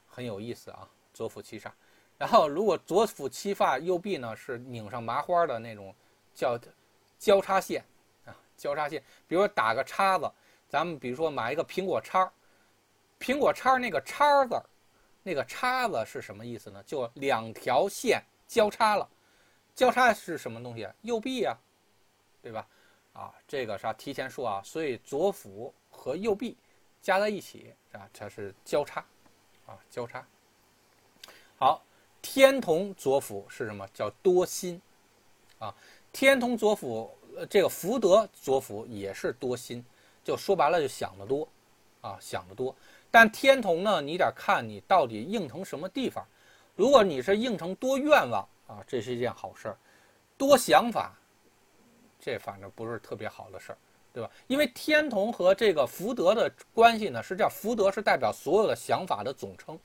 [0.08, 1.72] 很有意思啊，左辅七煞。
[2.24, 5.94] 然后，如果左辅七发，右臂呢是拧上麻花的那种，
[6.34, 6.58] 叫
[7.20, 7.84] 交叉线
[8.26, 9.04] 啊，交叉线。
[9.28, 10.32] 比如说打个叉子，
[10.70, 12.32] 咱们比如说买一个苹果叉，
[13.20, 14.56] 苹果叉那个叉字，
[15.22, 16.82] 那个叉子是什么意思呢？
[16.84, 19.06] 就两条线交叉了，
[19.76, 20.88] 交叉是什么东西？
[21.02, 21.54] 右臂啊，
[22.42, 22.66] 对吧？
[23.12, 26.58] 啊，这个啥提前说啊，所以左辅和右臂
[27.02, 29.04] 加在一起啊，它是交叉
[29.66, 30.26] 啊，交叉。
[31.58, 31.84] 好。
[32.24, 33.86] 天同左辅是什么？
[33.94, 34.82] 叫多心，
[35.60, 35.76] 啊，
[36.12, 39.86] 天同左辅，呃，这个福德左辅也是多心，
[40.24, 41.48] 就说白了就想得多，
[42.02, 42.74] 啊，想得多。
[43.12, 46.26] 但天同呢，你得看你到底应成什么地方。
[46.76, 49.78] 如果你是应成多愿望啊，这是一件好事儿。
[50.38, 51.14] 多想法，
[52.20, 53.78] 这反正不是特别好的事儿，
[54.14, 54.32] 对吧？
[54.48, 59.78] 因为天同和这个福德的关系呢，是这样，福德是代表所有的想法的总称，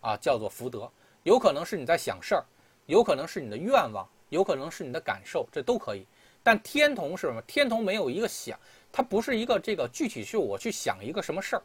[0.00, 0.90] 啊，叫做福德。
[1.22, 2.44] 有可能是你在想事儿，
[2.86, 6.06] 有可能是你的愿望，有可能是你的感受，这都可以。
[6.42, 7.40] 但天同是什么？
[7.42, 8.58] 天同没有一个想，
[8.90, 11.62] 它不是一个这个具体是我去想一个什么事儿，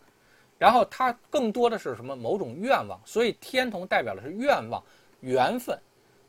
[0.59, 2.99] 然后它更多的是什么某种愿望。
[3.03, 4.84] 所以天同代表的是愿望、
[5.21, 5.75] 缘分，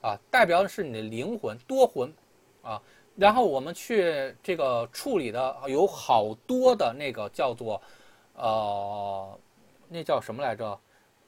[0.01, 2.11] 啊，代表的是你的灵魂、多魂，
[2.63, 2.81] 啊。
[3.15, 7.83] 然后我们去这个处理的有好多的那个叫做，
[8.35, 9.39] 呃，
[9.89, 10.79] 那叫什么来着？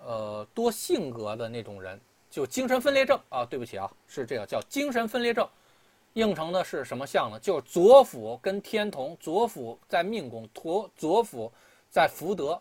[0.05, 2.01] 呃，多性格的那种人，
[2.31, 3.45] 就精神分裂症啊。
[3.45, 5.49] 对不起啊，是这个叫精神分裂症。
[6.15, 7.39] 应成的是什么相呢？
[7.39, 11.53] 就是左辅跟天同，左辅在命宫，左左辅
[11.89, 12.61] 在福德。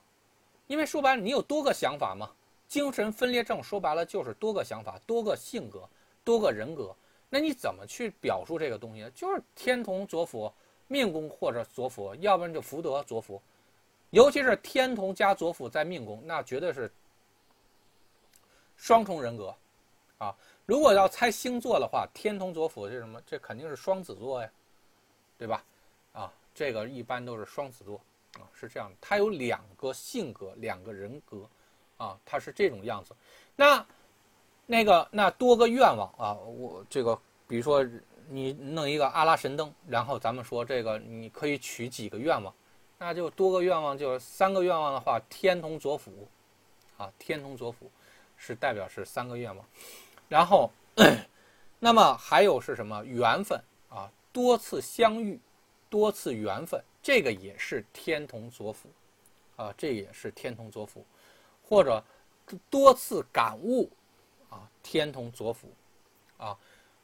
[0.67, 2.29] 因为说白了，你有多个想法嘛。
[2.67, 5.89] 精神分裂症说白了就是多个想法、多个性格、
[6.23, 6.95] 多个人格。
[7.27, 9.09] 那你怎么去表述这个东西？
[9.15, 10.53] 就是天同左辅
[10.87, 13.41] 命宫或者左辅，要不然就福德左辅。
[14.11, 16.91] 尤其是天同加左辅在命宫，那绝对是
[18.79, 19.53] 双重人格
[20.17, 20.35] 啊。
[20.65, 23.21] 如果要猜星座的话，天同左辅是什么？
[23.25, 24.49] 这肯定是双子座呀，
[25.37, 25.63] 对吧？
[26.13, 27.99] 啊，这个一般都是双子座
[28.39, 28.95] 啊，是这样的。
[29.01, 31.47] 他有两个性格，两个人格，
[31.97, 33.15] 啊，他是这种样子。
[33.55, 33.85] 那
[34.65, 37.83] 那个那多个愿望啊，我这个比如说
[38.27, 42.53] 你弄一个阿拉神灯，然后咱们说这个你可以取几个愿望，
[42.99, 46.27] 那就多个愿望，就是三个愿望的话，天同左辅，
[46.97, 47.91] 啊，天同左辅
[48.39, 49.63] 是代表是三个愿望。
[50.27, 50.71] 然后，
[51.77, 53.03] 那么还有是什么？
[53.05, 54.11] 缘分啊？
[54.31, 55.39] 多次相遇，
[55.89, 58.89] 多次缘分，这个也是天同左辅，
[59.55, 61.05] 啊，这也是天同左辅，
[61.67, 62.03] 或者
[62.69, 63.89] 多次感悟，
[64.49, 65.67] 啊，天同左辅，
[66.37, 66.57] 啊，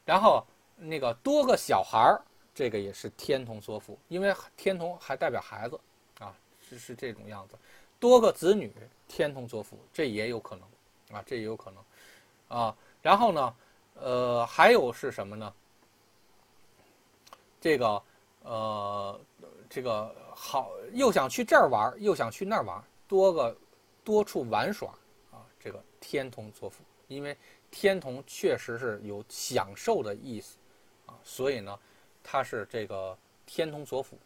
[0.04, 0.44] 然后
[0.76, 2.22] 那个多个小孩儿，
[2.54, 5.80] 这个也是天同左辅，因为天同还代表孩子，
[6.20, 7.58] 啊，是是这种样子，
[7.98, 8.72] 多个子女，
[9.08, 10.68] 天同左辅，这也有可能，
[11.12, 12.76] 啊，这也有可能，啊。
[13.02, 13.56] 然后呢，
[13.94, 15.52] 呃，还有是什么呢？
[17.60, 18.02] 这个，
[18.42, 19.20] 呃，
[19.68, 23.56] 这个好，又想去这儿玩，又想去那儿玩，多个
[24.04, 24.90] 多处玩耍
[25.32, 25.44] 啊。
[25.58, 27.36] 这个天同作福，因为
[27.70, 30.56] 天同确实是有享受的意思
[31.06, 31.76] 啊，所以呢，
[32.22, 33.16] 它是这个
[33.46, 34.16] 天同左辅，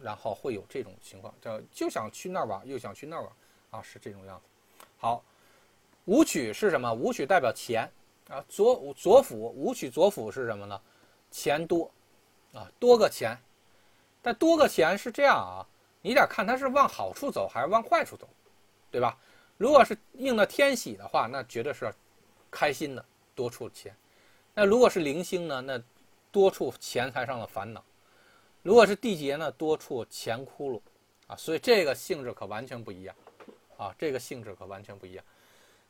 [0.00, 3.32] 然后会有这种情况，叫就想去那儿玩，又想去那儿玩
[3.70, 4.86] 啊，是这种样子。
[4.98, 5.22] 好，
[6.04, 6.92] 武曲是什么？
[6.92, 7.90] 武曲代表钱。
[8.28, 10.80] 啊，左左辅武曲左辅是什么呢？
[11.32, 11.90] 钱多，
[12.52, 13.36] 啊，多个钱，
[14.22, 15.66] 但多个钱是这样啊，
[16.00, 18.28] 你得看它是往好处走还是往坏处走，
[18.88, 19.18] 对吧？
[19.56, 21.92] 如果是应了天喜的话，那绝对是
[22.52, 23.04] 开心的，
[23.34, 23.92] 多处钱。
[24.54, 25.60] 那如果是零星呢？
[25.60, 25.82] 那
[26.30, 27.84] 多处钱财上的烦恼。
[28.62, 29.50] 如果是地劫呢？
[29.50, 30.80] 多处钱窟窿，
[31.26, 33.16] 啊，所以这个性质可完全不一样，
[33.76, 35.24] 啊，这个性质可完全不一样。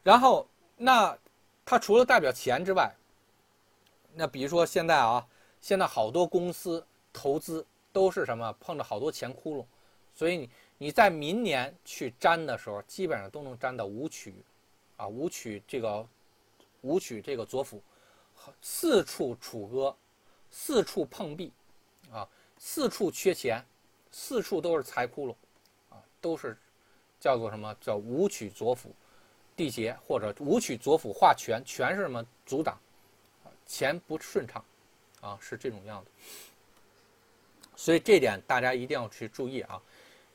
[0.03, 0.47] 然后
[0.77, 1.17] 那。
[1.63, 2.93] 它除了代表钱之外，
[4.15, 5.25] 那比如说现在啊，
[5.61, 9.65] 现在好多公司投资都是什么碰着好多钱窟窿，
[10.13, 14.35] 所以你你在明年去粘的时候，基本上都能粘到五曲，
[14.97, 16.05] 啊五曲这个
[16.81, 17.81] 五曲这个左辅，
[18.61, 19.95] 四处楚歌，
[20.51, 21.53] 四处碰壁，
[22.11, 22.27] 啊
[22.59, 23.65] 四处缺钱，
[24.11, 25.35] 四处都是财窟窿，
[25.89, 26.59] 啊都是
[27.21, 28.93] 叫做什么叫五曲左辅。
[29.61, 32.25] 地劫或者武曲左辅化权，权是什么？
[32.47, 32.81] 阻挡，
[33.67, 34.65] 钱不顺畅，
[35.21, 36.11] 啊，是这种样子。
[37.77, 39.79] 所以这点大家一定要去注意啊。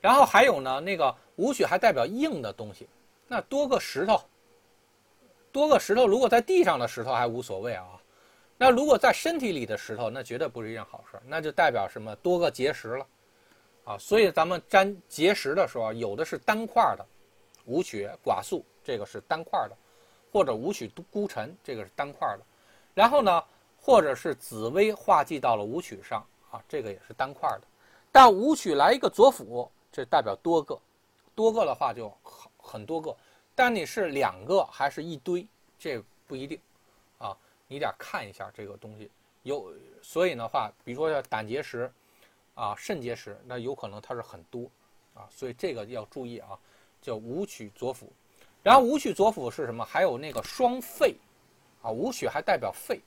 [0.00, 2.88] 然后还有呢，那个武曲还代表硬的东西，
[3.26, 4.22] 那多个石头，
[5.50, 8.00] 多个石头，如果在地上的石头还无所谓啊。
[8.56, 12.14] 那如果在身体里的石头，那绝对不是一件好事，那就代表什么？
[12.22, 13.06] 多个结石了，
[13.86, 13.98] 啊。
[13.98, 17.04] 所以咱们粘结石的时候，有的是单块的，
[17.64, 18.64] 武曲寡素。
[18.86, 19.76] 这个是单块的，
[20.30, 22.40] 或者武曲孤臣，这个是单块的，
[22.94, 23.42] 然后呢，
[23.80, 27.62] 或者是紫薇化忌到了武曲上啊，这个也是单块的。
[28.12, 30.78] 但武曲来一个左辅，这代表多个，
[31.34, 33.14] 多个的话就很很多个。
[33.56, 35.44] 但你是两个还是一堆，
[35.80, 36.56] 这不一定
[37.18, 37.36] 啊，
[37.66, 39.10] 你得看一下这个东西。
[39.42, 41.92] 有所以的话，比如说像胆结石
[42.54, 44.70] 啊、肾结石，那有可能它是很多
[45.12, 46.56] 啊，所以这个要注意啊，
[47.02, 48.12] 叫武曲左辅。
[48.66, 49.84] 然后武曲左辅是什么？
[49.84, 51.14] 还有那个双肺，
[51.82, 53.00] 啊，武曲还代表肺，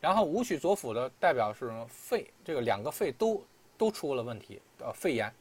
[0.00, 1.84] 然后武曲左辅的代表是什么？
[1.88, 3.42] 肺，这个两个肺都
[3.76, 5.34] 都出了问题，呃，肺炎，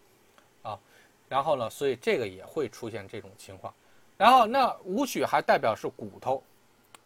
[0.64, 0.80] 啊，
[1.28, 3.72] 然后呢，所以这个也会出现这种情况。
[4.18, 6.42] 然后那武曲还代表是骨头，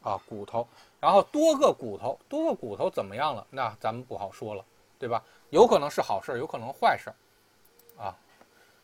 [0.01, 0.65] 啊，骨头。
[1.01, 3.45] 然后多个骨头，多个骨头怎么样了？
[3.49, 4.63] 那咱们不好说了，
[4.97, 5.21] 对吧？
[5.49, 7.11] 有可能是好事，有可能坏事，
[7.97, 8.15] 啊。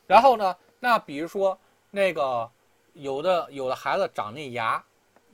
[0.05, 1.57] 然后呢，那比如说
[1.89, 2.51] 那个
[2.93, 4.83] 有的有的孩子长那牙，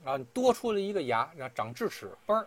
[0.04, 2.46] 啊，多出了一个牙，然后长智齿，嘣儿，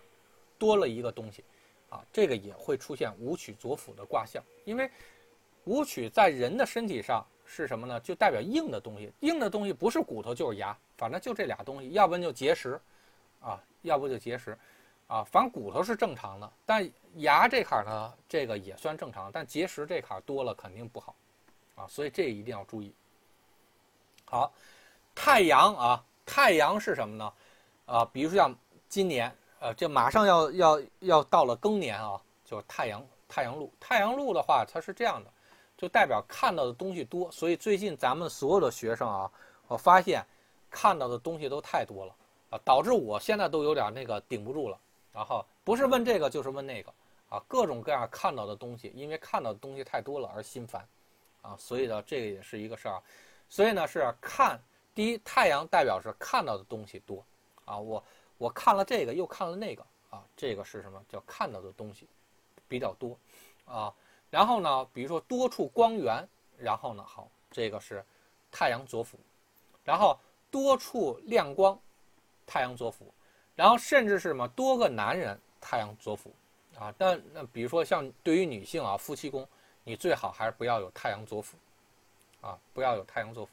[0.57, 1.43] 多了一个东西，
[1.89, 4.89] 啊，这个也会出现武曲左辅的卦象，因为
[5.65, 7.99] 武曲在人的身体上是什么呢？
[7.99, 12.79] 就代表硬的东西，硬的东西不是骨头就是牙，反正就这俩东西，要不然就结石，
[13.41, 14.57] 啊，要不就结石，
[15.07, 21.15] 啊，反正骨头是正常的，但牙这坎儿呢，这个也算正常，但结石这坎儿多了肯定不好。
[21.75, 22.93] 啊，所以这一定要注意。
[24.25, 24.51] 好，
[25.21, 27.33] 太阳啊，太阳是什么呢？
[27.85, 28.55] 啊，比如说像
[28.87, 29.29] 今年，
[29.59, 33.69] 呃，这马上要要要到了庚年啊，就是太阳太阳路。
[33.81, 35.29] 太阳路的话，它是这样的，
[35.77, 37.29] 就代表看到的东西多。
[37.33, 39.29] 所以最近咱们所有的学生啊，
[39.67, 40.25] 我发现
[40.71, 42.15] 看到的东西都太多了
[42.51, 44.79] 啊，导致我现在都有点那个顶不住了。
[45.11, 46.93] 然后不是问这个就是问那个
[47.27, 50.87] 啊，各种各样看到的东西，因为看到的东西太多了而心烦。
[51.41, 53.01] 啊，所以呢，这个也是一个事儿，
[53.49, 54.57] 所以呢是看
[54.95, 57.23] 第一，太阳代表是看到的东西多，
[57.65, 58.03] 啊，我
[58.37, 62.07] 我看了这个又看了那个，啊，这个是什么叫看到的东西
[62.67, 63.17] 比较多，
[63.65, 63.93] 啊，
[64.29, 68.03] 然后呢，比如说多处光源，然后呢，好，这个是
[68.51, 69.17] 太阳左辅，
[69.83, 70.17] 然后
[70.51, 71.79] 多处亮光，
[72.45, 73.13] 太阳左辅，
[73.55, 76.33] 然后甚至是什么多个男人，太阳左辅，
[76.77, 79.47] 啊，但那比如说像对于女性啊，夫妻宫。
[79.85, 81.57] 你最好还是不要有太阳左辅，
[82.41, 83.51] 啊，不要有太阳左辅，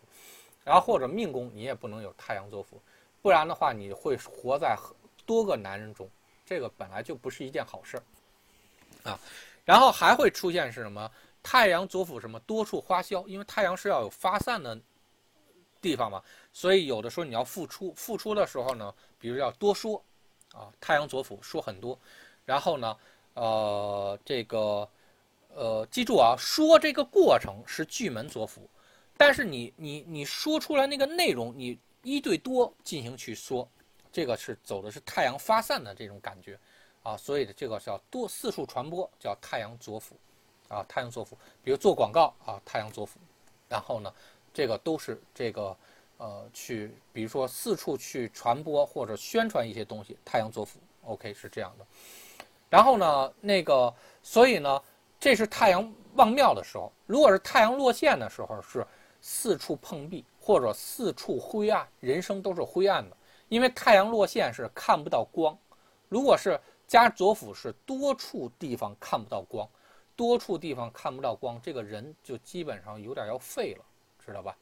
[0.66, 2.82] 然后或者命宫你也不能有太阳左辅，
[3.22, 4.76] 不然的话你会活在
[5.24, 6.10] 多个男人中，
[6.44, 8.02] 这个本来就不是一件好事儿，
[9.10, 9.20] 啊，
[9.64, 11.08] 然后还会出现是什么？
[11.40, 14.76] 太阳左辅什么多处花销，因为太阳是要有发散的
[15.80, 16.20] 地方嘛，
[16.52, 20.02] 所以有的时候你要付出，付出的时候呢，比如要多说，
[20.52, 21.96] 啊，太阳左辅说很多，
[22.44, 22.96] 然后呢，
[23.34, 24.88] 呃，这个。
[25.58, 28.68] 呃，记住啊，说这个过程是巨门左辅，
[29.16, 33.68] 但是你你你说出来那个内容，你一对多进行去说，
[34.12, 36.58] 这个是走的是太阳发散的这种感觉，
[37.02, 40.16] 啊，所以这个叫多四处传播，叫太阳左辅，
[40.68, 43.18] 啊，太阳左辅，比如做广告啊，太阳左辅，
[43.68, 44.12] 然后呢，
[44.52, 45.76] 这个都是这个
[46.18, 51.86] 呃去，比如说四处去传播或者宣传一些东西，太阳左辅，OK 是这样的，
[52.68, 54.82] 然后呢，那个所以呢。
[55.18, 58.86] 这是太阳望庙的时候，如果是太阳落线的时候，是
[59.28, 63.16] 四处碰壁或者四处灰暗，人生都是灰暗的，
[63.48, 65.58] 因为太阳落线是看不到光。
[66.08, 69.68] 如果是加左辅，是多处地方看不到光，
[70.14, 73.84] 多处地方看不到光，这个人就基本上有点要废了，
[74.24, 74.56] 知道吧？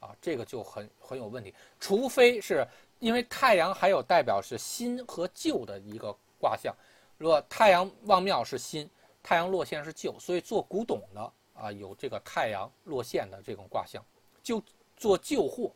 [0.00, 1.54] 啊，这个就很很有问题。
[1.78, 2.66] 除非是
[3.00, 6.74] 因为太阳还有代表是新和旧的一个卦象，
[7.18, 8.88] 如果太阳望庙是新。
[9.20, 14.04] 太阳落线是旧，所以做古董的啊有这个太阳落线的这种卦象，
[14.42, 14.62] 就
[14.96, 15.72] 做旧货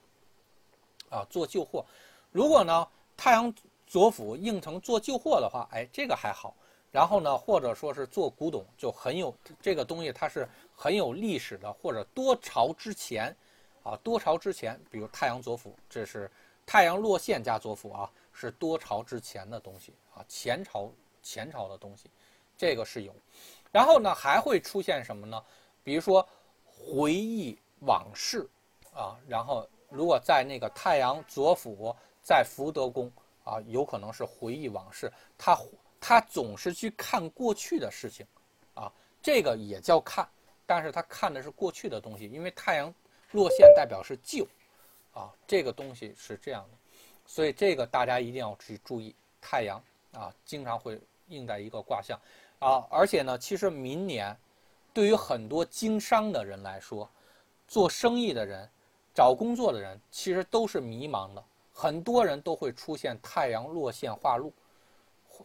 [1.10, 1.84] 啊做旧货。
[2.30, 2.86] 如果呢
[3.16, 3.52] 太阳
[3.86, 6.54] 左辅应成做旧货的话，哎这个还好。
[6.90, 13.34] 然后呢或者说是做古董就很有这个东西，它是很有历史的，或者多朝之前
[13.82, 16.30] 啊多朝之前，比如太阳左辅，这是
[16.66, 20.92] 太阳落线加左辅啊，是多朝之前的东西啊前朝
[21.22, 22.10] 前朝的东西。
[22.59, 23.14] 这个是有，
[23.72, 25.42] 然后呢还会出现什么呢？
[25.82, 26.26] 比如说
[26.64, 28.48] 回忆往事
[28.94, 33.10] 啊，然后如果在那个太阳左辅在福德宫
[33.44, 35.12] 啊，有可能是回忆往事。
[35.36, 35.59] 他
[36.00, 38.26] 他总是去看过去的事情
[38.74, 38.92] 啊，
[39.22, 40.28] 这个也叫看，
[40.66, 42.92] 但是他看的是过去的东西，因为太阳
[43.32, 44.46] 落线代表是旧
[45.12, 46.78] 啊，这个东西是这样的，
[47.26, 49.14] 所以这个大家一定要去注意。
[49.44, 49.82] 太阳
[50.12, 52.16] 啊，经常会应在一个卦象。
[52.60, 54.38] 啊，而且呢，其实明年，
[54.94, 57.09] 对于很多经商的人来说，
[57.66, 58.69] 做生意的人、
[59.14, 61.43] 找工作的人，其实都是迷茫的。
[61.73, 64.52] 很多人都会出现太阳落线化禄，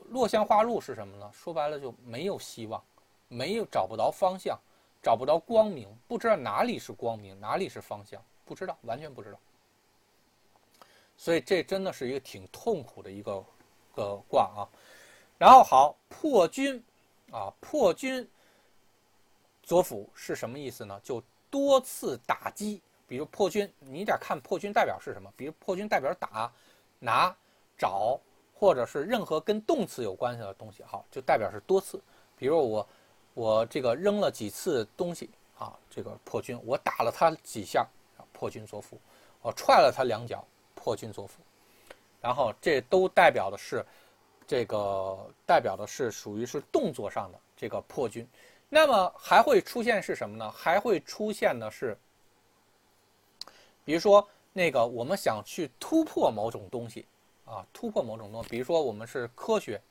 [0.09, 1.31] 落线化禄是什么呢？
[1.33, 2.83] 说白了就没有希望，
[3.29, 4.59] 没有找不到方向，
[5.01, 9.39] 找不到光明，不知道哪里是光明，哪里是方向，不知道，完全不知道。
[11.15, 13.43] 所以这真的是一个挺痛苦的一个
[13.95, 14.67] 个卦啊。
[15.37, 16.83] 然后好破军。
[17.29, 18.25] 啊，破军
[19.67, 20.97] 左辅是什么意思呢？
[21.03, 25.29] 就多次打击，比如破军，你得看破军代表是什么。
[25.35, 26.49] 比如破军代表打、
[26.99, 27.35] 拿、
[27.77, 28.17] 找，
[28.55, 32.01] 或者是任何跟动词有关系的东西，好，就代表是多次。
[32.37, 32.87] 比如我，
[33.33, 35.29] 我这个扔了几次东西
[35.59, 37.85] 啊，这个破军，我打了他几下，
[38.31, 38.97] 破军左辅，
[39.41, 41.41] 我踹了他两脚，破军左辅，
[42.21, 43.85] 然后这都代表的是
[44.47, 48.25] 这个代表的是属于是动作上的这个破军。
[48.69, 50.51] 那么还会出现是什么呢？
[50.51, 51.97] 还会出现的是，
[53.85, 57.05] 比如说那个我们想去突破某种东西
[57.45, 59.81] 啊，突破某种东西，比如说我们是科学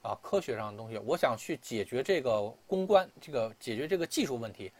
[0.00, 4.72] 啊，科学上的东西，我想去解决这个公关，这个解决这个技术问题，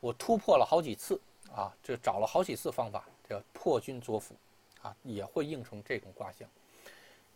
[0.00, 1.20] 我突破了好几次
[1.54, 4.34] 啊，就找了好几次方法，叫破军作辅
[4.82, 6.48] 啊，也会应成这种卦象。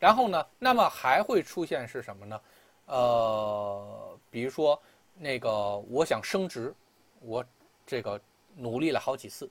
[0.01, 2.41] 然后呢，那么还会出现是什么呢？
[2.87, 4.77] 呃，比如说。
[5.23, 6.75] 那个，我想升职，
[7.21, 7.45] 我
[7.87, 8.19] 这个
[8.57, 9.51] 努力了好几次，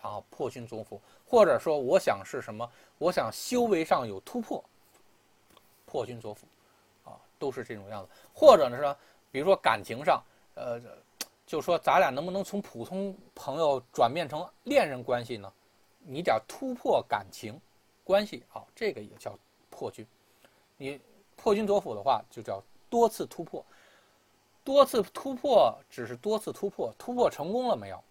[0.00, 4.62] 然后破军左辅，或者说我想是什么，我想修为上有突破，
[5.84, 6.46] 破军左辅，
[7.02, 8.08] 啊，都是这种样子。
[8.32, 8.96] 或者呢是，
[9.32, 10.22] 比如说感情上，
[10.54, 10.80] 呃，
[11.44, 15.52] 就说咱俩能不能从普通朋友转变成恋人关系呢？
[15.98, 17.60] 你得突破感情
[18.04, 19.36] 关系，啊，这个也叫
[19.68, 20.06] 破军。
[20.76, 21.00] 你
[21.34, 23.64] 破军左辅的话，就叫多次突破。
[24.68, 28.04] 多次突破只是多次突破，突破成功了没有？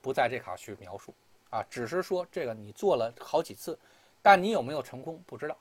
[0.00, 1.12] 不在这卡去描述
[1.50, 3.76] 啊，只是说这个你做了好几次，
[4.22, 5.56] 但你有没有成功不知道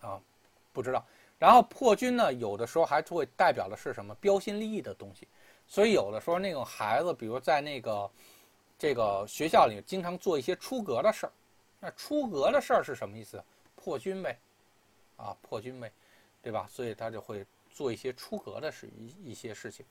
[0.00, 0.20] 啊，
[0.72, 1.04] 不知道。
[1.36, 5.26] 然后破军呢，有的时候还会代表的是什么标新立异的东西，
[5.66, 8.08] 所以有的时候那种孩子，比如在那个
[8.78, 11.32] 这个学校里经常做一些出格的事儿，
[11.80, 13.42] 那出格的事儿是什么意思？
[13.74, 14.38] 破军呗，
[15.16, 15.90] 啊，破军呗，
[16.40, 16.68] 对吧？
[16.70, 17.44] 所以他就会。
[17.72, 19.84] 做一些出格的是一一些事情，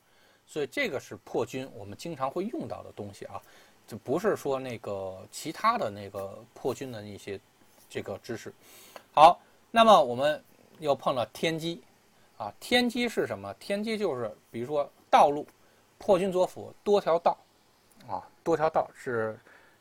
[0.46, 3.40] 所以这个是破军我们经常会用到的东西啊，
[3.86, 7.40] 就不是说那个其他的那个破军的那些
[7.88, 8.52] 这个知识。
[9.14, 9.40] 好，
[9.70, 10.42] 那么我们
[10.78, 11.82] 又碰了天机
[12.36, 13.52] 啊，天机是什么？
[13.54, 15.46] 天机就是比如说道路，
[15.98, 17.36] 破军左辅多条道
[18.06, 19.38] 啊，多条道是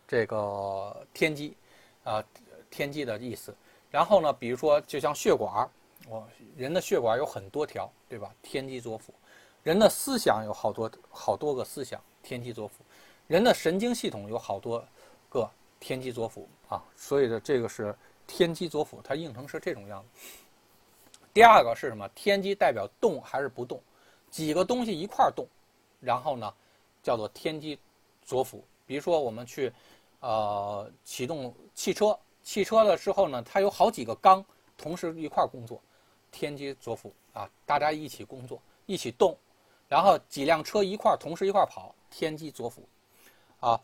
[0.07, 1.55] 这个天机
[2.03, 2.23] 啊，
[2.69, 3.55] 天机的意思。
[3.91, 5.69] 然后呢，比如说就像血管。
[6.09, 8.33] 我人的血管有很多条，对吧？
[8.41, 9.13] 天机左辅，
[9.63, 12.75] 人的思想有好多好多个思想，天机左辅，
[13.27, 14.83] 人的神经系统有好多
[15.29, 16.81] 个天机左辅啊。
[16.95, 17.93] 所以呢，这个是
[18.25, 20.09] 天机左辅，它应成是这种样子。
[21.33, 22.07] 第二个是什么？
[22.15, 23.81] 天机代表动还是不动？
[24.31, 25.45] 几个东西一块动，
[25.99, 26.53] 然后呢，
[27.03, 27.77] 叫做天机
[28.23, 28.63] 左辅。
[28.85, 29.71] 比如说我们去
[30.21, 34.43] 呃启动汽车，汽车了之后呢，它有好几个缸
[34.77, 35.81] 同时一块工作。
[36.37, 39.35] 天机左辅啊，大家一起工作，一起动，
[39.89, 42.87] 然后几辆车一块儿同时一块儿跑，天机左辅，
[43.59, 43.81] 啊，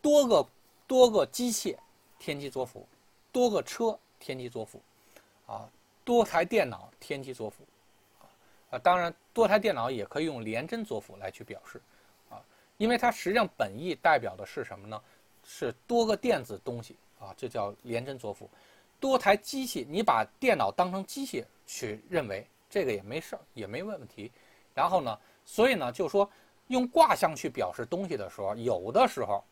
[0.00, 0.46] 多个
[0.86, 1.76] 多个机械，
[2.16, 2.86] 天机左辅，
[3.32, 4.80] 多个车，天机左辅，
[5.48, 5.68] 啊，
[6.04, 7.64] 多台电脑，天机左辅，
[8.70, 11.82] 啊，当然多台电脑也可以用连针左辅来去表示，
[12.28, 12.40] 啊，
[12.76, 15.02] 因为它实际上本意代表的是什么呢？
[15.44, 18.48] 是多个电子东西啊，这叫连针左辅。
[19.00, 24.32] 多台机器，你把电脑当成机械去认为，这个也没事儿，也没问题。
[24.74, 26.28] 然后呢，所以呢，就说
[26.66, 29.44] 用卦象去表示东西的时候，有的时候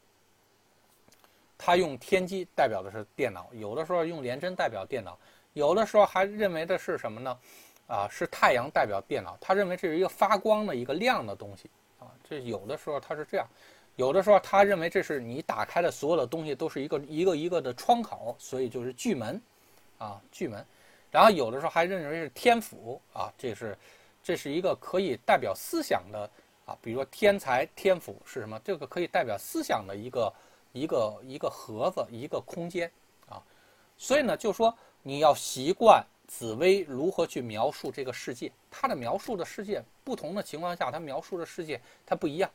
[1.57, 5.17] 他用天机代表的是电脑，有的时候用廉贞代表电脑，
[5.53, 7.39] 有的时候还认为的是什么呢？
[7.87, 11.71] 啊，是太阳代表电脑，他认为这是一个发光的一个亮的东西
[12.01, 12.11] 啊。
[12.29, 13.47] 这有的时候他是这样。
[13.97, 19.41] 有的时候，他认为这是你打开的所有的东西都是一个一个一个的窗口，所以就是巨门，
[19.99, 20.65] 啊巨门。
[21.11, 23.77] 然后有的时候还认为是天府啊，这是
[24.23, 26.31] 这是一个可以代表思想的
[26.67, 28.61] 啊，比如说天才天府是什么？
[28.65, 30.35] 这个可以代表思想的一个
[30.73, 32.91] 一个一个盒子一个空间
[33.29, 33.43] 啊。
[33.97, 42.51] 所以呢，就说你要习惯紫薇如何去描述这个世界，它的描述的世界不同的情况下，它描述的世界它不一样。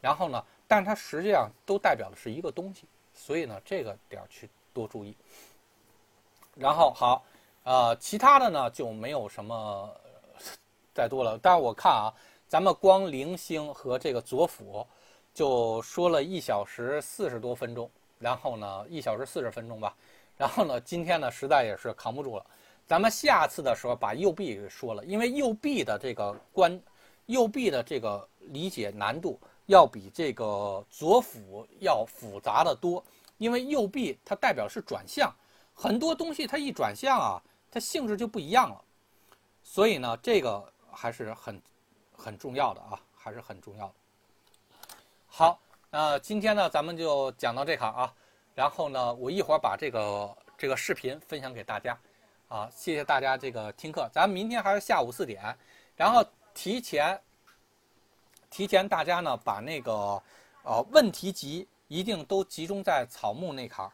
[0.00, 0.44] 然后呢？
[0.70, 5.16] 但是它实际上都代表的是一个东西，所以呢，这个点儿去多注意。
[6.54, 7.24] 然后好，
[7.68, 9.94] 呃，其他的呢就没有什么
[10.94, 11.38] 再多了。
[11.42, 12.08] 但是我看啊，
[12.48, 14.86] 咱们光零星和这个左辅
[15.34, 19.94] 就说了一小时四十多分钟，然后呢，一小时四十分钟吧。
[20.34, 22.46] 然后呢，今天呢实在也是扛不住了，
[22.86, 26.80] 咱们下次的时候把右臂给说了，因为右臂的这个关，
[27.26, 29.38] 右臂的这个理解难度。
[29.66, 33.04] 要比这个左辅要复杂的多，
[33.36, 35.30] 因为右臂它代表是转向，
[35.74, 38.84] 很多东西它一转向啊，它性质就不一样了，
[39.62, 41.62] 所以呢，这个还是很
[42.16, 43.94] 很重要的啊，还是很重要的。
[45.26, 48.14] 好，那今天呢，咱们就讲到这卡啊，
[48.54, 51.98] 然后呢，我一会儿把这个这个视频分享给大家，
[52.48, 55.56] 啊，谢谢大家这个听课，咱们明天还是下午四点，
[55.96, 56.24] 然后
[56.54, 57.20] 提前。
[58.50, 59.92] 提前大家呢把那个，
[60.62, 63.92] 呃问题集一定都集中在草木那坎儿